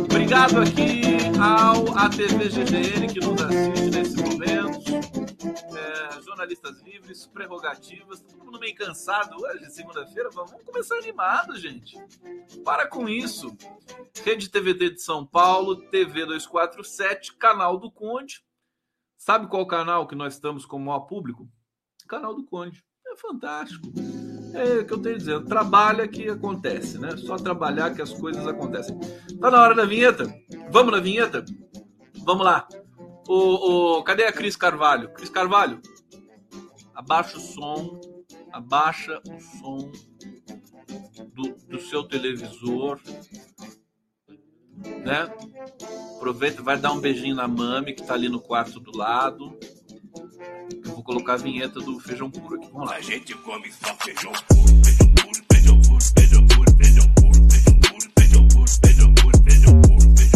Obrigado 0.05 0.61
aqui 0.61 1.03
ao 1.41 1.97
ATV 1.99 2.49
GGN 2.49 3.07
que 3.13 3.21
nos 3.21 3.43
assiste 3.43 3.91
nesse 3.91 4.17
momento 4.23 4.87
é, 5.77 6.23
jornalistas 6.23 6.81
livres, 6.81 7.27
prerrogativas, 7.27 8.21
todo 8.21 8.45
mundo 8.45 8.59
meio 8.59 8.75
cansado 8.75 9.37
hoje, 9.41 9.71
segunda-feira. 9.71 10.31
Vamos 10.31 10.53
começar 10.65 10.97
animado, 10.97 11.57
gente. 11.59 11.99
Para 12.65 12.87
com 12.87 13.09
isso. 13.09 13.57
Rede 14.25 14.49
TVD 14.49 14.91
de 14.91 15.03
São 15.03 15.27
Paulo, 15.27 15.77
TV 15.91 16.27
247, 16.27 17.35
canal 17.35 17.79
do 17.79 17.91
Conde. 17.91 18.45
Sabe 19.17 19.49
qual 19.49 19.67
canal 19.67 20.07
que 20.07 20.15
nós 20.15 20.35
estamos 20.35 20.65
como 20.65 20.87
maior 20.87 21.01
público? 21.01 21.49
Canal 22.07 22.35
do 22.35 22.45
Conde. 22.45 22.83
É 23.07 23.17
fantástico. 23.17 23.93
É 24.55 24.79
o 24.81 24.87
que 24.87 24.93
eu 24.93 24.99
tenho 24.99 25.19
dizendo. 25.19 25.45
Trabalha 25.47 26.09
que 26.09 26.29
acontece, 26.29 26.99
né? 26.99 27.17
Só 27.17 27.37
trabalhar 27.37 27.95
que 27.95 28.03
as 28.03 28.13
coisas 28.13 28.47
acontecem. 28.47 28.99
Tá 29.41 29.51
na 29.51 29.63
hora 29.63 29.75
da 29.75 29.85
vinheta? 29.85 30.25
Vamos 30.71 30.93
na 30.93 31.01
vinheta? 31.01 31.45
Vamos 32.25 32.45
lá. 32.45 32.67
O, 33.29 33.99
o, 33.99 34.03
cadê 34.05 34.25
a 34.25 34.33
Cris 34.33 34.57
Carvalho? 34.57 35.13
Cris 35.13 35.29
Carvalho, 35.29 35.81
abaixa 36.95 37.37
o 37.37 37.41
som, 37.41 38.01
abaixa 38.53 39.21
o 39.29 39.41
som 39.41 39.93
do, 41.35 41.55
do 41.69 41.81
seu 41.81 42.05
televisor, 42.05 43.01
né? 45.05 45.29
Aproveita, 46.17 46.63
vai 46.63 46.79
dar 46.79 46.93
um 46.93 47.01
beijinho 47.01 47.35
na 47.35 47.49
mami 47.49 47.95
que 47.95 48.03
tá 48.03 48.15
ali 48.15 48.29
no 48.29 48.41
quarto 48.41 48.79
do 48.79 48.97
lado. 48.97 49.59
Colocar 51.07 51.35
a 51.35 51.37
vinheta 51.37 51.79
do 51.79 52.01
feijão 52.01 52.29
puro 52.29 52.57
aqui. 52.57 52.69
Vamos 52.73 52.91
lá. 52.91 52.97
A 52.97 53.01
gente 53.01 53.33
come 53.37 53.71
só 53.71 53.95
feijão 53.95 54.33
puro, 54.49 54.85
feijão 54.85 55.13
puro, 55.13 55.37
feijão 55.53 55.81
puro, 55.81 56.07
feijão 56.13 56.47
puro, 56.49 56.77
feijão 56.77 57.09
puro, 57.15 58.13
feijão 58.19 58.49
puro, 58.49 58.75
feijão 58.75 59.21
puro, 59.23 59.39
feijão 59.47 59.79
puro, 59.83 60.11
feijão 60.19 60.35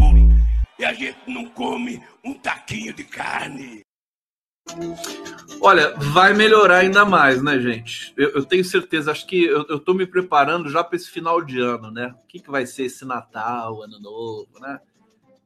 puro. 0.00 0.26
e 0.76 0.84
a 0.84 0.92
gente 0.92 1.18
não 1.28 1.44
come 1.50 2.02
um 2.24 2.34
taquinho 2.34 2.92
de 2.92 3.04
carne. 3.04 3.82
Olha, 5.60 5.94
vai 5.94 6.34
melhorar 6.34 6.78
ainda 6.78 7.04
mais, 7.04 7.40
né, 7.40 7.60
gente? 7.60 8.12
Eu, 8.16 8.30
eu 8.30 8.44
tenho 8.44 8.64
certeza, 8.64 9.12
acho 9.12 9.24
que 9.24 9.44
eu, 9.44 9.64
eu 9.68 9.78
tô 9.78 9.94
me 9.94 10.04
preparando 10.04 10.68
já 10.68 10.82
para 10.82 10.96
esse 10.96 11.08
final 11.08 11.40
de 11.40 11.60
ano, 11.60 11.92
né? 11.92 12.12
O 12.24 12.26
que, 12.26 12.40
que 12.40 12.50
vai 12.50 12.66
ser 12.66 12.86
esse 12.86 13.04
Natal, 13.04 13.82
Ano 13.82 14.00
Novo, 14.00 14.58
né? 14.60 14.80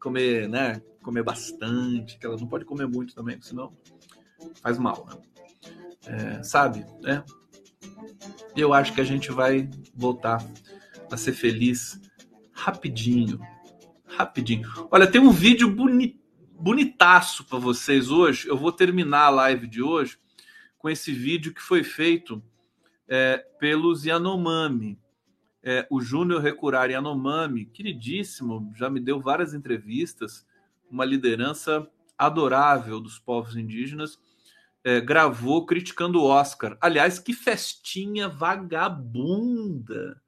Comer, 0.01 0.49
né? 0.49 0.81
Comer 1.03 1.23
bastante, 1.23 2.19
que 2.19 2.27
ela 2.27 2.37
não 2.37 2.47
pode 2.47 2.65
comer 2.65 2.87
muito 2.87 3.15
também, 3.15 3.41
senão 3.41 3.77
faz 4.63 4.79
mal, 4.79 5.07
né? 5.07 5.17
É, 6.07 6.43
sabe, 6.43 6.85
né? 7.01 7.23
Eu 8.57 8.73
acho 8.73 8.93
que 8.93 9.01
a 9.01 9.05
gente 9.05 9.31
vai 9.31 9.69
voltar 9.95 10.45
a 11.11 11.17
ser 11.17 11.33
feliz 11.33 12.01
rapidinho, 12.53 13.41
rapidinho. 14.07 14.69
Olha, 14.91 15.07
tem 15.07 15.21
um 15.21 15.31
vídeo 15.31 15.71
boni, 15.71 16.21
bonitaço 16.53 17.45
para 17.45 17.59
vocês 17.59 18.11
hoje. 18.11 18.49
Eu 18.49 18.57
vou 18.57 18.73
terminar 18.73 19.27
a 19.27 19.31
live 19.31 19.67
de 19.67 19.83
hoje 19.83 20.19
com 20.77 20.89
esse 20.89 21.13
vídeo 21.13 21.55
que 21.55 21.63
foi 21.63 21.83
feito 21.83 22.43
é, 23.09 23.39
pelos 23.59 24.05
Yanomami. 24.05 24.99
É, 25.63 25.87
o 25.91 26.01
Júnior 26.01 26.41
Recurar 26.41 26.91
Yanomami, 26.91 27.67
queridíssimo, 27.67 28.73
já 28.75 28.89
me 28.89 28.99
deu 28.99 29.21
várias 29.21 29.53
entrevistas, 29.53 30.47
uma 30.91 31.05
liderança 31.05 31.89
adorável 32.17 33.01
dos 33.01 33.19
povos 33.19 33.57
indígenas, 33.57 34.19
é, 34.83 35.01
gravou 35.01 35.67
criticando 35.67 36.21
o 36.21 36.25
Oscar. 36.25 36.77
Aliás, 36.81 37.19
que 37.19 37.33
festinha 37.33 38.29
vagabunda! 38.29 40.21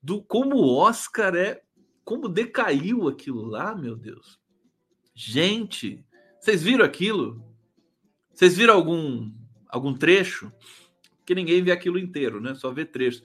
Do 0.00 0.22
como 0.22 0.56
o 0.56 0.76
Oscar 0.76 1.34
é 1.34 1.62
como 2.04 2.28
decaiu 2.28 3.08
aquilo 3.08 3.44
lá, 3.44 3.74
meu 3.74 3.94
Deus. 3.94 4.40
Gente, 5.14 6.02
vocês 6.40 6.62
viram 6.62 6.84
aquilo? 6.84 7.44
Vocês 8.32 8.56
viram 8.56 8.74
algum 8.74 9.30
algum 9.68 9.92
trecho? 9.92 10.50
Que 11.26 11.34
ninguém 11.34 11.62
vê 11.62 11.70
aquilo 11.70 11.98
inteiro, 11.98 12.40
né? 12.40 12.54
Só 12.54 12.70
vê 12.70 12.84
trecho. 12.84 13.22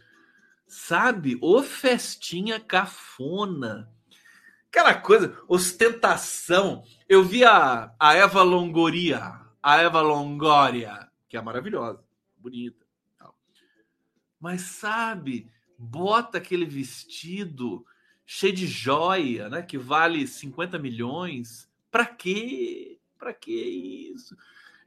Sabe? 0.68 1.38
O 1.42 1.62
festinha 1.62 2.60
cafona. 2.60 3.92
aquela 4.68 4.96
coisa, 4.96 5.38
ostentação. 5.48 6.84
Eu 7.08 7.24
vi 7.24 7.44
a, 7.44 7.94
a 8.00 8.14
Eva 8.16 8.42
Longoria, 8.42 9.40
a 9.62 9.78
Eva 9.78 10.02
Longoria, 10.02 11.08
que 11.30 11.38
é 11.38 11.42
maravilhosa, 11.42 12.04
bonita. 12.38 12.84
Mas 14.40 14.62
sabe, 14.64 15.50
bota 15.78 16.38
aquele 16.38 16.66
vestido 16.66 17.86
cheio 18.26 18.54
de 18.54 18.68
joia, 18.68 19.48
né? 19.48 19.62
Que 19.62 19.78
vale 19.78 20.28
50 20.28 20.78
milhões. 20.78 21.70
Para 21.90 22.06
quê? 22.06 23.00
Para 23.18 23.34
que 23.34 23.54
isso? 23.54 24.36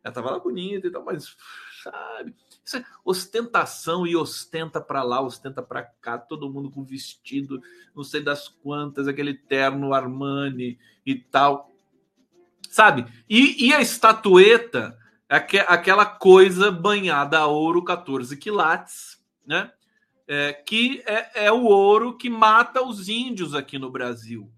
Ela 0.07 0.14
tava 0.14 0.30
lá 0.30 0.38
bonita 0.38 0.86
e 0.86 0.90
tal, 0.90 1.04
mas 1.04 1.36
sabe? 1.82 2.32
Isso 2.64 2.76
é 2.76 2.84
ostentação 3.04 4.07
e 4.07 4.14
ostenta 4.14 4.80
para 4.80 5.02
lá, 5.02 5.20
ostenta 5.20 5.61
para 5.61 5.82
cá, 5.82 6.16
todo 6.16 6.48
mundo 6.48 6.70
com 6.70 6.84
vestido, 6.84 7.61
não 7.94 8.04
sei 8.04 8.22
das 8.22 8.46
quantas, 8.46 9.09
aquele 9.09 9.34
terno 9.34 9.92
Armani 9.92 10.78
e 11.04 11.16
tal. 11.16 11.72
Sabe? 12.70 13.04
E, 13.28 13.66
e 13.66 13.74
a 13.74 13.80
estatueta, 13.80 14.96
aquela 15.28 16.07
coisa 16.07 16.70
banhada 16.70 17.38
a 17.38 17.46
ouro 17.46 17.82
14 17.82 18.36
quilates, 18.36 19.20
né? 19.44 19.72
É, 20.28 20.52
que 20.52 21.02
é, 21.04 21.46
é 21.46 21.52
o 21.52 21.64
ouro 21.64 22.16
que 22.16 22.30
mata 22.30 22.80
os 22.80 23.09
índios 23.09 23.54
aqui 23.54 23.76
no 23.76 23.90
Brasil. 23.90 24.52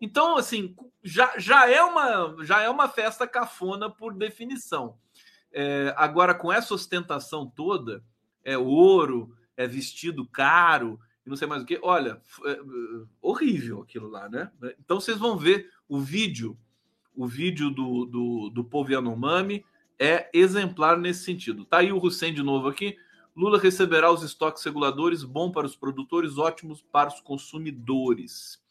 Então, 0.00 0.36
assim, 0.36 0.76
já, 1.02 1.38
já, 1.38 1.68
é 1.68 1.82
uma, 1.82 2.36
já 2.44 2.60
é 2.60 2.68
uma 2.68 2.88
festa 2.88 3.26
cafona 3.26 3.90
por 3.90 4.14
definição. 4.14 4.96
É, 5.52 5.92
agora, 5.96 6.34
com 6.34 6.52
essa 6.52 6.74
ostentação 6.74 7.46
toda, 7.46 8.04
é 8.44 8.56
ouro, 8.56 9.36
é 9.56 9.66
vestido 9.66 10.26
caro, 10.26 10.98
e 11.24 11.28
não 11.28 11.36
sei 11.36 11.46
mais 11.46 11.62
o 11.62 11.66
que. 11.66 11.78
Olha, 11.82 12.20
é, 12.46 12.60
horrível 13.20 13.82
aquilo 13.82 14.08
lá, 14.08 14.28
né? 14.28 14.50
Então 14.80 15.00
vocês 15.00 15.18
vão 15.18 15.36
ver 15.36 15.70
o 15.88 16.00
vídeo, 16.00 16.58
o 17.14 17.26
vídeo 17.26 17.70
do, 17.70 18.06
do, 18.06 18.50
do 18.50 18.64
povo 18.64 18.92
Yanomami 18.92 19.64
é 19.98 20.30
exemplar 20.32 20.98
nesse 20.98 21.24
sentido. 21.24 21.64
Tá 21.64 21.78
aí 21.78 21.92
o 21.92 22.02
Hussein 22.02 22.32
de 22.32 22.42
novo 22.42 22.68
aqui. 22.68 22.96
Lula 23.34 23.58
receberá 23.58 24.10
os 24.10 24.22
estoques 24.22 24.62
reguladores, 24.62 25.24
bom 25.24 25.50
para 25.50 25.66
os 25.66 25.76
produtores, 25.76 26.36
ótimos 26.36 26.82
para 26.82 27.08
os 27.08 27.20
consumidores. 27.20 28.61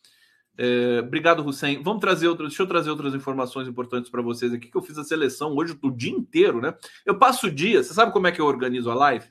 É, 0.58 1.00
obrigado, 1.00 1.46
Hussein. 1.46 1.82
Vamos 1.82 2.02
trazer 2.02 2.28
outras. 2.28 2.50
Deixa 2.50 2.64
eu 2.64 2.68
trazer 2.68 2.90
outras 2.90 3.16
informações 3.16 3.68
importantes 3.68 4.12
para 4.12 4.22
vocês 4.22 4.54
aqui, 4.54 4.68
que 4.70 4.78
eu 4.78 4.82
fiz 4.82 4.98
a 4.98 5.04
seleção 5.04 5.56
hoje 5.56 5.78
o 5.82 5.90
dia 5.90 6.12
inteiro, 6.12 6.62
né? 6.62 6.76
Eu 7.06 7.18
passo 7.18 7.48
o 7.48 7.52
dia. 7.52 7.84
Você 7.84 7.94
sabe 7.94 8.12
como 8.12 8.28
é 8.28 8.32
que 8.32 8.42
eu 8.42 8.46
organizo 8.46 8.90
a 8.92 8.96
live? 8.96 9.26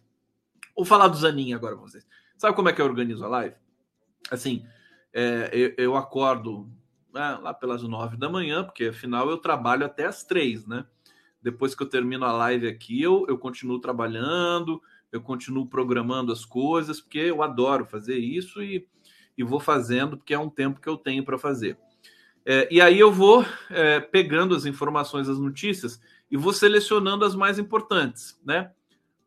Vou 0.75 0.85
falar 0.85 1.09
do 1.09 1.17
Zanin 1.17 1.53
agora 1.53 1.77
para 1.77 1.87
vocês. 1.87 2.07
Sabe 2.37 2.57
como 2.57 2.69
é 2.69 2.73
que 2.73 2.81
eu 2.81 2.87
organizo 2.87 3.25
a 3.25 3.29
live? 3.29 3.55
Assim, 4.31 4.65
é, 5.13 5.51
eu, 5.53 5.75
eu, 5.77 5.97
acordo 5.97 6.71
né, 7.13 7.39
lá 7.43 7.53
pelas 7.53 7.83
nove 7.83 8.17
da 8.17 8.29
manhã, 8.29 8.65
porque 8.65 8.85
afinal 8.87 9.29
eu 9.29 9.37
trabalho 9.37 9.85
até 9.85 10.07
as 10.07 10.25
três, 10.25 10.67
né? 10.67 10.87
Depois 11.43 11.75
que 11.75 11.83
eu 11.83 11.89
termino 11.89 12.25
a 12.25 12.33
live 12.33 12.67
aqui, 12.67 13.03
eu, 13.03 13.27
eu 13.29 13.39
continuo 13.39 13.81
trabalhando, 13.81 14.81
eu 15.11 15.21
continuo 15.21 15.67
programando 15.67 16.33
as 16.33 16.45
coisas, 16.45 17.01
porque 17.01 17.19
eu 17.19 17.43
adoro 17.43 17.85
fazer 17.85 18.17
isso 18.17 18.63
e 18.63 18.87
e 19.41 19.43
vou 19.43 19.59
fazendo, 19.59 20.19
porque 20.19 20.35
é 20.35 20.39
um 20.39 20.51
tempo 20.51 20.83
que 20.83 20.89
eu 20.89 20.99
tenho 20.99 21.25
para 21.25 21.39
fazer. 21.39 21.79
É, 22.45 22.69
e 22.71 22.79
aí 22.79 23.01
eu 23.01 23.11
vou 23.11 23.43
é, 23.71 23.99
pegando 23.99 24.55
as 24.55 24.67
informações, 24.67 25.31
as 25.31 25.39
notícias, 25.39 25.99
e 26.31 26.37
vou 26.37 26.53
selecionando 26.53 27.25
as 27.25 27.35
mais 27.35 27.59
importantes, 27.59 28.39
né? 28.45 28.71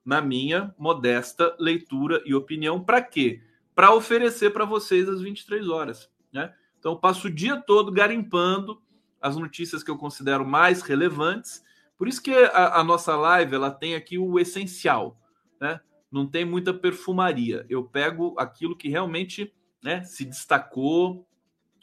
Na 0.06 0.22
minha 0.22 0.74
modesta 0.78 1.56
leitura 1.60 2.22
e 2.28 2.36
opinião, 2.36 2.80
para 2.80 3.02
quê? 3.02 3.42
Para 3.74 3.94
oferecer 3.96 4.52
para 4.52 4.66
vocês 4.66 5.10
às 5.10 5.20
23 5.20 5.68
horas, 5.68 6.12
né? 6.32 6.54
Então 6.78 6.92
eu 6.92 7.00
passo 7.00 7.28
o 7.28 7.32
dia 7.32 7.60
todo 7.60 7.92
garimpando 7.92 8.80
as 9.20 9.36
notícias 9.36 9.82
que 9.82 9.90
eu 9.90 9.98
considero 9.98 10.46
mais 10.46 10.84
relevantes. 10.84 11.64
Por 11.98 12.08
isso 12.08 12.22
que 12.22 12.32
a, 12.32 12.80
a 12.80 12.84
nossa 12.84 13.16
live 13.16 13.56
ela 13.56 13.72
tem 13.72 13.96
aqui 13.96 14.20
o 14.20 14.38
essencial, 14.38 15.20
né? 15.60 15.80
Não 16.12 16.28
tem 16.28 16.46
muita 16.46 16.72
perfumaria. 16.72 17.66
Eu 17.68 17.84
pego 17.84 18.36
aquilo 18.38 18.78
que 18.78 18.90
realmente 18.90 19.52
né, 19.84 20.04
se 20.04 20.24
destacou, 20.24 21.28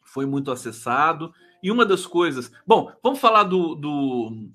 foi 0.03 0.27
muito 0.27 0.51
acessado. 0.51 1.33
E 1.63 1.71
uma 1.71 1.85
das 1.85 2.07
coisas. 2.07 2.51
Bom, 2.67 2.91
vamos 3.03 3.21
falar 3.21 3.45
do, 3.45 3.75
do, 3.75 4.49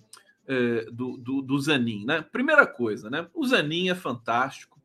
é, 0.47 0.85
do, 0.91 1.17
do, 1.17 1.41
do, 1.41 1.59
Zanin, 1.59 2.03
né? 2.03 2.21
Primeira 2.23 2.65
coisa, 2.65 3.09
né? 3.09 3.27
O 3.33 3.45
Zanin 3.45 3.89
é 3.89 3.95
fantástico. 3.95 4.81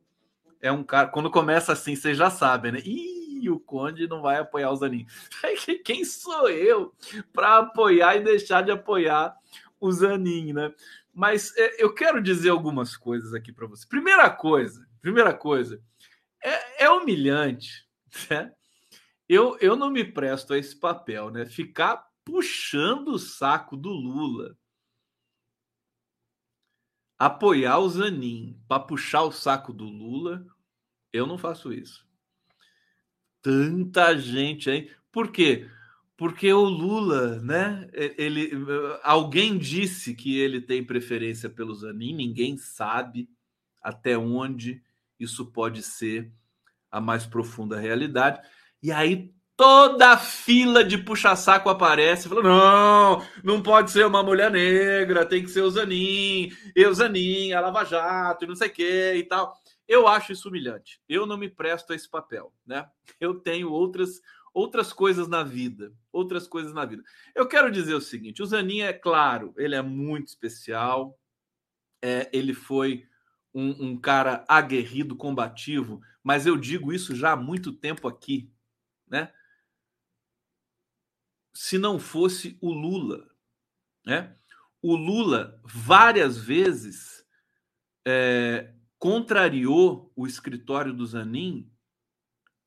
É 0.61 0.71
um 0.71 0.83
cara. 0.83 1.07
Quando 1.07 1.31
começa 1.31 1.73
assim, 1.73 1.95
vocês 1.95 2.15
já 2.15 2.29
sabem, 2.29 2.71
né? 2.73 2.79
Ih, 2.85 3.49
o 3.49 3.59
Conde 3.59 4.07
não 4.07 4.21
vai 4.21 4.37
apoiar 4.37 4.69
o 4.69 4.75
Zanin. 4.75 5.07
Quem 5.83 6.05
sou 6.05 6.47
eu 6.47 6.93
para 7.33 7.57
apoiar 7.57 8.15
e 8.15 8.23
deixar 8.23 8.61
de 8.61 8.69
apoiar 8.69 9.35
o 9.79 9.91
Zanin, 9.91 10.53
né? 10.53 10.71
Mas 11.13 11.53
é, 11.57 11.83
eu 11.83 11.93
quero 11.93 12.21
dizer 12.21 12.49
algumas 12.49 12.95
coisas 12.95 13.33
aqui 13.33 13.51
para 13.51 13.65
você. 13.65 13.85
Primeira 13.87 14.29
coisa, 14.29 14.87
primeira 15.01 15.33
coisa, 15.33 15.81
é, 16.43 16.85
é 16.85 16.89
humilhante 16.89 17.89
né? 18.29 18.53
Eu, 19.27 19.57
eu 19.59 19.75
não 19.75 19.89
me 19.89 20.03
presto 20.03 20.53
a 20.53 20.57
esse 20.57 20.75
papel, 20.75 21.29
né? 21.29 21.45
Ficar 21.45 22.05
puxando 22.25 23.09
o 23.09 23.19
saco 23.19 23.77
do 23.77 23.89
Lula, 23.89 24.57
apoiar 27.17 27.79
o 27.79 27.89
Zanin 27.89 28.59
para 28.67 28.83
puxar 28.83 29.23
o 29.23 29.31
saco 29.31 29.71
do 29.71 29.85
Lula, 29.85 30.45
eu 31.13 31.25
não 31.25 31.37
faço 31.37 31.71
isso. 31.71 32.05
Tanta 33.41 34.17
gente 34.17 34.69
aí. 34.69 34.91
Por 35.11 35.31
quê? 35.31 35.69
Porque 36.17 36.51
o 36.53 36.63
Lula, 36.63 37.39
né? 37.39 37.89
Ele, 37.93 38.51
alguém 39.01 39.57
disse 39.57 40.13
que 40.13 40.37
ele 40.37 40.61
tem 40.61 40.85
preferência 40.85 41.49
pelo 41.49 41.73
Zanin, 41.73 42.13
ninguém 42.13 42.57
sabe 42.57 43.29
até 43.81 44.17
onde 44.17 44.83
isso 45.19 45.51
pode 45.51 45.81
ser 45.81 46.31
a 46.91 46.99
mais 46.99 47.25
profunda 47.25 47.79
realidade. 47.79 48.41
E 48.83 48.91
aí 48.91 49.33
toda 49.55 50.13
a 50.13 50.17
fila 50.17 50.83
de 50.83 50.97
puxa-saco 50.97 51.69
aparece, 51.69 52.27
falando: 52.27 52.49
não, 52.49 53.25
não 53.43 53.61
pode 53.61 53.91
ser 53.91 54.05
uma 54.05 54.23
mulher 54.23 54.49
negra, 54.49 55.25
tem 55.25 55.43
que 55.43 55.49
ser 55.49 55.61
o 55.61 55.69
Zanin, 55.69 56.51
eu 56.75 56.93
Zanin, 56.93 57.53
a 57.53 57.61
Lava 57.61 57.85
Jato, 57.85 58.43
e 58.43 58.47
não 58.47 58.55
sei 58.55 58.69
o 58.69 58.71
que 58.71 59.13
e 59.13 59.23
tal. 59.23 59.55
Eu 59.87 60.07
acho 60.07 60.31
isso 60.31 60.49
humilhante. 60.49 60.99
Eu 61.07 61.25
não 61.25 61.37
me 61.37 61.49
presto 61.49 61.93
a 61.93 61.95
esse 61.95 62.09
papel, 62.09 62.51
né? 62.65 62.87
Eu 63.19 63.35
tenho 63.35 63.71
outras 63.71 64.19
outras 64.53 64.91
coisas 64.91 65.27
na 65.27 65.43
vida, 65.43 65.93
outras 66.11 66.47
coisas 66.47 66.73
na 66.73 66.83
vida. 66.85 67.03
Eu 67.35 67.47
quero 67.47 67.71
dizer 67.71 67.93
o 67.93 68.01
seguinte: 68.01 68.41
o 68.41 68.45
Zanin 68.45 68.81
é 68.81 68.93
claro, 68.93 69.53
ele 69.57 69.75
é 69.75 69.81
muito 69.81 70.27
especial. 70.29 71.17
É, 72.03 72.27
ele 72.33 72.55
foi 72.55 73.05
um, 73.53 73.91
um 73.91 73.97
cara 73.97 74.45
aguerrido, 74.47 75.15
combativo, 75.15 76.01
mas 76.23 76.45
eu 76.45 76.57
digo 76.57 76.93
isso 76.93 77.15
já 77.15 77.33
há 77.33 77.35
muito 77.35 77.73
tempo 77.73 78.07
aqui, 78.07 78.51
né? 79.07 79.33
Se 81.53 81.77
não 81.77 81.99
fosse 81.99 82.57
o 82.61 82.71
Lula, 82.71 83.29
né? 84.05 84.37
O 84.81 84.95
Lula 84.95 85.59
várias 85.63 86.37
vezes 86.37 87.25
é, 88.05 88.73
contrariou 88.97 90.11
o 90.15 90.25
escritório 90.25 90.93
do 90.93 91.05
Zanin 91.05 91.69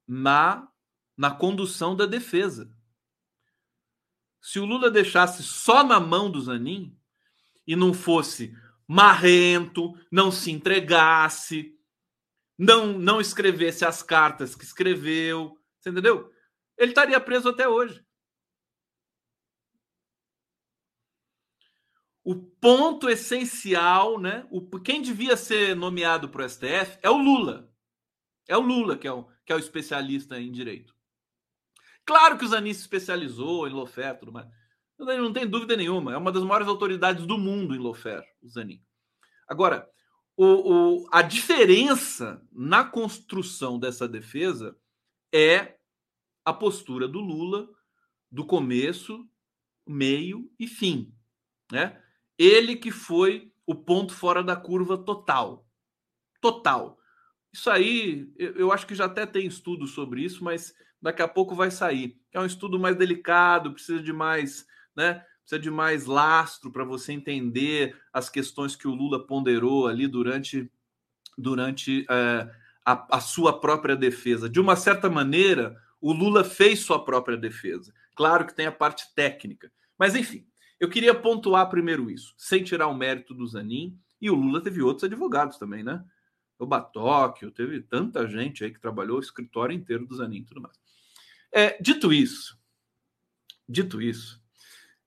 na, 0.07 0.68
na 1.16 1.30
condução 1.30 1.97
da 1.97 2.07
defesa. 2.07 2.70
Se 4.41 4.59
o 4.59 4.66
Lula 4.66 4.91
deixasse 4.91 5.43
só 5.43 5.82
na 5.82 5.99
mão 5.99 6.30
do 6.30 6.41
Zanin 6.41 6.97
e 7.66 7.74
não 7.74 7.95
fosse 7.95 8.55
marrento, 8.87 9.95
não 10.11 10.30
se 10.30 10.51
entregasse, 10.51 11.74
não 12.59 12.99
não 12.99 13.20
escrevesse 13.20 13.85
as 13.85 14.03
cartas 14.03 14.55
que 14.55 14.64
escreveu, 14.64 15.59
você 15.78 15.91
entendeu? 15.91 16.32
Ele 16.76 16.91
estaria 16.91 17.20
preso 17.20 17.49
até 17.49 17.68
hoje. 17.68 18.05
O 22.22 22.35
ponto 22.35 23.09
essencial, 23.11 24.18
né? 24.18 24.47
O, 24.51 24.62
quem 24.80 25.03
devia 25.03 25.37
ser 25.37 25.76
nomeado 25.76 26.28
para 26.28 26.45
o 26.45 26.49
STF 26.49 26.99
é 27.03 27.11
o 27.11 27.18
Lula. 27.18 27.70
É 28.49 28.57
o 28.57 28.61
Lula 28.61 28.97
que 28.97 29.07
é 29.07 29.12
o, 29.12 29.24
que 29.45 29.53
é 29.53 29.57
o 29.57 29.59
especialista 29.59 30.41
em 30.41 30.51
direito. 30.51 30.95
Claro 32.07 32.39
que 32.39 32.45
o 32.45 32.49
Zanin 32.49 32.72
se 32.72 32.80
especializou 32.80 33.66
em 33.66 33.72
Lofé, 33.72 34.12
tudo 34.14 34.32
mais. 34.32 34.47
Não 34.99 35.32
tem 35.32 35.47
dúvida 35.47 35.76
nenhuma. 35.76 36.12
É 36.12 36.16
uma 36.16 36.32
das 36.32 36.42
maiores 36.42 36.68
autoridades 36.68 37.26
do 37.26 37.36
mundo 37.36 37.74
em 37.74 37.78
Lofer, 37.78 38.24
o 38.42 38.49
Zanin. 38.49 38.82
Agora, 39.49 39.88
o, 40.36 40.45
o, 40.45 41.09
a 41.12 41.22
diferença 41.22 42.42
na 42.53 42.84
construção 42.84 43.78
dessa 43.78 44.09
defesa 44.09 44.76
é 45.32 45.76
a 46.45 46.53
postura 46.53 47.09
do 47.09 47.20
Lula 47.20 47.68
do 48.30 48.45
começo, 48.45 49.28
meio 49.86 50.51
e 50.59 50.66
fim. 50.66 51.14
Né? 51.70 52.03
Ele 52.36 52.74
que 52.76 52.90
foi 52.90 53.53
o 53.66 53.74
ponto 53.74 54.12
fora 54.12 54.42
da 54.42 54.57
curva 54.57 54.99
total. 54.99 55.66
Total. 56.40 56.99
Isso 57.53 57.70
aí, 57.70 58.32
eu, 58.36 58.72
acho 58.72 58.86
que 58.86 58.95
já 58.95 59.05
até 59.05 59.24
tem 59.24 59.47
estudo 59.47 59.86
sobre 59.86 60.22
isso, 60.22 60.42
mas 60.42 60.74
daqui 61.01 61.22
a 61.22 61.28
pouco 61.28 61.55
vai 61.55 61.70
sair. 61.70 62.20
É 62.32 62.40
um 62.40 62.45
estudo 62.45 62.78
mais 62.78 62.97
delicado, 62.97 63.72
precisa 63.72 64.03
de 64.03 64.12
mais, 64.12 64.66
né? 64.97 65.24
Precisa 65.40 65.61
de 65.61 65.70
mais 65.70 66.07
lastro 66.07 66.70
para 66.70 66.84
você 66.84 67.12
entender 67.12 67.97
as 68.12 68.30
questões 68.30 68.74
que 68.74 68.88
o 68.88 68.95
Lula 68.95 69.26
ponderou 69.26 69.86
ali 69.86 70.07
durante, 70.07 70.70
durante 71.36 72.07
é, 72.09 72.51
a, 72.84 73.16
a 73.16 73.20
sua 73.20 73.61
própria 73.61 73.95
defesa. 73.95 74.49
De 74.49 74.61
uma 74.61 74.76
certa 74.76 75.11
maneira, 75.11 75.76
o 76.01 76.12
Lula 76.12 76.45
fez 76.45 76.80
sua 76.80 77.05
própria 77.05 77.36
defesa. 77.36 77.92
Claro 78.14 78.47
que 78.47 78.55
tem 78.55 78.66
a 78.66 78.72
parte 78.72 79.12
técnica. 79.14 79.72
Mas, 79.99 80.14
enfim, 80.14 80.47
eu 80.78 80.88
queria 80.88 81.14
pontuar 81.14 81.68
primeiro 81.68 82.11
isso, 82.11 82.34
sem 82.36 82.62
tirar 82.62 82.88
o 82.88 82.95
mérito 82.95 83.34
do 83.34 83.47
Zanin. 83.47 83.99
E 84.20 84.30
o 84.30 84.34
Lula 84.34 84.62
teve 84.62 84.82
outros 84.82 85.05
advogados 85.05 85.57
também, 85.57 85.82
né? 85.82 86.05
O 86.59 86.66
Batóquio, 86.66 87.51
teve 87.51 87.80
tanta 87.80 88.26
gente 88.28 88.64
aí 88.64 88.70
que 88.70 88.80
trabalhou 88.80 89.18
o 89.18 89.20
escritório 89.20 89.74
inteiro 89.74 90.07
do 90.07 90.16
Zanin 90.16 90.38
e 90.38 90.45
tudo 90.45 90.61
mais. 90.61 90.78
É, 91.53 91.80
dito 91.80 92.12
isso, 92.12 92.59
dito 93.68 94.03
isso, 94.03 94.42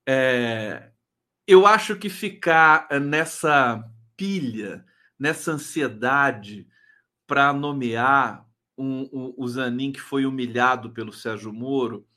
é, 0.07 0.89
eu 1.45 1.67
acho 1.67 1.97
que 1.97 2.09
ficar 2.09 2.87
nessa 3.01 3.83
pilha, 4.15 4.85
nessa 5.19 5.51
ansiedade 5.51 6.65
para 7.27 7.51
nomear 7.51 8.47
um, 8.77 9.01
um, 9.11 9.33
o 9.35 9.47
Zanin 9.49 9.91
que 9.91 9.99
foi 9.99 10.25
humilhado 10.25 10.91
pelo 10.91 11.11
Sérgio 11.11 11.51
Moro, 11.51 12.07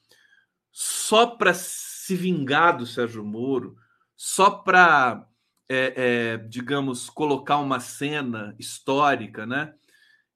só 0.70 1.26
para 1.26 1.52
se 1.52 2.14
vingar 2.14 2.76
do 2.78 2.86
Sérgio 2.86 3.24
Moro, 3.24 3.76
só 4.16 4.50
para, 4.50 5.26
é, 5.68 5.94
é, 5.96 6.36
digamos, 6.36 7.10
colocar 7.10 7.58
uma 7.58 7.80
cena 7.80 8.54
histórica, 8.56 9.44
né? 9.46 9.74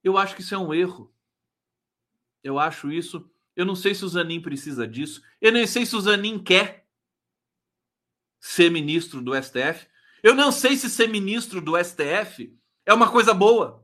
Eu 0.03 0.19
acho 0.19 0.35
que 0.35 0.41
isso 0.41 0.55
é 0.55 0.59
um 0.59 0.75
erro. 0.75 1.15
Eu 2.43 2.59
acho 2.59 2.91
isso. 2.91 3.31
Eu 3.55 3.65
não 3.65 3.77
sei 3.77 3.95
se 3.95 4.05
o 4.05 4.09
Zanin 4.09 4.41
precisa 4.41 4.89
disso. 4.89 5.23
Eu 5.41 5.53
nem 5.53 5.67
sei 5.67 5.87
se 5.87 5.95
o 5.95 6.01
Zanin 6.01 6.39
quer 6.39 6.84
ser 8.45 8.71
ministro 8.71 9.23
do 9.23 9.35
STF. 9.35 9.89
Eu 10.23 10.35
não 10.35 10.53
sei 10.53 10.77
se 10.77 10.91
ser 10.91 11.09
ministro 11.09 11.63
do 11.63 11.83
STF 11.83 12.55
é 12.85 12.93
uma 12.93 13.11
coisa 13.11 13.33
boa. 13.33 13.83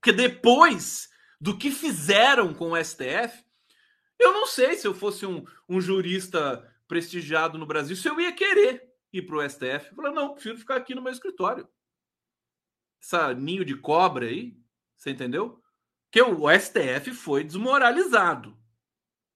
Porque 0.00 0.12
depois 0.12 1.08
do 1.40 1.56
que 1.56 1.70
fizeram 1.70 2.52
com 2.52 2.72
o 2.72 2.84
STF, 2.84 3.44
eu 4.18 4.32
não 4.32 4.46
sei 4.46 4.74
se 4.74 4.84
eu 4.84 4.92
fosse 4.92 5.24
um, 5.24 5.44
um 5.68 5.80
jurista 5.80 6.68
prestigiado 6.88 7.56
no 7.56 7.66
Brasil, 7.66 7.94
se 7.94 8.08
eu 8.08 8.20
ia 8.20 8.32
querer 8.32 8.92
ir 9.12 9.22
para 9.22 9.36
o 9.36 9.48
STF. 9.48 9.90
Eu 9.90 9.94
falei, 9.94 10.12
não, 10.12 10.34
prefiro 10.34 10.58
ficar 10.58 10.74
aqui 10.74 10.92
no 10.92 11.02
meu 11.02 11.12
escritório. 11.12 11.68
Essa 13.00 13.32
ninho 13.32 13.64
de 13.64 13.76
cobra 13.76 14.26
aí, 14.26 14.60
você 14.96 15.10
entendeu? 15.10 15.62
Que 16.10 16.20
o 16.20 16.50
STF 16.50 17.12
foi 17.12 17.44
desmoralizado. 17.44 18.58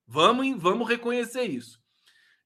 Vamos, 0.05 0.61
vamos 0.61 0.89
reconhecer 0.89 1.45
isso. 1.45 1.86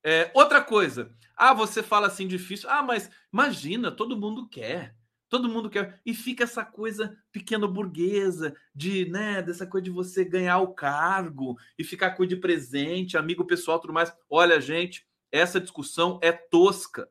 É, 0.02 0.30
outra 0.34 0.62
coisa. 0.62 1.14
Ah, 1.36 1.54
você 1.54 1.82
fala 1.82 2.06
assim 2.06 2.26
difícil. 2.26 2.68
Ah, 2.70 2.82
mas 2.82 3.10
imagina, 3.32 3.90
todo 3.90 4.16
mundo 4.16 4.48
quer. 4.48 4.94
Todo 5.28 5.48
mundo 5.48 5.70
quer. 5.70 6.00
E 6.04 6.12
fica 6.12 6.44
essa 6.44 6.64
coisa 6.64 7.16
pequeno 7.30 7.68
burguesa, 7.68 8.54
de, 8.74 9.08
né, 9.08 9.40
dessa 9.40 9.66
coisa 9.66 9.84
de 9.84 9.90
você 9.90 10.24
ganhar 10.24 10.58
o 10.58 10.74
cargo 10.74 11.56
e 11.78 11.84
ficar 11.84 12.12
com 12.12 12.26
de 12.26 12.36
presente, 12.36 13.16
amigo 13.16 13.46
pessoal, 13.46 13.78
tudo 13.78 13.92
mais. 13.92 14.12
Olha, 14.28 14.60
gente, 14.60 15.06
essa 15.30 15.60
discussão 15.60 16.18
é 16.22 16.32
tosca. 16.32 17.08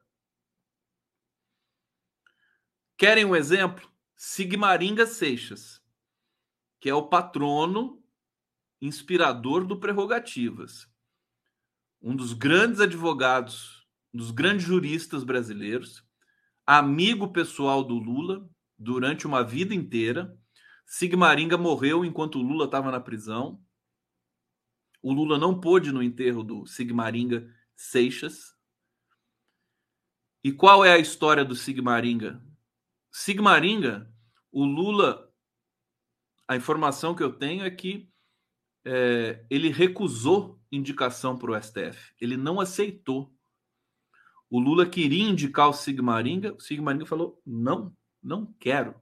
Querem 2.97 3.23
um 3.23 3.35
exemplo? 3.35 3.89
Sigmaringa 4.17 5.07
Seixas, 5.07 5.81
que 6.81 6.89
é 6.89 6.93
o 6.93 7.07
patrono 7.07 8.03
inspirador 8.81 9.65
do 9.65 9.79
Prerrogativas. 9.79 10.89
Um 12.01 12.15
dos 12.15 12.33
grandes 12.33 12.79
advogados, 12.79 13.87
um 14.13 14.17
dos 14.17 14.31
grandes 14.31 14.65
juristas 14.65 15.23
brasileiros 15.23 16.07
amigo 16.71 17.33
pessoal 17.33 17.83
do 17.83 17.95
Lula 17.95 18.47
durante 18.77 19.25
uma 19.25 19.43
vida 19.43 19.73
inteira. 19.73 20.37
Sigmaringa 20.85 21.57
morreu 21.57 22.05
enquanto 22.05 22.35
o 22.35 22.43
Lula 22.43 22.65
estava 22.65 22.91
na 22.91 22.99
prisão. 22.99 23.59
O 25.01 25.11
Lula 25.11 25.39
não 25.39 25.59
pôde 25.59 25.91
no 25.91 26.03
enterro 26.03 26.43
do 26.43 26.67
Sigmaringa 26.67 27.51
Seixas. 27.75 28.55
E 30.43 30.51
qual 30.51 30.85
é 30.85 30.93
a 30.93 30.99
história 30.99 31.43
do 31.43 31.55
Sigmaringa? 31.55 32.39
Sigmaringa, 33.11 34.13
o 34.51 34.63
Lula, 34.63 35.33
a 36.47 36.55
informação 36.55 37.15
que 37.15 37.23
eu 37.23 37.33
tenho 37.33 37.63
é 37.63 37.71
que 37.71 38.13
é, 38.85 39.43
ele 39.49 39.69
recusou 39.69 40.58
indicação 40.71 41.37
para 41.37 41.51
o 41.51 41.61
STF. 41.61 42.13
Ele 42.19 42.37
não 42.37 42.59
aceitou 42.59 43.33
o 44.49 44.59
Lula 44.59 44.85
queria 44.85 45.23
indicar 45.23 45.69
o 45.69 45.73
Sigmaringa, 45.73 46.53
o 46.53 46.59
Sigmaringa 46.59 47.05
falou: 47.05 47.39
não, 47.45 47.95
não 48.21 48.51
quero. 48.59 48.95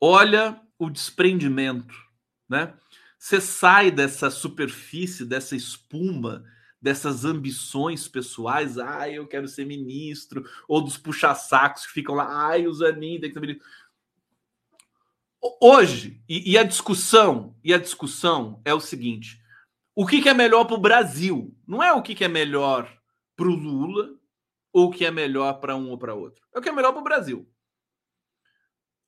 Olha 0.00 0.60
o 0.78 0.90
desprendimento, 0.90 1.94
né? 2.48 2.74
Você 3.18 3.40
sai 3.40 3.90
dessa 3.90 4.30
superfície, 4.30 5.26
dessa 5.26 5.54
espuma, 5.54 6.42
dessas 6.80 7.24
ambições 7.24 8.08
pessoais, 8.08 8.78
ah, 8.78 9.08
eu 9.08 9.28
quero 9.28 9.46
ser 9.46 9.66
ministro, 9.66 10.42
ou 10.66 10.82
dos 10.82 10.96
puxa-sacos 10.96 11.86
que 11.86 11.92
ficam 11.92 12.14
lá, 12.14 12.48
ai, 12.48 12.66
o 12.66 12.72
Zanin 12.72 13.20
tem 13.20 13.28
que 13.28 13.34
ser 13.34 13.40
ministro. 13.40 13.66
Hoje, 15.60 16.22
e, 16.28 16.52
e, 16.52 16.58
a 16.58 16.62
discussão, 16.62 17.56
e 17.62 17.72
a 17.72 17.78
discussão 17.78 18.60
é 18.64 18.74
o 18.74 18.80
seguinte: 18.80 19.39
o 19.94 20.06
que, 20.06 20.22
que 20.22 20.28
é 20.28 20.34
melhor 20.34 20.64
para 20.64 20.76
o 20.76 20.80
Brasil? 20.80 21.56
Não 21.66 21.82
é 21.82 21.92
o 21.92 22.02
que, 22.02 22.14
que 22.14 22.24
é 22.24 22.28
melhor 22.28 22.90
para 23.36 23.48
o 23.48 23.54
Lula 23.54 24.18
ou 24.72 24.86
o 24.86 24.90
que 24.90 25.04
é 25.04 25.10
melhor 25.10 25.54
para 25.54 25.76
um 25.76 25.90
ou 25.90 25.98
para 25.98 26.14
outro? 26.14 26.42
É 26.54 26.58
o 26.58 26.62
que 26.62 26.68
é 26.68 26.72
melhor 26.72 26.92
para 26.92 27.00
o 27.00 27.04
Brasil. 27.04 27.48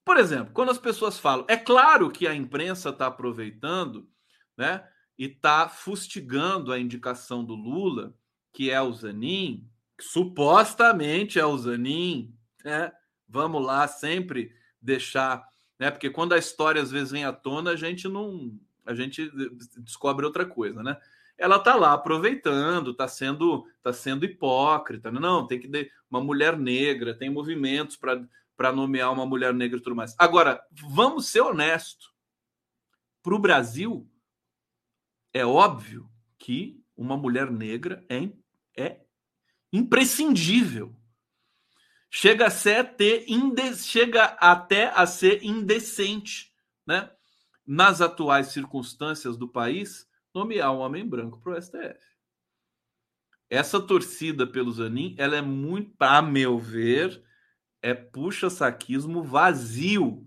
Por 0.05 0.17
exemplo, 0.17 0.53
quando 0.53 0.71
as 0.71 0.79
pessoas 0.79 1.19
falam, 1.19 1.47
é 1.49 1.57
claro 1.57 2.11
que 2.11 2.27
a 2.27 2.35
imprensa 2.35 2.91
está 2.91 3.07
aproveitando, 3.07 4.09
né, 4.57 4.87
e 5.19 5.27
está 5.27 5.69
fustigando 5.69 6.73
a 6.73 6.79
indicação 6.79 7.45
do 7.45 7.55
Lula, 7.55 8.15
que 8.53 8.71
é 8.71 8.81
o 8.81 8.93
Zanin, 8.93 9.69
que 9.97 10.05
supostamente 10.05 11.39
é 11.39 11.47
o 11.47 11.57
Zanin, 11.57 12.35
né? 12.65 12.93
Vamos 13.29 13.65
lá 13.65 13.87
sempre 13.87 14.53
deixar, 14.81 15.47
né? 15.79 15.91
Porque 15.91 16.11
quando 16.11 16.33
a 16.33 16.39
história 16.39 16.83
às 16.83 16.91
vezes 16.91 17.13
vem 17.13 17.25
à 17.25 17.33
tona, 17.33 17.71
a 17.71 17.77
gente 17.77 18.09
não, 18.09 18.59
a 18.85 18.95
gente 18.95 19.31
descobre 19.79 20.25
outra 20.25 20.45
coisa, 20.45 20.83
né? 20.83 20.97
ela 21.43 21.59
tá 21.59 21.75
lá 21.75 21.93
aproveitando, 21.93 22.95
tá 22.95 23.09
sendo, 23.09 23.67
tá 23.83 23.93
sendo 23.93 24.25
hipócrita. 24.25 25.11
Não, 25.11 25.47
tem 25.47 25.59
que 25.59 25.69
ter 25.69 25.93
uma 26.09 26.21
mulher 26.21 26.57
negra, 26.57 27.17
tem 27.17 27.31
movimentos 27.31 27.97
para 27.97 28.73
nomear 28.73 29.13
uma 29.13 29.27
mulher 29.27 29.53
negra 29.53 29.79
e 29.79 29.83
tudo 29.83 29.97
mais. 29.97 30.15
Agora, 30.19 30.63
vamos 30.71 31.27
ser 31.27 31.41
honestos. 31.41 32.13
Para 33.23 33.35
o 33.35 33.39
Brasil, 33.39 34.09
é 35.33 35.45
óbvio 35.45 36.09
que 36.39 36.81
uma 36.97 37.17
mulher 37.17 37.51
negra 37.51 38.05
é, 38.09 38.29
é 38.77 39.01
imprescindível. 39.73 40.95
Chega, 42.09 42.47
a 42.47 42.51
ser 42.51 42.95
ter 42.95 43.25
inde... 43.27 43.75
Chega 43.77 44.25
até 44.39 44.93
a 44.95 45.07
ser 45.07 45.43
indecente, 45.43 46.53
né? 46.87 47.11
Nas 47.67 48.01
atuais 48.01 48.49
circunstâncias 48.49 49.37
do 49.37 49.49
país, 49.49 50.09
nomear 50.35 50.73
um 50.73 50.79
homem 50.79 51.07
branco 51.07 51.41
para 51.41 51.53
o 51.53 51.63
STF. 51.63 52.01
Essa 53.49 53.81
torcida 53.81 54.47
pelo 54.47 54.73
Zanin, 54.73 55.15
ela 55.19 55.37
é 55.37 55.43
muito, 55.43 55.95
a 56.01 56.23
meu 56.23 56.59
ver, 56.59 57.23
é 57.83 57.93
puxa-saquismo 57.93 59.23
vazio 59.23 60.27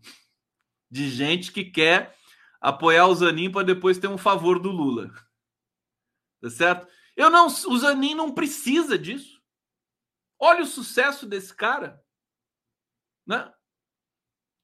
de 0.92 1.10
gente 1.10 1.52
que 1.52 1.66
quer 1.66 2.16
apoiar 2.62 3.08
o 3.08 3.16
Zanin 3.16 3.52
para 3.52 3.66
depois 3.66 3.98
ter 3.98 4.08
um 4.08 4.18
favor 4.18 4.60
do 4.60 4.70
Lula. 4.70 5.12
Tá 6.42 6.50
certo? 6.50 6.88
Eu 7.16 7.30
não, 7.30 7.48
o 7.48 7.78
Zanin 7.78 8.14
não 8.14 8.32
precisa 8.32 8.98
disso. 8.98 9.42
Olha 10.38 10.64
o 10.64 10.68
sucesso 10.68 11.26
desse 11.26 11.56
cara, 11.56 12.04
né? 13.26 13.52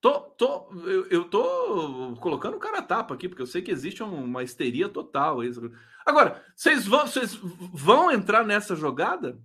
Tô, 0.01 0.19
tô, 0.19 0.73
eu, 0.87 1.05
eu 1.09 1.25
tô 1.25 2.17
colocando 2.19 2.57
o 2.57 2.59
cara 2.59 2.79
a 2.79 2.81
tapa 2.81 3.13
aqui, 3.13 3.29
porque 3.29 3.43
eu 3.43 3.47
sei 3.47 3.61
que 3.61 3.69
existe 3.69 4.01
uma 4.01 4.41
histeria 4.41 4.89
total. 4.89 5.37
Agora, 6.03 6.43
vocês 6.55 6.87
vão, 6.87 7.05
vocês 7.05 7.35
vão 7.35 8.11
entrar 8.11 8.43
nessa 8.43 8.75
jogada? 8.75 9.39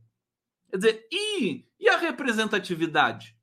Quer 0.70 0.76
dizer, 0.78 1.08
e, 1.12 1.68
e 1.78 1.88
a 1.90 1.98
representatividade? 1.98 3.36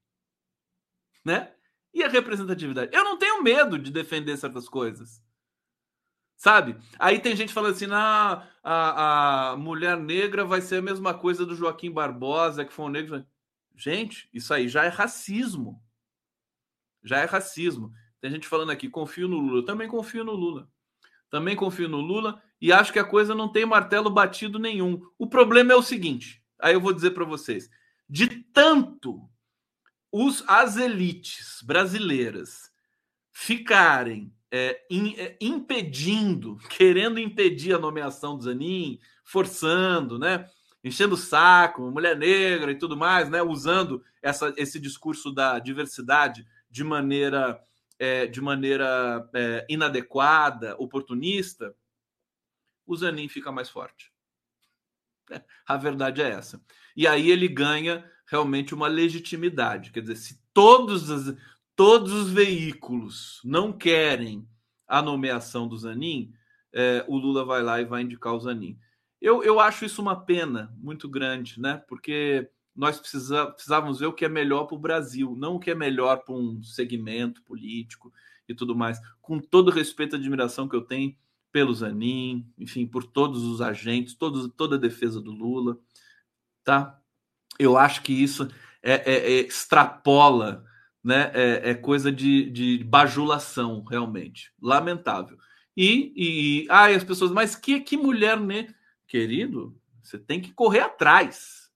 Né? 1.24 1.54
E 1.94 2.04
a 2.04 2.08
representatividade? 2.08 2.90
Eu 2.92 3.04
não 3.04 3.16
tenho 3.16 3.44
medo 3.44 3.78
de 3.78 3.92
defender 3.92 4.36
certas 4.36 4.68
coisas. 4.68 5.22
Sabe? 6.36 6.76
Aí 6.98 7.20
tem 7.20 7.36
gente 7.36 7.54
falando 7.54 7.74
assim: 7.74 7.88
ah, 7.92 8.50
a, 8.64 9.52
a 9.52 9.58
mulher 9.58 9.98
negra 9.98 10.44
vai 10.44 10.62
ser 10.62 10.78
a 10.78 10.82
mesma 10.82 11.14
coisa 11.14 11.46
do 11.46 11.56
Joaquim 11.56 11.92
Barbosa, 11.92 12.66
que 12.66 12.74
foi 12.74 12.86
um 12.86 12.90
negro. 12.90 13.24
Gente, 13.76 14.28
isso 14.34 14.52
aí 14.52 14.68
já 14.68 14.84
é 14.84 14.88
racismo 14.88 15.83
já 17.04 17.20
é 17.20 17.26
racismo. 17.26 17.92
Tem 18.22 18.32
gente 18.32 18.48
falando 18.48 18.72
aqui, 18.72 18.90
confio 18.90 19.28
no 19.28 19.38
Lula. 19.38 19.60
Eu 19.60 19.66
também 19.66 19.88
confio 19.88 20.24
no 20.24 20.34
Lula. 20.34 20.70
Também 21.30 21.56
confio 21.56 21.90
no 21.90 22.00
Lula 22.00 22.42
e 22.62 22.72
acho 22.72 22.94
que 22.94 23.00
a 23.00 23.04
coisa 23.04 23.36
não 23.36 23.52
tem 23.52 23.66
martelo 23.66 24.10
batido 24.10 24.60
nenhum. 24.60 25.02
O 25.18 25.28
problema 25.28 25.74
é 25.74 25.76
o 25.76 25.82
seguinte: 25.82 26.42
aí 26.60 26.74
eu 26.74 26.82
vou 26.82 26.94
dizer 26.94 27.12
para 27.12 27.26
vocês. 27.26 27.70
De 28.08 28.28
tanto 28.28 29.28
os, 30.12 30.44
as 30.48 30.78
elites 30.78 31.60
brasileiras 31.64 32.72
ficarem 33.32 34.32
é, 34.52 34.80
in, 34.90 35.16
é, 35.18 35.36
impedindo, 35.42 36.58
querendo 36.70 37.20
impedir 37.20 37.74
a 37.74 37.80
nomeação 37.80 38.38
do 38.38 38.44
Zanin, 38.44 39.00
forçando, 39.24 40.20
né? 40.20 40.48
Enchendo 40.84 41.16
o 41.16 41.18
saco, 41.18 41.90
mulher 41.90 42.16
negra 42.16 42.72
e 42.72 42.78
tudo 42.78 42.96
mais, 42.96 43.28
né? 43.30 43.42
Usando 43.42 44.04
essa, 44.22 44.54
esse 44.56 44.80
discurso 44.80 45.32
da 45.32 45.58
diversidade 45.58 46.46
de 46.74 46.84
maneira, 46.84 47.64
é, 48.00 48.26
de 48.26 48.42
maneira 48.42 49.30
é, 49.32 49.64
inadequada, 49.70 50.76
oportunista, 50.80 51.76
o 52.84 52.96
Zanin 52.96 53.30
fica 53.30 53.52
mais 53.52 53.70
forte. 53.70 54.12
A 55.68 55.78
verdade 55.78 56.24
é 56.24 56.32
essa. 56.32 56.60
E 56.98 57.06
aí 57.06 57.30
ele 57.30 57.48
ganha 57.48 58.04
realmente 58.26 58.74
uma 58.74 58.88
legitimidade. 58.88 59.92
Quer 59.92 60.02
dizer, 60.02 60.16
se 60.16 60.42
todos, 60.52 61.12
as, 61.12 61.38
todos 61.76 62.12
os 62.12 62.32
veículos 62.32 63.40
não 63.46 63.72
querem 63.72 64.50
a 64.88 65.00
nomeação 65.00 65.68
do 65.68 65.78
Zanin, 65.78 66.34
é, 66.74 67.06
o 67.08 67.16
Lula 67.18 67.46
vai 67.46 67.62
lá 67.62 67.80
e 67.80 67.86
vai 67.86 68.02
indicar 68.02 68.34
o 68.34 68.40
Zanin. 68.40 68.80
Eu, 69.22 69.44
eu 69.44 69.60
acho 69.60 69.86
isso 69.86 70.02
uma 70.02 70.26
pena 70.26 70.76
muito 70.80 71.08
grande, 71.08 71.62
né? 71.62 71.84
Porque 71.88 72.50
nós 72.76 73.00
precisa, 73.00 73.48
precisávamos 73.48 74.00
ver 74.00 74.08
o 74.08 74.14
que 74.14 74.26
é 74.26 74.30
melhor 74.30 74.66
para 74.66 74.76
o 74.76 74.80
Brasil, 74.80 75.36
não 75.38 75.56
o 75.56 75.60
que 75.60 75.72
é 75.72 75.76
melhor 75.76 76.24
para 76.24 76.34
um 76.34 76.62
segmento 76.64 77.42
político 77.44 78.12
e 78.48 78.54
tudo 78.54 78.76
mais. 78.76 79.00
Com 79.22 79.40
todo 79.40 79.72
respeito 79.72 80.16
e 80.16 80.20
admiração 80.20 80.68
que 80.68 80.76
eu 80.76 80.82
tenho 80.82 81.16
pelo 81.52 81.74
Zanin, 81.74 82.52
enfim, 82.58 82.88
por 82.88 83.04
todos 83.04 83.44
os 83.44 83.62
agentes, 83.62 84.16
todos, 84.16 84.52
toda 84.58 84.76
a 84.76 84.80
defesa 84.80 85.22
do 85.22 85.32
Lula, 85.32 85.78
tá? 86.64 87.00
Eu 87.60 87.78
acho 87.78 88.02
que 88.02 88.12
isso 88.12 88.50
é, 88.82 88.94
é, 88.94 89.34
é 89.34 89.40
extrapola, 89.42 90.66
né? 91.04 91.32
É, 91.34 91.70
é, 91.70 91.74
coisa 91.76 92.12
de, 92.12 92.50
de 92.50 92.84
bajulação, 92.84 93.84
realmente. 93.84 94.52
Lamentável. 94.60 95.38
E, 95.78 96.14
e 96.16 96.68
ah, 96.70 96.88
as 96.88 97.04
pessoas, 97.04 97.32
mas 97.32 97.56
que, 97.56 97.80
que 97.82 97.96
mulher, 97.96 98.40
né? 98.40 98.74
Querido, 99.08 99.80
você 100.02 100.18
tem 100.18 100.42
que 100.42 100.52
correr 100.52 100.80
atrás, 100.80 101.70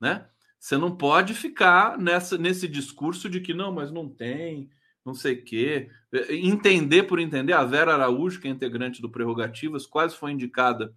né? 0.00 0.26
Você 0.58 0.76
não 0.76 0.96
pode 0.96 1.34
ficar 1.34 1.96
nessa, 1.98 2.36
nesse 2.36 2.66
discurso 2.66 3.28
de 3.28 3.40
que 3.40 3.54
não, 3.54 3.72
mas 3.72 3.92
não 3.92 4.08
tem, 4.08 4.68
não 5.04 5.14
sei 5.14 5.34
o 5.34 5.44
quê. 5.44 5.88
Entender 6.28 7.04
por 7.04 7.18
entender, 7.18 7.52
a 7.52 7.64
Vera 7.64 7.94
Araújo, 7.94 8.40
que 8.40 8.48
é 8.48 8.50
integrante 8.50 9.00
do 9.00 9.10
Prerrogativas, 9.10 9.86
quase 9.86 10.16
foi 10.16 10.32
indicada 10.32 10.94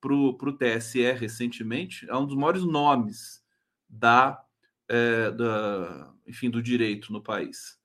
para 0.00 0.14
o 0.14 0.52
TSE 0.52 1.12
recentemente, 1.12 2.08
é 2.08 2.16
um 2.16 2.26
dos 2.26 2.36
maiores 2.36 2.64
nomes 2.64 3.42
da, 3.88 4.42
é, 4.88 5.30
da, 5.30 6.12
enfim, 6.26 6.50
do 6.50 6.62
direito 6.62 7.12
no 7.12 7.22
país. 7.22 7.78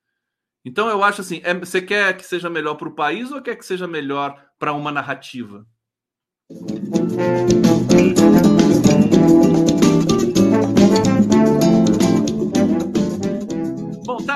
Então 0.66 0.90
eu 0.90 1.04
acho 1.04 1.22
assim, 1.22 1.42
é, 1.44 1.54
você 1.54 1.82
quer 1.82 2.18
que 2.18 2.26
seja 2.26 2.50
melhor 2.50 2.76
para 2.76 2.90
o 2.90 2.96
país 2.96 3.32
ou 3.32 3.42
quer 3.42 3.56
que 3.56 3.66
seja 3.66 3.88
melhor 3.88 4.44
para 4.58 4.74
uma 4.74 4.92
narrativa? 4.92 5.66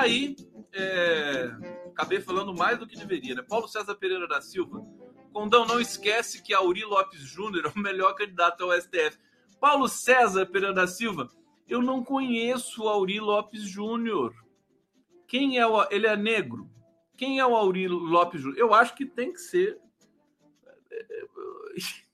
Aí 0.02 0.36
é, 0.72 1.50
acabei 1.90 2.20
falando 2.20 2.54
mais 2.54 2.78
do 2.78 2.86
que 2.86 2.96
deveria, 2.96 3.34
né? 3.34 3.42
Paulo 3.42 3.68
César 3.68 3.94
Pereira 3.94 4.26
da 4.26 4.40
Silva. 4.40 4.84
Condão, 5.32 5.64
não 5.64 5.80
esquece 5.80 6.42
que 6.42 6.52
Auri 6.52 6.84
Lopes 6.84 7.20
Júnior 7.20 7.66
é 7.66 7.78
o 7.78 7.82
melhor 7.82 8.14
candidato 8.14 8.64
ao 8.64 8.78
STF. 8.78 9.18
Paulo 9.60 9.88
César 9.88 10.44
Pereira 10.46 10.74
da 10.74 10.86
Silva, 10.86 11.30
eu 11.68 11.80
não 11.80 12.04
conheço 12.04 12.84
o 12.84 12.88
Auri 12.88 13.20
Lopes 13.20 13.62
Júnior. 13.62 14.34
Quem 15.26 15.58
é 15.58 15.66
o. 15.66 15.86
Ele 15.90 16.06
é 16.06 16.16
negro. 16.16 16.70
Quem 17.16 17.38
é 17.38 17.46
o 17.46 17.54
Auri 17.54 17.88
Lopes 17.88 18.40
Júnior? 18.40 18.58
Eu 18.58 18.74
acho 18.74 18.94
que 18.94 19.06
tem 19.06 19.32
que 19.32 19.40
ser. 19.40 19.78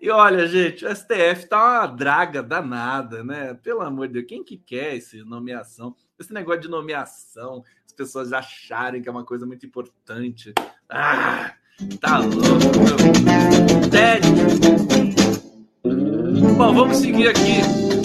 E 0.00 0.08
olha, 0.08 0.46
gente, 0.46 0.86
o 0.86 0.96
STF 0.96 1.46
tá 1.46 1.80
uma 1.82 1.86
draga 1.86 2.42
danada, 2.42 3.22
né? 3.22 3.52
Pelo 3.52 3.82
amor 3.82 4.06
de 4.06 4.14
Deus, 4.14 4.26
quem 4.26 4.42
que 4.42 4.56
quer 4.56 4.96
essa 4.96 5.18
nomeação? 5.18 5.94
Esse 6.20 6.34
negócio 6.34 6.60
de 6.60 6.68
nomeação, 6.68 7.64
as 7.86 7.94
pessoas 7.94 8.30
acharem 8.30 9.00
que 9.00 9.08
é 9.08 9.12
uma 9.12 9.24
coisa 9.24 9.46
muito 9.46 9.64
importante. 9.64 10.52
Ah, 10.86 11.54
tá 11.98 12.18
louco. 12.18 12.44
Sério. 13.90 14.28
Bom, 16.58 16.74
vamos 16.74 16.98
seguir 16.98 17.26
aqui. 17.26 17.62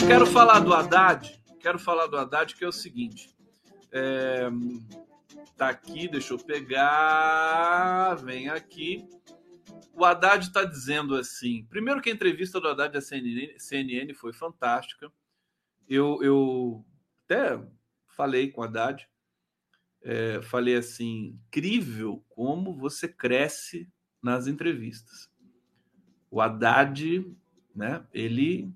Quero 0.08 0.26
falar 0.26 0.62
do 0.62 0.74
Haddad. 0.74 1.38
Quero 1.60 1.78
falar 1.78 2.08
do 2.08 2.16
Haddad, 2.16 2.56
que 2.56 2.64
é 2.64 2.68
o 2.70 2.72
seguinte. 2.72 3.36
É, 3.92 4.50
tá 5.58 5.68
aqui, 5.68 6.08
deixa 6.08 6.34
eu 6.34 6.38
pegar. 6.38 8.16
Vem 8.16 8.48
aqui. 8.48 9.06
O 9.94 10.06
Haddad 10.06 10.46
está 10.46 10.64
dizendo 10.64 11.16
assim. 11.16 11.66
Primeiro 11.70 12.02
que 12.02 12.10
a 12.10 12.14
entrevista 12.14 12.62
do 12.62 12.70
Haddad 12.70 12.98
à 12.98 13.02
CNN, 13.02 13.60
CNN 13.60 14.14
foi 14.14 14.32
fantástica. 14.32 15.12
Eu, 15.90 16.24
eu 16.24 16.86
até 17.26 17.60
falei 18.16 18.52
com 18.52 18.64
Haddad, 18.64 19.08
é, 20.02 20.42
falei 20.42 20.76
assim, 20.76 21.40
incrível 21.48 22.24
como 22.30 22.74
você 22.74 23.08
cresce 23.08 23.90
nas 24.22 24.48
entrevistas. 24.48 25.30
O 26.30 26.42
Haddad, 26.42 27.26
né, 27.76 28.06
ele... 28.14 28.72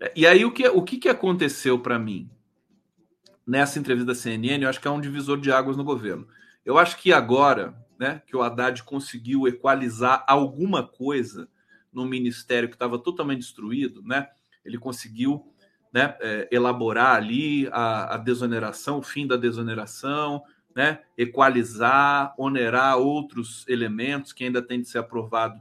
É, 0.00 0.12
e 0.16 0.26
aí 0.26 0.44
o 0.44 0.52
que, 0.52 0.66
o 0.68 0.82
que, 0.82 0.98
que 0.98 1.08
aconteceu 1.08 1.78
para 1.78 1.98
mim 1.98 2.30
nessa 3.46 3.78
entrevista 3.78 4.06
da 4.06 4.14
CNN, 4.14 4.62
eu 4.62 4.70
acho 4.70 4.80
que 4.80 4.88
é 4.88 4.90
um 4.90 5.00
divisor 5.00 5.38
de 5.38 5.52
águas 5.52 5.76
no 5.76 5.84
governo. 5.84 6.26
Eu 6.64 6.78
acho 6.78 6.96
que 6.96 7.12
agora, 7.12 7.76
né, 7.98 8.22
que 8.26 8.34
o 8.34 8.42
Haddad 8.42 8.82
conseguiu 8.84 9.46
equalizar 9.46 10.24
alguma 10.26 10.86
coisa 10.86 11.48
no 11.92 12.06
ministério 12.06 12.68
que 12.68 12.74
estava 12.74 12.98
totalmente 12.98 13.40
destruído, 13.40 14.02
né? 14.02 14.28
Ele 14.64 14.78
conseguiu 14.78 15.53
né, 15.94 16.16
é, 16.20 16.48
elaborar 16.50 17.14
ali 17.14 17.68
a, 17.70 18.16
a, 18.16 18.18
desoneração, 18.18 18.98
o 18.98 19.02
fim 19.02 19.28
da 19.28 19.36
desoneração, 19.36 20.42
né, 20.74 21.04
equalizar, 21.16 22.34
onerar 22.36 22.98
outros 22.98 23.64
elementos 23.68 24.32
que 24.32 24.42
ainda 24.42 24.60
tem 24.60 24.80
de 24.80 24.88
ser 24.88 24.98
aprovado, 24.98 25.60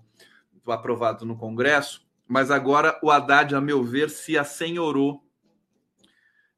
aprovado 0.66 1.24
no 1.24 1.38
Congresso. 1.38 2.04
Mas 2.28 2.50
agora 2.50 3.00
o 3.04 3.12
Haddad, 3.12 3.54
a 3.54 3.62
meu 3.62 3.84
ver, 3.84 4.10
se 4.10 4.36
assenhorou 4.36 5.24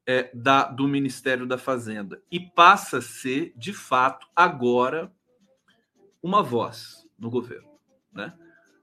é, 0.06 0.30
da, 0.32 0.64
do 0.64 0.88
Ministério 0.88 1.46
da 1.46 1.58
Fazenda 1.58 2.22
e 2.32 2.40
passa 2.40 2.98
a 2.98 3.02
ser, 3.02 3.52
de 3.56 3.74
fato, 3.74 4.26
agora 4.34 5.12
uma 6.22 6.42
voz 6.42 7.06
no 7.18 7.28
governo. 7.28 7.68
Né? 8.10 8.32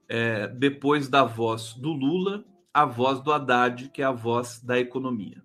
É, 0.08 0.46
depois 0.46 1.08
da 1.08 1.24
voz 1.24 1.72
do 1.72 1.92
Lula, 1.92 2.44
a 2.74 2.84
voz 2.84 3.20
do 3.20 3.32
Haddad, 3.32 3.88
que 3.90 4.02
é 4.02 4.04
a 4.04 4.10
voz 4.10 4.60
da 4.60 4.80
economia. 4.80 5.40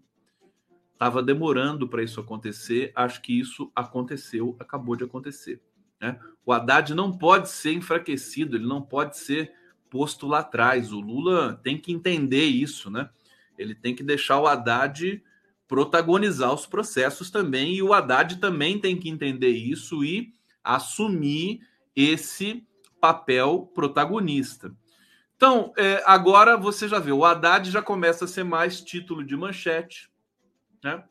Estava 0.93 1.21
demorando 1.21 1.87
para 1.87 2.03
isso 2.03 2.19
acontecer, 2.19 2.91
acho 2.95 3.21
que 3.21 3.39
isso 3.39 3.71
aconteceu, 3.75 4.57
acabou 4.59 4.95
de 4.95 5.03
acontecer. 5.03 5.61
Né? 6.01 6.19
O 6.43 6.51
Haddad 6.51 6.95
não 6.95 7.15
pode 7.15 7.49
ser 7.49 7.73
enfraquecido, 7.73 8.57
ele 8.57 8.65
não 8.65 8.81
pode 8.81 9.15
ser 9.15 9.53
posto 9.91 10.27
lá 10.27 10.39
atrás. 10.39 10.91
O 10.91 10.99
Lula 10.99 11.59
tem 11.63 11.77
que 11.77 11.91
entender 11.91 12.45
isso, 12.45 12.89
né? 12.89 13.09
Ele 13.57 13.75
tem 13.75 13.95
que 13.95 14.03
deixar 14.03 14.39
o 14.39 14.47
Haddad 14.47 15.23
protagonizar 15.67 16.51
os 16.51 16.65
processos 16.65 17.29
também, 17.29 17.75
e 17.75 17.83
o 17.83 17.93
Haddad 17.93 18.37
também 18.37 18.79
tem 18.79 18.97
que 18.97 19.07
entender 19.07 19.51
isso 19.51 20.03
e 20.03 20.33
assumir 20.63 21.61
esse 21.95 22.65
papel 22.99 23.71
protagonista. 23.73 24.75
Então, 25.39 25.71
é, 25.77 26.03
agora 26.05 26.57
você 26.57 26.85
já 26.85 26.99
vê, 26.99 27.13
o 27.13 27.23
Haddad 27.23 27.71
já 27.71 27.81
começa 27.81 28.25
a 28.25 28.27
ser 28.27 28.43
mais 28.43 28.81
título 28.81 29.23
de 29.23 29.37
manchete, 29.37 30.11
né? 30.83 31.01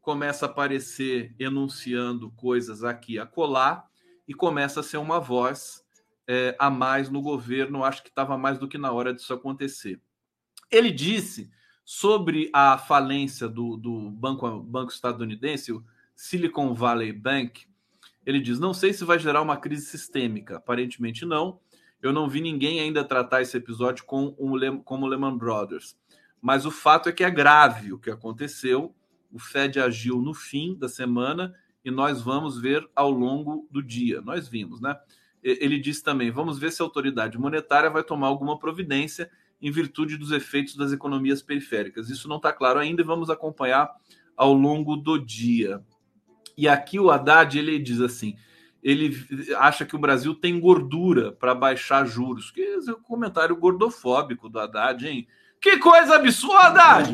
começa 0.00 0.46
a 0.46 0.48
aparecer 0.48 1.34
enunciando 1.36 2.30
coisas 2.30 2.84
aqui 2.84 3.18
a 3.18 3.26
colar 3.26 3.84
e 4.28 4.34
começa 4.34 4.78
a 4.78 4.82
ser 4.84 4.98
uma 4.98 5.18
voz 5.18 5.84
é, 6.28 6.54
a 6.60 6.70
mais 6.70 7.10
no 7.10 7.20
governo. 7.20 7.82
Acho 7.82 8.04
que 8.04 8.08
estava 8.08 8.38
mais 8.38 8.56
do 8.56 8.68
que 8.68 8.78
na 8.78 8.92
hora 8.92 9.12
disso 9.12 9.34
acontecer. 9.34 10.00
Ele 10.70 10.92
disse 10.92 11.50
sobre 11.84 12.50
a 12.52 12.78
falência 12.78 13.48
do, 13.48 13.76
do 13.76 14.12
banco, 14.12 14.60
banco 14.60 14.92
estadunidense, 14.92 15.72
o 15.72 15.84
Silicon 16.14 16.72
Valley 16.72 17.12
Bank. 17.12 17.66
Ele 18.24 18.38
diz: 18.38 18.60
não 18.60 18.72
sei 18.72 18.92
se 18.92 19.04
vai 19.04 19.18
gerar 19.18 19.42
uma 19.42 19.56
crise 19.56 19.86
sistêmica, 19.86 20.58
aparentemente 20.58 21.26
não 21.26 21.58
eu 22.02 22.12
não 22.12 22.28
vi 22.28 22.40
ninguém 22.40 22.80
ainda 22.80 23.04
tratar 23.04 23.40
esse 23.40 23.56
episódio 23.56 24.04
com 24.04 24.34
um, 24.38 24.78
como 24.82 25.06
Lehman 25.06 25.38
Brothers. 25.38 25.96
Mas 26.40 26.66
o 26.66 26.70
fato 26.70 27.08
é 27.08 27.12
que 27.12 27.22
é 27.22 27.30
grave 27.30 27.92
o 27.92 27.98
que 27.98 28.10
aconteceu. 28.10 28.94
O 29.30 29.38
Fed 29.38 29.78
agiu 29.78 30.20
no 30.20 30.34
fim 30.34 30.76
da 30.76 30.88
semana 30.88 31.54
e 31.84 31.90
nós 31.90 32.20
vamos 32.20 32.60
ver 32.60 32.86
ao 32.94 33.10
longo 33.10 33.68
do 33.70 33.82
dia. 33.82 34.20
Nós 34.20 34.48
vimos, 34.48 34.80
né? 34.80 34.96
ele 35.42 35.78
disse 35.78 36.02
também: 36.02 36.30
vamos 36.30 36.58
ver 36.58 36.72
se 36.72 36.82
a 36.82 36.84
autoridade 36.84 37.38
monetária 37.38 37.90
vai 37.90 38.02
tomar 38.02 38.28
alguma 38.28 38.58
providência 38.58 39.30
em 39.60 39.70
virtude 39.70 40.16
dos 40.16 40.32
efeitos 40.32 40.76
das 40.76 40.92
economias 40.92 41.42
periféricas. 41.42 42.08
Isso 42.08 42.28
não 42.28 42.36
está 42.36 42.52
claro 42.52 42.78
ainda 42.78 43.02
e 43.02 43.04
vamos 43.04 43.30
acompanhar 43.30 43.90
ao 44.36 44.52
longo 44.52 44.96
do 44.96 45.18
dia. 45.18 45.82
E 46.56 46.68
aqui 46.68 46.98
o 46.98 47.10
Haddad 47.10 47.58
ele 47.58 47.78
diz 47.78 48.00
assim: 48.00 48.36
ele 48.82 49.16
acha 49.58 49.86
que 49.86 49.94
o 49.94 49.98
Brasil 49.98 50.34
tem 50.34 50.58
gordura 50.58 51.30
para 51.30 51.54
baixar 51.54 52.04
juros. 52.04 52.50
Que 52.50 52.62
é 52.62 52.92
um 52.92 53.02
comentário 53.02 53.54
gordofóbico 53.54 54.48
do 54.48 54.58
Haddad, 54.58 55.06
hein? 55.06 55.28
Que 55.60 55.78
coisa 55.78 56.16
absurda, 56.16 56.66
Haddad! 56.82 57.12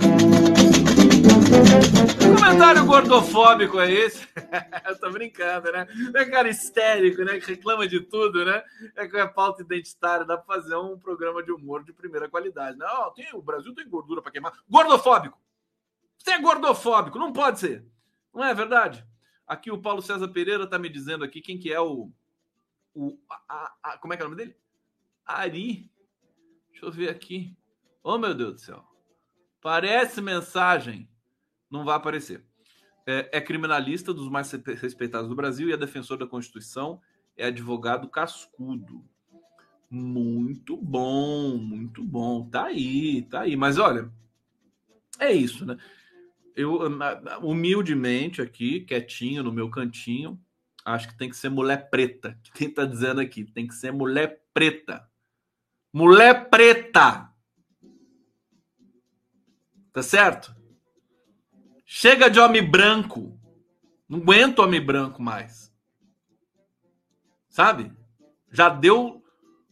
Que 2.18 2.34
comentário 2.34 2.86
gordofóbico 2.86 3.78
é 3.78 3.92
esse? 3.92 4.26
Eu 4.88 4.98
tô 4.98 5.10
brincando, 5.10 5.70
né? 5.70 5.86
É 6.14 6.24
cara 6.24 6.48
histérico, 6.48 7.22
né? 7.22 7.38
Que 7.38 7.52
reclama 7.52 7.86
de 7.86 8.00
tudo, 8.00 8.46
né? 8.46 8.62
É 8.96 9.06
que 9.06 9.18
é 9.18 9.26
pauta 9.26 9.62
identitária, 9.62 10.24
dá 10.24 10.38
para 10.38 10.54
fazer 10.54 10.76
um 10.76 10.98
programa 10.98 11.42
de 11.42 11.52
humor 11.52 11.84
de 11.84 11.92
primeira 11.92 12.30
qualidade. 12.30 12.78
Não, 12.78 13.12
tem, 13.12 13.28
o 13.34 13.42
Brasil 13.42 13.74
tem 13.74 13.86
gordura 13.86 14.22
para 14.22 14.32
queimar. 14.32 14.52
Gordofóbico! 14.68 15.38
Você 16.16 16.30
é 16.30 16.40
gordofóbico, 16.40 17.18
não 17.18 17.32
pode 17.32 17.60
ser. 17.60 17.84
Não 18.34 18.44
é 18.44 18.54
verdade? 18.54 19.06
Aqui 19.48 19.70
o 19.70 19.80
Paulo 19.80 20.02
César 20.02 20.28
Pereira 20.28 20.64
está 20.64 20.78
me 20.78 20.90
dizendo 20.90 21.24
aqui 21.24 21.40
quem 21.40 21.58
que 21.58 21.72
é 21.72 21.80
o. 21.80 22.12
o 22.94 23.18
a, 23.48 23.72
a, 23.82 23.98
como 23.98 24.12
é 24.12 24.16
que 24.16 24.22
é 24.22 24.26
o 24.26 24.28
nome 24.28 24.44
dele? 24.44 24.54
Ari. 25.24 25.90
Deixa 26.70 26.84
eu 26.84 26.92
ver 26.92 27.08
aqui. 27.08 27.56
Oh, 28.02 28.18
meu 28.18 28.34
Deus 28.34 28.54
do 28.54 28.60
céu. 28.60 28.84
Parece 29.62 30.20
mensagem. 30.20 31.08
Não 31.70 31.82
vai 31.82 31.96
aparecer. 31.96 32.44
É, 33.06 33.38
é 33.38 33.40
criminalista 33.40 34.12
dos 34.12 34.28
mais 34.28 34.52
respeitados 34.52 35.30
do 35.30 35.34
Brasil 35.34 35.70
e 35.70 35.72
é 35.72 35.78
defensor 35.78 36.18
da 36.18 36.26
Constituição. 36.26 37.00
É 37.34 37.46
advogado 37.46 38.06
cascudo. 38.08 39.02
Muito 39.90 40.76
bom, 40.76 41.56
muito 41.56 42.04
bom. 42.04 42.46
Tá 42.50 42.66
aí, 42.66 43.22
tá 43.22 43.40
aí. 43.40 43.56
Mas 43.56 43.78
olha, 43.78 44.12
é 45.18 45.32
isso, 45.32 45.64
né? 45.64 45.78
Eu 46.58 46.80
humildemente 47.40 48.42
aqui, 48.42 48.80
quietinho 48.80 49.44
no 49.44 49.52
meu 49.52 49.70
cantinho, 49.70 50.40
acho 50.84 51.06
que 51.06 51.16
tem 51.16 51.30
que 51.30 51.36
ser 51.36 51.48
mulher 51.48 51.88
preta. 51.88 52.36
Quem 52.52 52.68
tá 52.68 52.84
dizendo 52.84 53.20
aqui? 53.20 53.44
Tem 53.44 53.68
que 53.68 53.74
ser 53.74 53.92
mulher 53.92 54.42
preta. 54.52 55.08
Mulher 55.92 56.50
preta. 56.50 57.32
Tá 59.92 60.02
certo? 60.02 60.54
Chega 61.86 62.28
de 62.28 62.40
homem 62.40 62.68
branco. 62.68 63.38
Não 64.08 64.18
aguento 64.18 64.58
homem 64.58 64.84
branco 64.84 65.22
mais. 65.22 65.72
Sabe? 67.48 67.92
Já 68.50 68.68
deu 68.68 69.22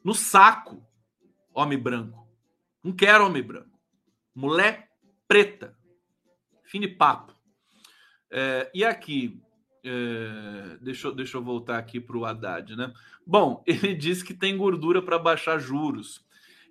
no 0.05 0.15
saco 0.15 0.87
homem 1.53 1.79
branco. 1.79 2.29
Não 2.81 2.93
quero 2.93 3.27
homem 3.27 3.43
branco. 3.43 3.77
Mulher 4.33 4.89
preta. 5.27 5.77
Fim 6.77 6.81
de 6.81 6.89
papo. 6.89 7.35
É, 8.31 8.71
e 8.75 8.85
aqui, 8.85 9.43
é, 9.83 10.77
deixa, 10.79 11.11
deixa 11.11 11.39
eu 11.39 11.43
voltar 11.43 11.79
aqui 11.79 11.99
para 11.99 12.19
o 12.19 12.27
Haddad, 12.27 12.77
né? 12.77 12.93
Bom, 13.27 13.65
ele 13.67 13.95
disse 13.95 14.23
que 14.23 14.35
tem 14.35 14.59
gordura 14.59 15.01
para 15.01 15.19
baixar 15.19 15.59
juros. 15.59 16.23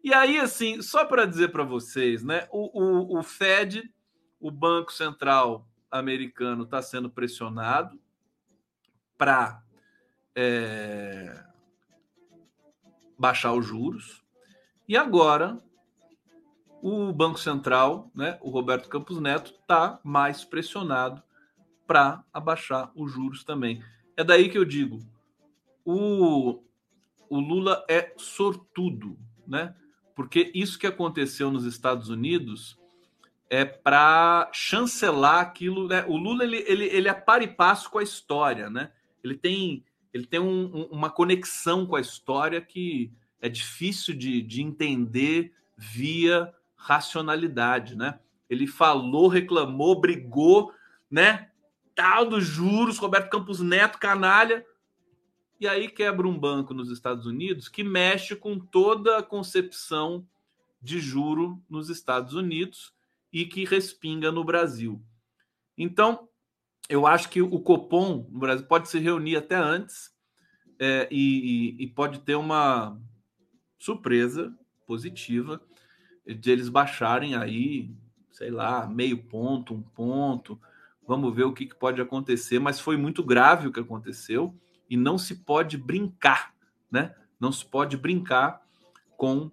E 0.03 0.13
aí, 0.13 0.37
assim, 0.37 0.79
só 0.83 1.05
para 1.05 1.25
dizer 1.25 1.51
para 1.51 1.63
vocês, 1.63 2.23
né? 2.23 2.47
O, 2.51 3.15
o, 3.15 3.17
o 3.17 3.23
Fed, 3.23 3.91
o 4.39 4.51
Banco 4.51 4.93
Central 4.93 5.67
americano, 5.89 6.65
está 6.65 6.83
sendo 6.83 7.09
pressionado 7.09 7.99
para 9.17 9.63
é, 10.35 11.43
baixar 13.17 13.53
os 13.53 13.65
juros. 13.65 14.23
E 14.87 14.95
agora 14.95 15.59
o 16.87 17.11
Banco 17.11 17.39
Central, 17.39 18.11
né, 18.13 18.37
o 18.41 18.51
Roberto 18.51 18.87
Campos 18.87 19.19
Neto, 19.19 19.55
está 19.59 19.99
mais 20.03 20.45
pressionado 20.45 21.23
para 21.87 22.23
abaixar 22.31 22.91
os 22.93 23.11
juros 23.11 23.43
também. 23.43 23.83
É 24.15 24.23
daí 24.23 24.49
que 24.49 24.57
eu 24.57 24.63
digo: 24.63 24.99
o, 25.83 26.61
o 27.27 27.39
Lula 27.39 27.83
é 27.89 28.13
sortudo, 28.17 29.17
né? 29.47 29.75
Porque 30.15 30.51
isso 30.53 30.77
que 30.77 30.85
aconteceu 30.85 31.49
nos 31.49 31.65
Estados 31.65 32.09
Unidos 32.09 32.77
é 33.49 33.65
para 33.65 34.47
chancelar 34.53 35.39
aquilo. 35.39 35.87
Né? 35.87 36.05
O 36.07 36.15
Lula 36.17 36.43
ele, 36.43 36.63
ele, 36.67 36.85
ele 36.85 37.09
é 37.09 37.13
par 37.15 37.41
e 37.41 37.47
passo 37.47 37.89
com 37.89 37.97
a 37.97 38.03
história, 38.03 38.69
né? 38.69 38.91
Ele 39.23 39.35
tem, 39.35 39.83
ele 40.13 40.27
tem 40.27 40.39
um, 40.39 40.65
um, 40.65 40.83
uma 40.91 41.09
conexão 41.09 41.83
com 41.83 41.95
a 41.95 42.01
história 42.01 42.61
que 42.61 43.11
é 43.41 43.49
difícil 43.49 44.13
de, 44.13 44.43
de 44.43 44.61
entender 44.61 45.51
via 45.75 46.53
racionalidade, 46.85 47.95
né? 47.95 48.19
Ele 48.47 48.67
falou, 48.67 49.27
reclamou, 49.27 49.99
brigou, 49.99 50.71
né? 51.09 51.49
Tal 51.95 52.29
dos 52.29 52.45
juros, 52.45 52.99
Roberto 52.99 53.31
Campos 53.31 53.59
Neto, 53.59 53.97
canalha. 53.97 54.63
E 55.59 55.67
aí 55.67 55.89
quebra 55.89 56.27
um 56.27 56.37
banco 56.37 56.75
nos 56.75 56.91
Estados 56.91 57.25
Unidos 57.25 57.67
que 57.67 57.83
mexe 57.83 58.35
com 58.35 58.59
toda 58.59 59.17
a 59.17 59.23
concepção 59.23 60.27
de 60.79 60.99
juro 60.99 61.59
nos 61.67 61.89
Estados 61.89 62.35
Unidos 62.35 62.93
e 63.33 63.45
que 63.45 63.65
respinga 63.65 64.31
no 64.31 64.43
Brasil. 64.43 65.01
Então, 65.75 66.29
eu 66.87 67.07
acho 67.07 67.29
que 67.29 67.41
o 67.41 67.59
Copom 67.59 68.27
no 68.29 68.39
Brasil 68.39 68.67
pode 68.67 68.89
se 68.89 68.99
reunir 68.99 69.37
até 69.37 69.55
antes 69.55 70.13
é, 70.77 71.07
e, 71.09 71.73
e, 71.79 71.83
e 71.85 71.87
pode 71.87 72.19
ter 72.19 72.35
uma 72.35 73.01
surpresa 73.79 74.55
positiva 74.85 75.59
de 76.25 76.51
eles 76.51 76.69
baixarem 76.69 77.35
aí, 77.35 77.91
sei 78.31 78.49
lá, 78.49 78.87
meio 78.87 79.17
ponto, 79.17 79.73
um 79.73 79.81
ponto. 79.81 80.59
Vamos 81.07 81.35
ver 81.35 81.43
o 81.43 81.53
que, 81.53 81.65
que 81.65 81.75
pode 81.75 82.01
acontecer, 82.01 82.59
mas 82.59 82.79
foi 82.79 82.97
muito 82.97 83.23
grave 83.23 83.67
o 83.67 83.71
que 83.71 83.79
aconteceu 83.79 84.55
e 84.89 84.97
não 84.97 85.17
se 85.17 85.35
pode 85.35 85.77
brincar, 85.77 86.53
né? 86.91 87.13
Não 87.39 87.51
se 87.51 87.65
pode 87.65 87.95
brincar 87.97 88.61
com 89.17 89.51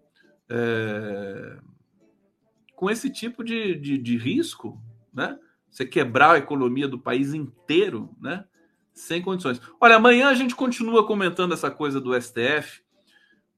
é, 0.48 1.58
com 2.74 2.90
esse 2.90 3.08
tipo 3.08 3.44
de, 3.44 3.74
de, 3.76 3.96
de 3.96 4.16
risco, 4.16 4.80
né? 5.12 5.38
Você 5.70 5.86
quebrar 5.86 6.32
a 6.32 6.38
economia 6.38 6.88
do 6.88 6.98
país 6.98 7.32
inteiro, 7.32 8.14
né? 8.20 8.44
Sem 8.92 9.22
condições. 9.22 9.60
Olha, 9.80 9.96
amanhã 9.96 10.28
a 10.28 10.34
gente 10.34 10.54
continua 10.54 11.06
comentando 11.06 11.54
essa 11.54 11.70
coisa 11.70 12.00
do 12.00 12.20
STF 12.20 12.81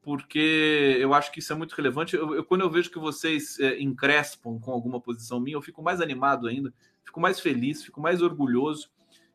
porque 0.04 0.98
eu 1.00 1.14
acho 1.14 1.32
que 1.32 1.38
isso 1.38 1.52
é 1.52 1.56
muito 1.56 1.72
relevante. 1.72 2.14
Eu, 2.14 2.34
eu, 2.34 2.44
quando 2.44 2.60
eu 2.60 2.70
vejo 2.70 2.90
que 2.90 2.98
vocês 2.98 3.58
é, 3.58 3.80
encrespam 3.80 4.60
com 4.60 4.70
alguma 4.70 5.00
posição 5.00 5.40
minha, 5.40 5.56
eu 5.56 5.62
fico 5.62 5.82
mais 5.82 6.00
animado 6.00 6.46
ainda, 6.46 6.72
fico 7.02 7.18
mais 7.18 7.40
feliz, 7.40 7.82
fico 7.82 8.02
mais 8.02 8.20
orgulhoso 8.20 8.90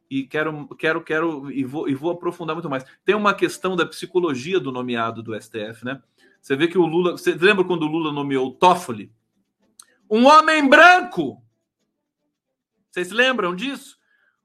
e 0.07 0.23
quero, 0.23 0.67
quero, 0.75 1.03
quero 1.03 1.51
e 1.51 1.63
vou, 1.63 1.89
e 1.89 1.95
vou 1.95 2.11
aprofundar 2.11 2.55
muito 2.55 2.69
mais. 2.69 2.85
Tem 3.03 3.15
uma 3.15 3.33
questão 3.33 3.75
da 3.75 3.85
psicologia 3.85 4.59
do 4.59 4.71
nomeado 4.71 5.23
do 5.23 5.39
STF, 5.39 5.83
né? 5.83 6.01
Você 6.39 6.55
vê 6.55 6.67
que 6.67 6.77
o 6.77 6.85
Lula, 6.85 7.13
você 7.13 7.33
lembra 7.33 7.65
quando 7.65 7.83
o 7.83 7.87
Lula 7.87 8.13
nomeou 8.13 8.53
Toffoli? 8.53 9.11
Um 10.09 10.27
homem 10.27 10.67
branco. 10.69 11.43
Vocês 12.91 13.11
lembram 13.11 13.55
disso? 13.55 13.97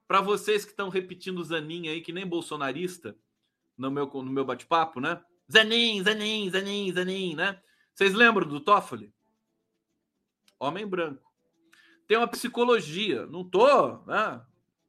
Para 0.08 0.22
vocês 0.22 0.64
que 0.64 0.70
estão 0.70 0.88
repetindo 0.88 1.44
Zanin 1.44 1.88
aí, 1.88 2.00
que 2.00 2.12
nem 2.12 2.26
bolsonarista, 2.26 3.14
no 3.76 3.90
meu, 3.90 4.06
no 4.06 4.32
meu 4.32 4.44
bate-papo, 4.44 5.00
né? 5.00 5.20
Zanin, 5.50 6.02
Zanin, 6.02 6.50
Zanin, 6.50 6.92
Zanin, 6.92 7.34
né? 7.34 7.60
Vocês 7.94 8.12
lembram 8.14 8.48
do 8.48 8.60
Toffoli? 8.60 9.12
Homem 10.58 10.86
branco. 10.86 11.32
Tem 12.06 12.16
uma 12.16 12.28
psicologia, 12.28 13.26
não 13.26 13.44
tô, 13.44 13.98
né? 14.04 14.42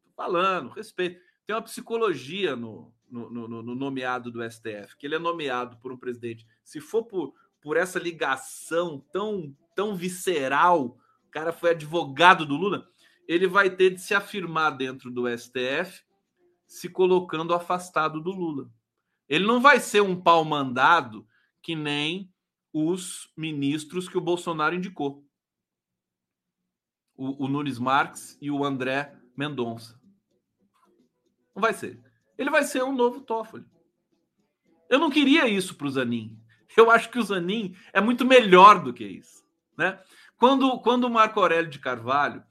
Tô 0.03 0.11
falando, 0.15 0.69
respeito. 0.69 1.19
Tem 1.45 1.55
uma 1.55 1.61
psicologia 1.61 2.55
no, 2.55 2.93
no, 3.09 3.29
no, 3.29 3.63
no, 3.63 3.75
nomeado 3.75 4.31
do 4.31 4.43
STF, 4.49 4.97
que 4.97 5.05
ele 5.05 5.15
é 5.15 5.19
nomeado 5.19 5.77
por 5.77 5.91
um 5.91 5.97
presidente. 5.97 6.45
Se 6.63 6.81
for 6.81 7.03
por, 7.03 7.33
por 7.61 7.77
essa 7.77 7.99
ligação 7.99 9.03
tão, 9.11 9.55
tão 9.75 9.95
visceral, 9.95 10.97
o 11.27 11.31
cara 11.31 11.53
foi 11.53 11.71
advogado 11.71 12.45
do 12.45 12.55
Lula, 12.55 12.87
ele 13.27 13.47
vai 13.47 13.69
ter 13.69 13.91
de 13.91 14.01
se 14.01 14.13
afirmar 14.13 14.71
dentro 14.71 15.11
do 15.11 15.25
STF, 15.37 16.03
se 16.67 16.89
colocando 16.89 17.53
afastado 17.53 18.21
do 18.21 18.31
Lula. 18.31 18.69
Ele 19.27 19.45
não 19.45 19.59
vai 19.59 19.79
ser 19.79 20.01
um 20.01 20.19
pau 20.19 20.43
mandado 20.45 21.27
que 21.61 21.75
nem 21.75 22.31
os 22.71 23.31
ministros 23.35 24.07
que 24.07 24.17
o 24.17 24.21
Bolsonaro 24.21 24.75
indicou. 24.75 25.25
O, 27.15 27.45
o 27.45 27.47
Nunes 27.47 27.79
Marques 27.79 28.37
e 28.41 28.51
o 28.51 28.63
André 28.63 29.15
Mendonça. 29.35 29.99
Não 31.55 31.61
vai 31.61 31.73
ser. 31.73 32.03
Ele 32.37 32.49
vai 32.49 32.63
ser 32.63 32.83
um 32.83 32.93
novo 32.93 33.21
Toffoli. 33.21 33.65
Eu 34.89 34.99
não 34.99 35.09
queria 35.09 35.47
isso 35.47 35.75
para 35.75 35.87
o 35.87 35.89
Zanin. 35.89 36.37
Eu 36.75 36.91
acho 36.91 37.09
que 37.09 37.17
o 37.17 37.23
Zanin 37.23 37.75
é 37.93 38.01
muito 38.01 38.25
melhor 38.25 38.83
do 38.83 38.93
que 38.93 39.05
isso. 39.05 39.45
Né? 39.77 39.99
Quando, 40.37 40.79
quando 40.79 41.05
o 41.05 41.09
Marco 41.09 41.39
Aurélio 41.39 41.69
de 41.69 41.79
Carvalho, 41.79 42.43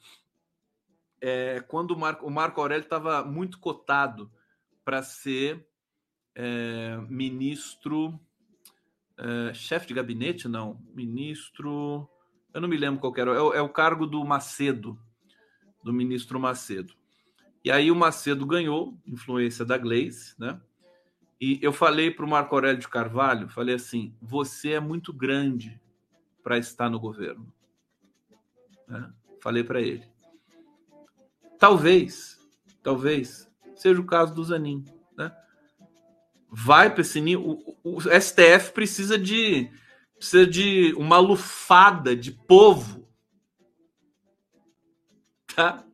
é, 1.20 1.60
quando 1.60 1.92
o 1.92 1.98
Marco, 1.98 2.26
o 2.26 2.30
Marco 2.30 2.60
Aurélio 2.60 2.84
estava 2.84 3.22
muito 3.24 3.58
cotado 3.58 4.32
para 4.84 5.02
ser 5.02 5.66
é, 6.34 6.98
ministro, 7.08 8.18
é, 9.16 9.54
chefe 9.54 9.86
de 9.86 9.94
gabinete, 9.94 10.48
não, 10.48 10.80
ministro, 10.94 12.08
eu 12.52 12.60
não 12.60 12.68
me 12.68 12.76
lembro 12.76 13.00
qual 13.00 13.14
era, 13.16 13.32
é, 13.32 13.58
é 13.58 13.62
o 13.62 13.68
cargo 13.68 14.06
do 14.06 14.24
Macedo, 14.24 14.98
do 15.82 15.92
ministro 15.92 16.40
Macedo. 16.40 16.94
E 17.64 17.70
aí 17.70 17.90
o 17.90 17.96
Macedo 17.96 18.44
ganhou, 18.46 18.98
influência 19.06 19.64
da 19.64 19.78
Gleice, 19.78 20.34
né? 20.38 20.60
E 21.40 21.58
eu 21.60 21.72
falei 21.72 22.10
para 22.10 22.24
o 22.24 22.28
Marco 22.28 22.54
Aurélio 22.54 22.80
de 22.80 22.88
Carvalho, 22.88 23.48
falei 23.48 23.74
assim, 23.74 24.16
você 24.20 24.72
é 24.72 24.80
muito 24.80 25.12
grande 25.12 25.80
para 26.42 26.58
estar 26.58 26.88
no 26.88 27.00
governo. 27.00 27.52
Né? 28.86 29.12
Falei 29.40 29.64
para 29.64 29.80
ele. 29.80 30.06
Talvez, 31.58 32.38
talvez, 32.82 33.50
seja 33.74 34.00
o 34.00 34.06
caso 34.06 34.34
do 34.34 34.44
Zanin. 34.44 34.84
Né? 35.16 35.34
Vai 36.56 36.88
para 36.88 37.00
esse 37.00 37.20
nível. 37.20 37.64
O, 37.82 37.96
o, 37.96 38.00
STF 38.00 38.72
precisa 38.72 39.18
de, 39.18 39.68
precisa 40.16 40.46
de 40.46 40.94
uma 40.96 41.18
lufada 41.18 42.14
de 42.14 42.30
povo. 42.30 43.08
Tá? 45.52 45.84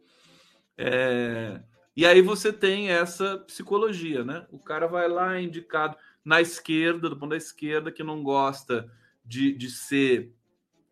É, 0.76 1.62
e 1.96 2.04
aí 2.04 2.20
você 2.20 2.52
tem 2.52 2.90
essa 2.90 3.38
psicologia, 3.38 4.22
né? 4.22 4.46
O 4.50 4.58
cara 4.58 4.86
vai 4.86 5.08
lá 5.08 5.40
indicado 5.40 5.96
na 6.22 6.42
esquerda, 6.42 7.08
do 7.08 7.16
ponto 7.16 7.30
da 7.30 7.36
esquerda, 7.38 7.90
que 7.90 8.02
não 8.02 8.22
gosta 8.22 8.90
de, 9.24 9.52
de 9.52 9.70
ser 9.70 10.34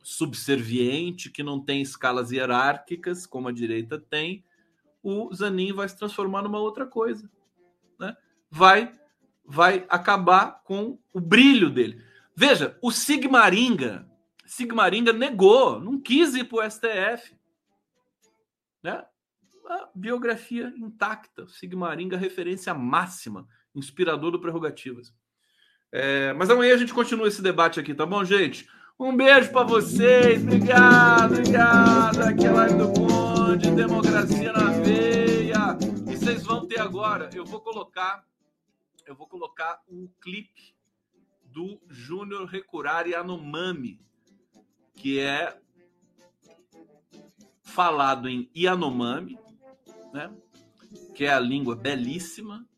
subserviente, 0.03 1.31
que 1.31 1.43
não 1.43 1.63
tem 1.63 1.83
escalas 1.83 2.31
hierárquicas, 2.33 3.27
como 3.27 3.49
a 3.49 3.53
direita 3.53 3.99
tem, 3.99 4.43
o 5.03 5.33
Zanin 5.35 5.75
vai 5.75 5.87
se 5.89 5.99
transformar 5.99 6.41
numa 6.43 6.59
outra 6.59 6.87
coisa. 6.87 7.31
Né? 7.99 8.17
Vai, 8.51 8.98
vai 9.49 9.87
acabar 9.89 10.63
com 10.63 10.99
o 11.13 11.19
brilho 11.19 11.71
dele. 11.71 12.05
Veja, 12.37 12.77
o 12.83 12.93
Sigmaringa, 12.93 14.07
Sigmaringa 14.45 15.13
negou, 15.13 15.81
não 15.81 15.99
quis 15.99 16.35
ir 16.35 16.45
para 16.45 16.67
o 16.67 16.71
STF. 16.71 17.35
Né? 18.83 19.03
Biografia 19.95 20.73
intacta, 20.77 21.49
Sigmaringa, 21.49 22.17
referência 22.17 22.75
máxima, 22.75 23.49
inspirador 23.75 24.31
do 24.31 24.39
Prerrogativas. 24.39 25.15
É, 25.91 26.35
mas 26.35 26.51
amanhã 26.51 26.75
a 26.75 26.79
gente 26.79 26.93
continua 26.93 27.29
esse 27.29 27.41
debate 27.41 27.81
aqui, 27.81 27.95
tá 27.95 28.05
bom, 28.05 28.23
gente? 28.25 28.69
Um 29.01 29.17
beijo 29.17 29.51
para 29.51 29.65
vocês. 29.65 30.43
Obrigado, 30.43 31.33
obrigado. 31.33 32.21
Aqui 32.21 32.47
é 32.47 32.51
live 32.51 32.75
do 32.77 32.93
Conde, 32.93 33.71
Democracia 33.71 34.53
na 34.53 34.71
Veia. 34.73 35.79
E 36.07 36.17
vocês 36.17 36.43
vão 36.43 36.67
ter 36.67 36.81
agora, 36.81 37.31
eu 37.35 37.47
vou 37.47 37.61
colocar, 37.61 38.23
eu 39.09 39.17
vou 39.17 39.27
colocar 39.27 39.83
um 39.89 40.07
clipe 40.21 40.77
do 41.43 41.81
Júnior 41.89 42.45
Recurari 42.45 43.15
Anomami, 43.15 43.99
que 44.95 45.19
é 45.19 45.59
falado 47.63 48.29
em 48.29 48.51
Yanomami, 48.55 49.39
né? 50.13 50.31
Que 51.15 51.25
é 51.25 51.33
a 51.33 51.41
língua 51.41 51.75
belíssima 51.75 52.69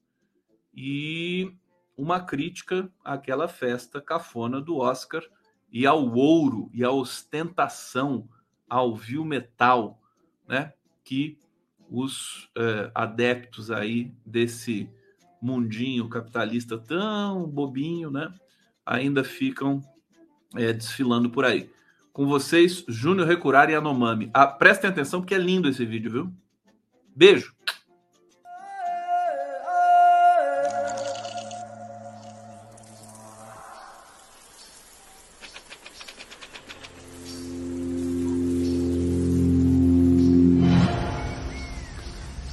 e 0.72 1.52
uma 1.96 2.20
crítica 2.20 2.88
àquela 3.04 3.48
festa 3.48 4.00
cafona 4.00 4.60
do 4.60 4.76
Oscar 4.76 5.24
e 5.68 5.84
ao 5.84 6.14
ouro 6.14 6.70
e 6.72 6.84
à 6.84 6.92
ostentação, 6.92 8.28
ao 8.68 8.94
vil 8.94 9.24
metal, 9.24 10.00
né? 10.46 10.74
Que 11.02 11.36
os 11.90 12.48
é, 12.56 12.92
adeptos 12.94 13.72
aí 13.72 14.14
desse 14.24 14.88
mundinho 15.40 16.08
capitalista 16.08 16.76
tão 16.76 17.46
bobinho, 17.46 18.10
né? 18.10 18.32
Ainda 18.84 19.24
ficam 19.24 19.82
é, 20.54 20.72
desfilando 20.72 21.30
por 21.30 21.44
aí. 21.44 21.70
Com 22.12 22.26
vocês, 22.26 22.84
Júnior 22.88 23.26
Recurar 23.26 23.70
e 23.70 23.74
Anomami. 23.74 24.30
Ah, 24.34 24.46
prestem 24.46 24.90
atenção 24.90 25.20
porque 25.20 25.34
é 25.34 25.38
lindo 25.38 25.68
esse 25.68 25.84
vídeo, 25.84 26.10
viu? 26.10 26.32
Beijo! 27.14 27.54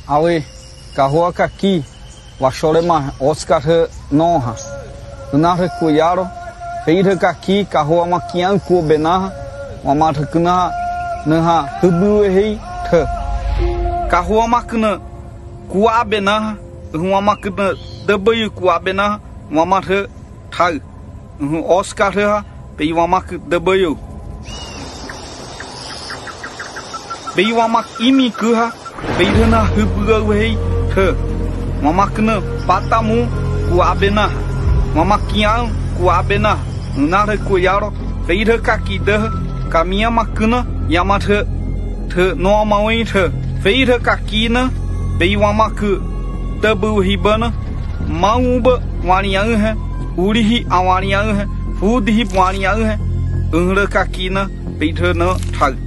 awe 0.08 0.40
kahua 0.96 1.34
kaki 1.34 1.84
washole 2.40 2.82
ma 2.82 3.12
Oscar 3.20 3.90
noha 4.12 4.56
unare 5.34 5.70
kuyaro 5.80 6.28
feire 6.86 7.16
kaki 7.16 7.66
kahua 7.66 8.06
ma 8.08 8.20
kian 8.20 8.60
ku 8.60 8.82
benaha. 8.82 9.32
Wa 9.84 9.94
ma 9.94 10.12
thkna 10.12 10.72
naha 11.26 11.68
tubu 11.82 12.24
hei 12.24 12.60
the 12.90 13.06
kahua 14.12 14.48
ma 14.48 14.62
kna 14.62 15.00
kuwa 15.70 16.06
benaha. 16.06 16.56
Huwa 16.94 17.22
ma 17.22 17.36
kna 17.36 17.74
dabai 18.08 18.50
kuwa 18.50 18.80
benaha. 18.80 19.20
Wa 19.52 19.66
ma 19.66 19.82
the 19.82 20.08
thau. 20.52 20.80
Oscar 21.68 22.12
ha 22.12 22.44
pe 22.78 22.94
wa 22.94 23.08
ma 23.08 23.20
dabai 23.22 23.96
pe 27.36 27.54
wa 27.54 27.68
ma 27.68 27.84
imi 28.00 28.32
kuha 28.32 28.72
Beirana 29.18 29.62
hubura 29.76 30.18
wei 30.28 30.58
Mamakna 31.84 32.42
patamu 32.68 33.28
ku 33.70 33.82
abena. 33.82 34.30
Mamakian 34.96 35.70
ku 35.98 36.04
kuabena. 36.04 36.58
Nare 36.98 37.38
kuyaro 37.38 37.94
feira 38.28 38.58
kakida 38.58 39.32
kamia 39.70 40.10
makna 40.12 40.66
yamathe 40.90 41.46
Te 42.10 42.34
no 42.36 42.66
mawi 42.66 43.06
feira 43.64 44.00
kakina 44.00 44.70
Beiwamaku. 45.20 46.02
tabu 46.62 47.02
hibana 47.02 47.54
Mauba 48.08 48.82
वाणियांग 49.08 49.54
Urihi 50.18 50.18
उड़ी 50.20 50.42
ही 50.50 50.64
आवाणियांग 50.78 51.32
है 52.86 52.96
kakina. 53.94 54.48
ही 54.80 55.14
no 55.14 55.34
tag. 55.58 55.87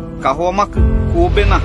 carro 0.21 0.47
amac 0.49 0.69
cubena 1.11 1.59